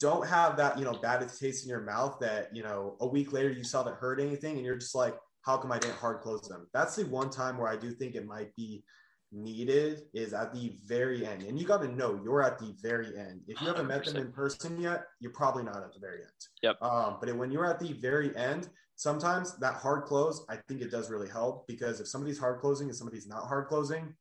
don't 0.00 0.26
have 0.26 0.56
that, 0.56 0.78
you 0.78 0.84
know, 0.84 0.94
bad 0.94 1.20
taste 1.28 1.64
in 1.64 1.70
your 1.70 1.82
mouth 1.82 2.18
that, 2.20 2.54
you 2.54 2.62
know, 2.62 2.96
a 3.00 3.06
week 3.06 3.32
later 3.32 3.50
you 3.50 3.64
saw 3.64 3.84
that 3.84 3.94
hurt 3.94 4.20
anything 4.20 4.56
and 4.56 4.66
you're 4.66 4.76
just 4.76 4.94
like, 4.94 5.16
how 5.42 5.56
come 5.56 5.70
I 5.70 5.78
didn't 5.78 5.96
hard 5.96 6.20
close 6.20 6.48
them? 6.48 6.66
That's 6.74 6.96
the 6.96 7.06
one 7.06 7.30
time 7.30 7.56
where 7.56 7.68
I 7.68 7.76
do 7.76 7.92
think 7.92 8.14
it 8.14 8.26
might 8.26 8.54
be 8.56 8.84
needed 9.32 10.02
is 10.14 10.32
at 10.32 10.52
the 10.52 10.74
very 10.86 11.26
end. 11.26 11.42
And 11.42 11.58
you 11.58 11.66
got 11.66 11.82
to 11.82 11.88
know 11.88 12.20
you're 12.22 12.42
at 12.42 12.58
the 12.58 12.74
very 12.80 13.18
end. 13.18 13.42
If 13.46 13.60
you 13.60 13.66
haven't 13.66 13.86
100%. 13.86 13.88
met 13.88 14.04
them 14.04 14.16
in 14.16 14.32
person 14.32 14.80
yet, 14.80 15.04
you're 15.20 15.32
probably 15.32 15.64
not 15.64 15.76
at 15.76 15.92
the 15.92 16.00
very 16.00 16.20
end. 16.20 16.30
Yep. 16.62 16.82
Um, 16.82 17.18
but 17.20 17.34
when 17.36 17.50
you're 17.50 17.66
at 17.66 17.78
the 17.78 17.92
very 17.94 18.34
end, 18.36 18.68
sometimes 18.96 19.56
that 19.58 19.74
hard 19.74 20.04
close, 20.04 20.44
I 20.48 20.56
think 20.68 20.80
it 20.80 20.90
does 20.90 21.10
really 21.10 21.28
help 21.28 21.66
because 21.66 22.00
if 22.00 22.08
somebody's 22.08 22.38
hard 22.38 22.60
closing 22.60 22.88
and 22.88 22.96
somebody's 22.96 23.26
not 23.26 23.46
hard 23.46 23.68
closing, 23.68 24.14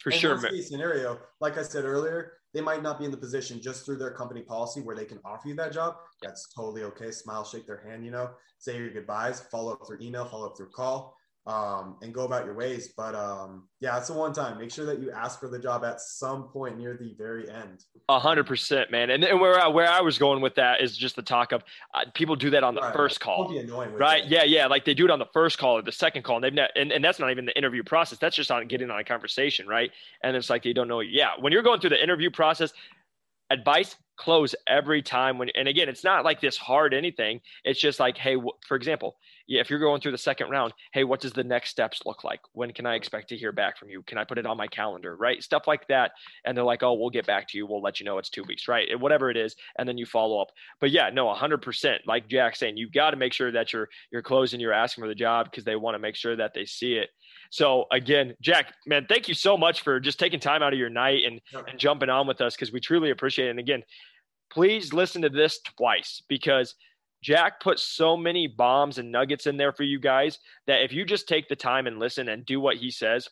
for 0.00 0.10
sure. 0.10 0.36
scenario, 0.62 1.20
like 1.40 1.58
I 1.58 1.62
said 1.62 1.84
earlier, 1.84 2.32
they 2.52 2.60
might 2.60 2.82
not 2.82 2.98
be 2.98 3.04
in 3.04 3.12
the 3.12 3.16
position 3.16 3.62
just 3.62 3.86
through 3.86 3.98
their 3.98 4.10
company 4.10 4.42
policy 4.42 4.80
where 4.80 4.96
they 4.96 5.04
can 5.04 5.20
offer 5.24 5.48
you 5.48 5.54
that 5.54 5.72
job. 5.72 5.94
That's 6.20 6.52
totally 6.52 6.82
okay. 6.82 7.12
Smile, 7.12 7.44
shake 7.44 7.66
their 7.66 7.84
hand, 7.88 8.04
you 8.04 8.10
know, 8.10 8.30
say 8.58 8.76
your 8.76 8.90
goodbyes, 8.90 9.40
follow 9.42 9.74
up 9.74 9.86
through 9.86 9.98
email, 10.02 10.24
follow 10.24 10.46
up 10.46 10.56
through 10.56 10.70
call 10.70 11.16
um, 11.46 11.96
and 12.02 12.14
go 12.14 12.24
about 12.24 12.44
your 12.44 12.54
ways. 12.54 12.92
But 12.96 13.14
um, 13.14 13.64
yeah, 13.80 13.98
it's 13.98 14.10
a 14.10 14.12
one 14.12 14.32
time. 14.32 14.58
Make 14.58 14.70
sure 14.70 14.86
that 14.86 15.00
you 15.00 15.10
ask 15.10 15.40
for 15.40 15.48
the 15.48 15.58
job 15.58 15.84
at 15.84 16.00
some 16.00 16.44
point 16.44 16.78
near 16.78 16.96
the 16.96 17.14
very 17.18 17.50
end. 17.50 17.84
A 18.08 18.18
hundred 18.18 18.46
percent, 18.46 18.90
man. 18.90 19.10
And, 19.10 19.24
and 19.24 19.40
where 19.40 19.60
I, 19.60 19.66
where 19.68 19.88
I 19.88 20.00
was 20.00 20.18
going 20.18 20.40
with 20.40 20.54
that 20.54 20.80
is 20.80 20.96
just 20.96 21.16
the 21.16 21.22
talk 21.22 21.52
of 21.52 21.62
uh, 21.94 22.04
people 22.14 22.36
do 22.36 22.50
that 22.50 22.62
on 22.62 22.74
the 22.74 22.80
right. 22.80 22.94
first 22.94 23.20
call, 23.20 23.52
right? 23.52 24.22
That. 24.22 24.30
Yeah, 24.30 24.44
yeah. 24.44 24.66
Like 24.66 24.84
they 24.84 24.94
do 24.94 25.04
it 25.04 25.10
on 25.10 25.18
the 25.18 25.28
first 25.32 25.58
call 25.58 25.78
or 25.78 25.82
the 25.82 25.92
second 25.92 26.22
call, 26.22 26.36
and 26.36 26.44
they've 26.44 26.54
not, 26.54 26.70
and, 26.76 26.92
and 26.92 27.04
that's 27.04 27.18
not 27.18 27.30
even 27.30 27.44
the 27.44 27.56
interview 27.56 27.82
process. 27.82 28.18
That's 28.18 28.36
just 28.36 28.50
on 28.50 28.66
getting 28.68 28.90
on 28.90 29.00
a 29.00 29.04
conversation, 29.04 29.66
right? 29.66 29.90
And 30.22 30.36
it's 30.36 30.48
like 30.48 30.62
they 30.62 30.72
don't 30.72 30.88
know. 30.88 31.00
Yeah, 31.00 31.30
when 31.40 31.52
you're 31.52 31.62
going 31.62 31.80
through 31.80 31.90
the 31.90 32.02
interview 32.02 32.30
process, 32.30 32.72
advice 33.50 33.96
close 34.16 34.54
every 34.66 35.02
time 35.02 35.36
when 35.38 35.48
and 35.56 35.68
again 35.68 35.88
it's 35.88 36.04
not 36.04 36.24
like 36.24 36.40
this 36.40 36.56
hard 36.56 36.94
anything 36.94 37.40
it's 37.64 37.80
just 37.80 37.98
like 37.98 38.16
hey 38.16 38.36
for 38.66 38.76
example 38.76 39.16
if 39.60 39.70
you're 39.70 39.78
going 39.78 40.00
through 40.00 40.12
the 40.12 40.18
second 40.18 40.50
round 40.50 40.72
hey 40.92 41.04
what 41.04 41.20
does 41.20 41.32
the 41.32 41.44
next 41.44 41.70
steps 41.70 42.00
look 42.06 42.24
like? 42.24 42.40
When 42.52 42.72
can 42.72 42.86
i 42.86 42.94
expect 42.94 43.28
to 43.30 43.36
hear 43.36 43.52
back 43.52 43.78
from 43.78 43.90
you? 43.90 44.02
Can 44.02 44.18
i 44.18 44.24
put 44.24 44.38
it 44.38 44.46
on 44.46 44.56
my 44.56 44.66
calendar? 44.66 45.16
Right? 45.16 45.42
Stuff 45.42 45.64
like 45.66 45.86
that. 45.88 46.12
And 46.44 46.56
they're 46.56 46.64
like 46.64 46.82
oh 46.82 46.94
we'll 46.94 47.10
get 47.10 47.26
back 47.26 47.48
to 47.48 47.58
you. 47.58 47.66
We'll 47.66 47.82
let 47.82 48.00
you 48.00 48.06
know 48.06 48.18
it's 48.18 48.30
two 48.30 48.44
weeks. 48.44 48.68
Right? 48.68 48.88
Whatever 48.98 49.30
it 49.30 49.36
is. 49.36 49.54
And 49.78 49.88
then 49.88 49.98
you 49.98 50.06
follow 50.06 50.40
up. 50.40 50.48
But 50.80 50.90
yeah 50.90 51.10
no 51.10 51.26
100% 51.26 51.98
like 52.06 52.28
jack 52.28 52.56
saying 52.56 52.76
you've 52.76 52.92
got 52.92 53.10
to 53.10 53.16
make 53.16 53.32
sure 53.32 53.52
that 53.52 53.72
you're 53.72 53.88
you're 54.10 54.22
closing 54.22 54.60
you're 54.60 54.72
asking 54.72 55.02
for 55.02 55.08
the 55.08 55.14
job 55.14 55.50
because 55.50 55.64
they 55.64 55.76
want 55.76 55.94
to 55.94 55.98
make 55.98 56.16
sure 56.16 56.36
that 56.36 56.52
they 56.54 56.64
see 56.64 56.94
it. 56.94 57.10
So 57.50 57.84
again, 57.90 58.34
Jack, 58.40 58.74
man, 58.86 59.06
thank 59.08 59.28
you 59.28 59.34
so 59.34 59.58
much 59.58 59.82
for 59.82 60.00
just 60.00 60.18
taking 60.18 60.40
time 60.40 60.62
out 60.62 60.72
of 60.72 60.78
your 60.78 60.88
night 60.88 61.24
and, 61.26 61.40
and 61.68 61.78
jumping 61.78 62.08
on 62.08 62.26
with 62.26 62.40
us 62.40 62.54
because 62.54 62.72
we 62.72 62.80
truly 62.80 63.10
appreciate 63.10 63.48
it. 63.48 63.50
And 63.50 63.58
again, 63.58 63.82
please 64.50 64.92
listen 64.94 65.22
to 65.22 65.28
this 65.28 65.60
twice 65.76 66.22
because 66.28 66.74
Jack 67.22 67.60
put 67.60 67.78
so 67.78 68.16
many 68.16 68.46
bombs 68.46 68.98
and 68.98 69.12
nuggets 69.12 69.46
in 69.46 69.56
there 69.56 69.72
for 69.72 69.84
you 69.84 70.00
guys 70.00 70.38
that 70.66 70.82
if 70.82 70.92
you 70.92 71.04
just 71.04 71.28
take 71.28 71.48
the 71.48 71.56
time 71.56 71.86
and 71.86 71.98
listen 71.98 72.28
and 72.28 72.44
do 72.44 72.60
what 72.60 72.76
he 72.76 72.90
says, 72.90 73.28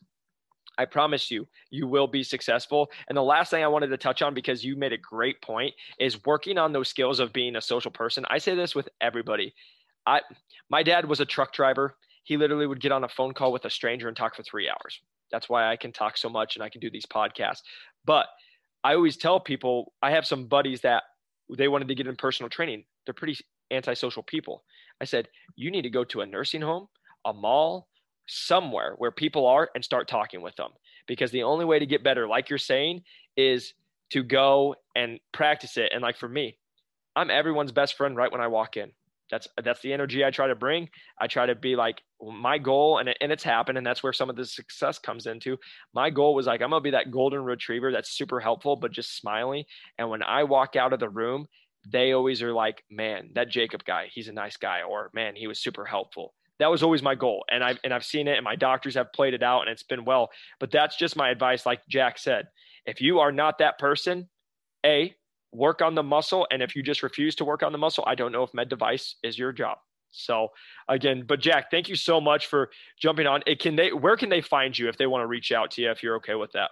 I 0.78 0.84
promise 0.84 1.30
you, 1.30 1.46
you 1.70 1.86
will 1.86 2.06
be 2.06 2.22
successful. 2.22 2.90
And 3.08 3.16
the 3.16 3.22
last 3.22 3.50
thing 3.50 3.62
I 3.62 3.68
wanted 3.68 3.88
to 3.88 3.96
touch 3.96 4.22
on, 4.22 4.32
because 4.32 4.64
you 4.64 4.76
made 4.76 4.92
a 4.92 4.98
great 4.98 5.42
point, 5.42 5.74
is 5.98 6.24
working 6.24 6.56
on 6.56 6.72
those 6.72 6.88
skills 6.88 7.20
of 7.20 7.32
being 7.32 7.56
a 7.56 7.60
social 7.60 7.90
person. 7.90 8.24
I 8.30 8.38
say 8.38 8.54
this 8.54 8.74
with 8.74 8.88
everybody. 9.00 9.52
I, 10.06 10.20
my 10.70 10.82
dad 10.82 11.06
was 11.06 11.20
a 11.20 11.26
truck 11.26 11.52
driver 11.52 11.96
he 12.30 12.36
literally 12.36 12.66
would 12.66 12.80
get 12.80 12.92
on 12.92 13.02
a 13.04 13.08
phone 13.08 13.34
call 13.34 13.52
with 13.52 13.64
a 13.64 13.70
stranger 13.70 14.08
and 14.08 14.16
talk 14.16 14.36
for 14.36 14.42
three 14.42 14.68
hours. 14.68 15.00
That's 15.32 15.48
why 15.48 15.70
I 15.70 15.76
can 15.76 15.92
talk 15.92 16.16
so 16.16 16.28
much 16.28 16.56
and 16.56 16.62
I 16.62 16.68
can 16.68 16.80
do 16.80 16.90
these 16.90 17.06
podcasts. 17.06 17.62
But 18.04 18.26
I 18.84 18.94
always 18.94 19.16
tell 19.16 19.40
people 19.40 19.92
I 20.02 20.12
have 20.12 20.26
some 20.26 20.46
buddies 20.46 20.80
that 20.82 21.02
they 21.56 21.68
wanted 21.68 21.88
to 21.88 21.94
get 21.94 22.06
in 22.06 22.16
personal 22.16 22.48
training. 22.48 22.84
They're 23.04 23.14
pretty 23.14 23.36
antisocial 23.70 24.22
people. 24.22 24.64
I 25.00 25.04
said, 25.04 25.28
you 25.56 25.70
need 25.70 25.82
to 25.82 25.90
go 25.90 26.04
to 26.04 26.20
a 26.20 26.26
nursing 26.26 26.62
home, 26.62 26.88
a 27.24 27.32
mall, 27.32 27.88
somewhere 28.26 28.94
where 28.98 29.10
people 29.10 29.46
are 29.46 29.70
and 29.74 29.84
start 29.84 30.08
talking 30.08 30.42
with 30.42 30.56
them. 30.56 30.70
Because 31.06 31.30
the 31.30 31.42
only 31.42 31.64
way 31.64 31.78
to 31.78 31.86
get 31.86 32.04
better, 32.04 32.28
like 32.28 32.50
you're 32.50 32.58
saying, 32.58 33.02
is 33.36 33.74
to 34.10 34.22
go 34.22 34.76
and 34.94 35.18
practice 35.32 35.76
it. 35.76 35.90
And 35.92 36.02
like 36.02 36.16
for 36.16 36.28
me, 36.28 36.58
I'm 37.16 37.30
everyone's 37.30 37.72
best 37.72 37.96
friend 37.96 38.16
right 38.16 38.30
when 38.30 38.40
I 38.40 38.46
walk 38.46 38.76
in 38.76 38.92
that's 39.30 39.48
that's 39.62 39.80
the 39.80 39.92
energy 39.92 40.24
I 40.24 40.30
try 40.30 40.48
to 40.48 40.54
bring. 40.54 40.88
I 41.18 41.26
try 41.26 41.46
to 41.46 41.54
be 41.54 41.76
like 41.76 42.02
my 42.20 42.58
goal, 42.58 42.98
and 42.98 43.08
it, 43.08 43.16
and 43.20 43.32
it's 43.32 43.44
happened, 43.44 43.78
and 43.78 43.86
that's 43.86 44.02
where 44.02 44.12
some 44.12 44.28
of 44.28 44.36
the 44.36 44.44
success 44.44 44.98
comes 44.98 45.26
into. 45.26 45.56
My 45.94 46.10
goal 46.10 46.34
was 46.34 46.46
like 46.46 46.60
I'm 46.60 46.70
gonna 46.70 46.82
be 46.82 46.90
that 46.90 47.10
golden 47.10 47.42
retriever 47.44 47.92
that's 47.92 48.10
super 48.10 48.40
helpful, 48.40 48.76
but 48.76 48.92
just 48.92 49.16
smiling. 49.16 49.64
And 49.98 50.10
when 50.10 50.22
I 50.22 50.44
walk 50.44 50.76
out 50.76 50.92
of 50.92 51.00
the 51.00 51.08
room, 51.08 51.46
they 51.86 52.12
always 52.12 52.42
are 52.42 52.52
like, 52.52 52.84
"Man, 52.90 53.30
that 53.34 53.48
Jacob 53.48 53.84
guy, 53.84 54.08
he's 54.12 54.28
a 54.28 54.32
nice 54.32 54.56
guy," 54.56 54.82
or 54.82 55.10
"Man, 55.14 55.36
he 55.36 55.46
was 55.46 55.58
super 55.58 55.84
helpful." 55.84 56.34
That 56.58 56.70
was 56.70 56.82
always 56.82 57.02
my 57.02 57.14
goal, 57.14 57.44
and 57.50 57.64
I've 57.64 57.78
and 57.84 57.94
I've 57.94 58.04
seen 58.04 58.28
it, 58.28 58.36
and 58.36 58.44
my 58.44 58.56
doctors 58.56 58.94
have 58.94 59.12
played 59.12 59.34
it 59.34 59.42
out, 59.42 59.62
and 59.62 59.70
it's 59.70 59.82
been 59.82 60.04
well. 60.04 60.30
But 60.58 60.70
that's 60.70 60.96
just 60.96 61.16
my 61.16 61.30
advice, 61.30 61.64
like 61.64 61.80
Jack 61.88 62.18
said. 62.18 62.48
If 62.86 63.00
you 63.00 63.20
are 63.20 63.32
not 63.32 63.58
that 63.58 63.78
person, 63.78 64.28
a 64.84 65.14
work 65.52 65.82
on 65.82 65.94
the 65.94 66.02
muscle. 66.02 66.46
And 66.50 66.62
if 66.62 66.76
you 66.76 66.82
just 66.82 67.02
refuse 67.02 67.34
to 67.36 67.44
work 67.44 67.62
on 67.62 67.72
the 67.72 67.78
muscle, 67.78 68.04
I 68.06 68.14
don't 68.14 68.32
know 68.32 68.42
if 68.42 68.54
med 68.54 68.68
device 68.68 69.16
is 69.22 69.38
your 69.38 69.52
job. 69.52 69.78
So 70.12 70.48
again, 70.88 71.24
but 71.26 71.40
Jack, 71.40 71.70
thank 71.70 71.88
you 71.88 71.96
so 71.96 72.20
much 72.20 72.46
for 72.46 72.70
jumping 73.00 73.26
on. 73.26 73.42
It 73.46 73.60
can 73.60 73.76
they 73.76 73.92
where 73.92 74.16
can 74.16 74.28
they 74.28 74.40
find 74.40 74.76
you 74.76 74.88
if 74.88 74.96
they 74.96 75.06
want 75.06 75.22
to 75.22 75.26
reach 75.26 75.52
out 75.52 75.70
to 75.72 75.82
you 75.82 75.90
if 75.90 76.02
you're 76.02 76.16
okay 76.16 76.34
with 76.34 76.52
that? 76.52 76.70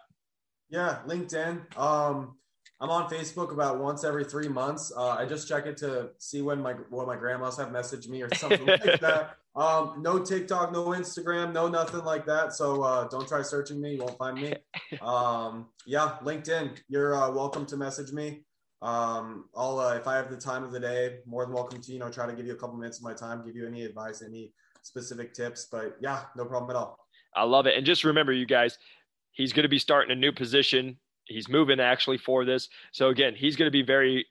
Yeah, 0.71 0.99
LinkedIn. 1.07 1.79
Um, 1.79 2.37
I'm 2.81 2.91
on 2.91 3.11
Facebook 3.11 3.53
about 3.53 3.81
once 3.81 4.05
every 4.05 4.25
three 4.25 4.49
months. 4.49 4.93
Uh, 4.97 5.11
I 5.11 5.27
just 5.27 5.49
check 5.49 5.67
it 5.67 5.77
to 5.79 6.11
see 6.19 6.43
when 6.43 6.63
my 6.63 6.75
what 6.91 7.07
my 7.07 7.17
grandmas 7.17 7.57
have 7.57 7.69
messaged 7.69 8.09
me 8.09 8.23
or 8.23 8.33
something 8.35 8.67
like 8.67 9.01
that. 9.01 9.37
Um, 9.57 10.01
no 10.01 10.21
TikTok, 10.21 10.73
no 10.73 10.87
Instagram, 10.89 11.53
no 11.53 11.69
nothing 11.69 12.05
like 12.05 12.25
that. 12.27 12.53
So 12.53 12.83
uh, 12.83 13.09
don't 13.09 13.27
try 13.27 13.43
searching 13.43 13.81
me; 13.81 13.95
you 13.95 13.99
won't 13.99 14.17
find 14.17 14.41
me. 14.41 14.55
Um, 15.03 15.67
yeah, 15.87 16.17
LinkedIn. 16.23 16.79
You're 16.89 17.17
uh, 17.17 17.31
welcome 17.31 17.67
to 17.67 17.77
message 17.77 18.13
me 18.13 18.43
um, 18.81 19.47
I'll 19.57 19.79
uh, 19.79 19.95
if 19.95 20.07
I 20.07 20.17
have 20.17 20.31
the 20.31 20.37
time 20.37 20.63
of 20.63 20.71
the 20.71 20.79
day, 20.79 21.19
more 21.27 21.45
than 21.45 21.55
welcome 21.55 21.81
to 21.81 21.93
you 21.93 21.99
know 21.99 22.11
try 22.11 22.27
to 22.27 22.33
give 22.33 22.47
you 22.47 22.53
a 22.53 22.57
couple 22.57 22.77
minutes 22.77 22.99
of 22.99 23.05
my 23.05 23.13
time, 23.13 23.45
give 23.45 23.57
you 23.57 23.67
any 23.67 23.85
advice, 23.85 24.23
any 24.23 24.53
specific 24.83 25.35
tips. 25.35 25.67
But 25.71 25.97
yeah, 26.01 26.23
no 26.37 26.45
problem 26.45 26.71
at 26.71 26.77
all. 26.77 26.99
I 27.35 27.43
love 27.43 27.67
it, 27.67 27.77
and 27.77 27.85
just 27.85 28.05
remember, 28.05 28.33
you 28.33 28.47
guys, 28.47 28.79
he's 29.33 29.53
going 29.53 29.65
to 29.65 29.69
be 29.69 29.79
starting 29.79 30.13
a 30.13 30.21
new 30.21 30.33
position. 30.33 30.97
He's 31.29 31.49
moving 31.49 31.81
actually 31.81 32.19
for 32.19 32.45
this, 32.45 32.69
so 32.93 33.09
again, 33.09 33.35
he's 33.37 33.57
going 33.57 33.69
to 33.69 33.73
be 33.73 33.83
very 33.83 34.27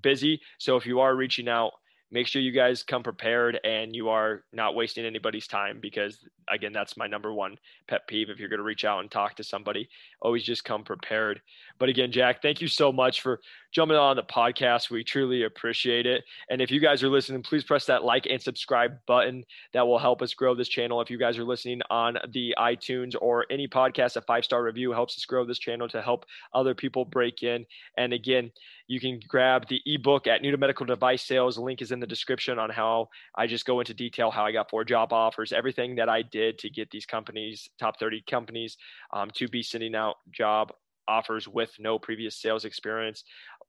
busy. 0.00 0.40
So 0.58 0.76
if 0.76 0.86
you 0.86 1.00
are 1.00 1.14
reaching 1.14 1.48
out, 1.48 1.72
make 2.12 2.26
sure 2.26 2.42
you 2.42 2.52
guys 2.52 2.82
come 2.82 3.02
prepared 3.02 3.58
and 3.64 3.96
you 3.96 4.10
are 4.10 4.44
not 4.52 4.74
wasting 4.74 5.06
anybody's 5.06 5.46
time 5.48 5.78
because 5.80 6.18
again 6.48 6.72
that's 6.72 6.96
my 6.96 7.06
number 7.06 7.32
one 7.32 7.56
pet 7.88 8.06
peeve. 8.06 8.28
If 8.28 8.38
you're 8.38 8.50
going 8.50 8.58
to 8.58 8.64
reach 8.64 8.84
out 8.84 9.00
and 9.00 9.10
talk 9.10 9.34
to 9.36 9.44
somebody 9.44 9.88
always 10.20 10.44
just 10.44 10.62
come 10.62 10.84
prepared. 10.84 11.40
But 11.78 11.88
again 11.88 12.12
jack 12.12 12.42
thank 12.42 12.60
you 12.60 12.68
so 12.68 12.92
much 12.92 13.22
for 13.22 13.40
jumping 13.72 13.96
on 13.96 14.16
the 14.16 14.22
podcast. 14.22 14.90
We 14.90 15.02
truly 15.02 15.44
appreciate 15.44 16.06
it. 16.06 16.24
And 16.50 16.60
if 16.60 16.70
you 16.70 16.80
guys 16.80 17.02
are 17.02 17.08
listening 17.08 17.42
please 17.42 17.64
press 17.64 17.86
that 17.86 18.04
like 18.04 18.26
and 18.26 18.40
subscribe 18.40 18.98
button. 19.06 19.44
That 19.72 19.86
will 19.86 19.98
help 19.98 20.22
us 20.22 20.34
grow 20.34 20.54
this 20.54 20.68
channel. 20.68 21.00
If 21.00 21.10
you 21.10 21.18
guys 21.18 21.38
are 21.38 21.44
listening 21.44 21.80
on 21.90 22.18
the 22.32 22.54
itunes 22.58 23.14
or 23.20 23.46
any 23.50 23.66
podcast 23.66 24.16
a 24.16 24.22
five 24.22 24.44
star 24.44 24.62
review 24.62 24.92
helps 24.92 25.16
us 25.16 25.24
grow 25.24 25.44
this 25.44 25.58
channel 25.58 25.88
to 25.88 26.02
help 26.02 26.26
other 26.54 26.74
people 26.74 27.04
break 27.04 27.42
in. 27.42 27.66
And 27.96 28.12
again 28.12 28.52
you 28.86 29.00
can 29.00 29.20
grab 29.26 29.66
the 29.68 29.80
ebook 29.86 30.26
at 30.26 30.42
New 30.42 30.50
to 30.50 30.58
Medical 30.58 30.84
Device 30.84 31.22
Sales. 31.22 31.56
Link 31.56 31.80
is 31.80 31.92
in 31.92 32.00
the 32.00 32.06
description 32.06 32.58
on 32.58 32.68
how 32.68 33.08
I 33.34 33.46
just 33.46 33.64
go 33.64 33.80
into 33.80 33.94
detail 33.94 34.30
how 34.30 34.44
I 34.44 34.52
got 34.52 34.68
four 34.68 34.84
job 34.84 35.12
offers, 35.12 35.52
everything 35.52 35.96
that 35.96 36.08
I 36.08 36.22
did 36.22 36.58
to 36.58 36.68
get 36.68 36.90
these 36.90 37.06
companies, 37.06 37.70
top 37.78 37.98
30 37.98 38.22
companies, 38.28 38.76
um, 39.12 39.30
to 39.36 39.48
be 39.48 39.62
sending 39.62 39.94
out 39.94 40.16
job 40.30 40.72
offers 41.08 41.48
with 41.48 41.70
no 41.78 41.98
previous 41.98 42.36
sales 42.36 42.64
experience. 42.64 43.24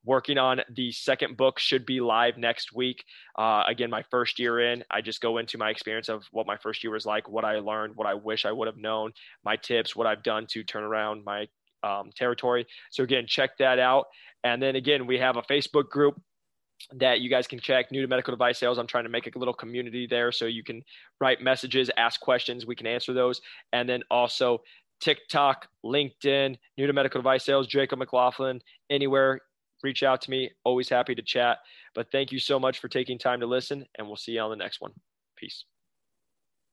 Working 0.05 0.37
on 0.37 0.61
the 0.73 0.91
second 0.91 1.37
book 1.37 1.59
should 1.59 1.85
be 1.85 2.01
live 2.01 2.37
next 2.37 2.73
week. 2.73 3.05
Uh, 3.37 3.63
again, 3.67 3.89
my 3.89 4.03
first 4.11 4.37
year 4.37 4.59
in, 4.59 4.83
I 4.91 5.01
just 5.01 5.21
go 5.21 5.37
into 5.37 5.57
my 5.57 5.69
experience 5.69 6.09
of 6.09 6.25
what 6.31 6.45
my 6.45 6.57
first 6.57 6.83
year 6.83 6.91
was 6.91 7.05
like, 7.05 7.29
what 7.29 7.45
I 7.45 7.59
learned, 7.59 7.95
what 7.95 8.07
I 8.07 8.13
wish 8.13 8.45
I 8.45 8.51
would 8.51 8.67
have 8.67 8.77
known, 8.77 9.13
my 9.45 9.55
tips, 9.55 9.95
what 9.95 10.05
I've 10.05 10.23
done 10.23 10.45
to 10.51 10.63
turn 10.63 10.83
around 10.83 11.23
my 11.23 11.47
um, 11.83 12.09
territory. 12.15 12.65
So 12.91 13.03
again, 13.03 13.25
check 13.27 13.57
that 13.59 13.79
out. 13.79 14.07
And 14.43 14.61
then 14.61 14.75
again, 14.75 15.07
we 15.07 15.19
have 15.19 15.37
a 15.37 15.41
Facebook 15.41 15.89
group 15.89 16.21
that 16.91 17.21
you 17.21 17.29
guys 17.29 17.47
can 17.47 17.59
check 17.59 17.91
new 17.91 18.01
to 18.01 18.07
medical 18.07 18.31
device 18.31 18.57
sales 18.57 18.77
i'm 18.77 18.87
trying 18.87 19.05
to 19.05 19.09
make 19.09 19.33
a 19.33 19.39
little 19.39 19.53
community 19.53 20.05
there 20.07 20.31
so 20.31 20.45
you 20.45 20.63
can 20.63 20.83
write 21.21 21.41
messages 21.41 21.89
ask 21.97 22.19
questions 22.19 22.65
we 22.65 22.75
can 22.75 22.87
answer 22.87 23.13
those 23.13 23.41
and 23.71 23.87
then 23.87 24.03
also 24.11 24.61
tiktok 24.99 25.67
linkedin 25.85 26.57
new 26.77 26.87
to 26.87 26.91
medical 26.91 27.21
device 27.21 27.45
sales 27.45 27.67
jacob 27.67 27.99
mclaughlin 27.99 28.59
anywhere 28.89 29.39
reach 29.83 30.03
out 30.03 30.21
to 30.21 30.31
me 30.31 30.49
always 30.63 30.89
happy 30.89 31.13
to 31.13 31.21
chat 31.21 31.59
but 31.93 32.11
thank 32.11 32.31
you 32.31 32.39
so 32.39 32.59
much 32.59 32.79
for 32.79 32.87
taking 32.87 33.17
time 33.17 33.39
to 33.39 33.45
listen 33.45 33.85
and 33.95 34.07
we'll 34.07 34.15
see 34.15 34.33
you 34.33 34.39
on 34.39 34.49
the 34.49 34.55
next 34.55 34.81
one. 34.81 34.91
Peace 35.35 35.65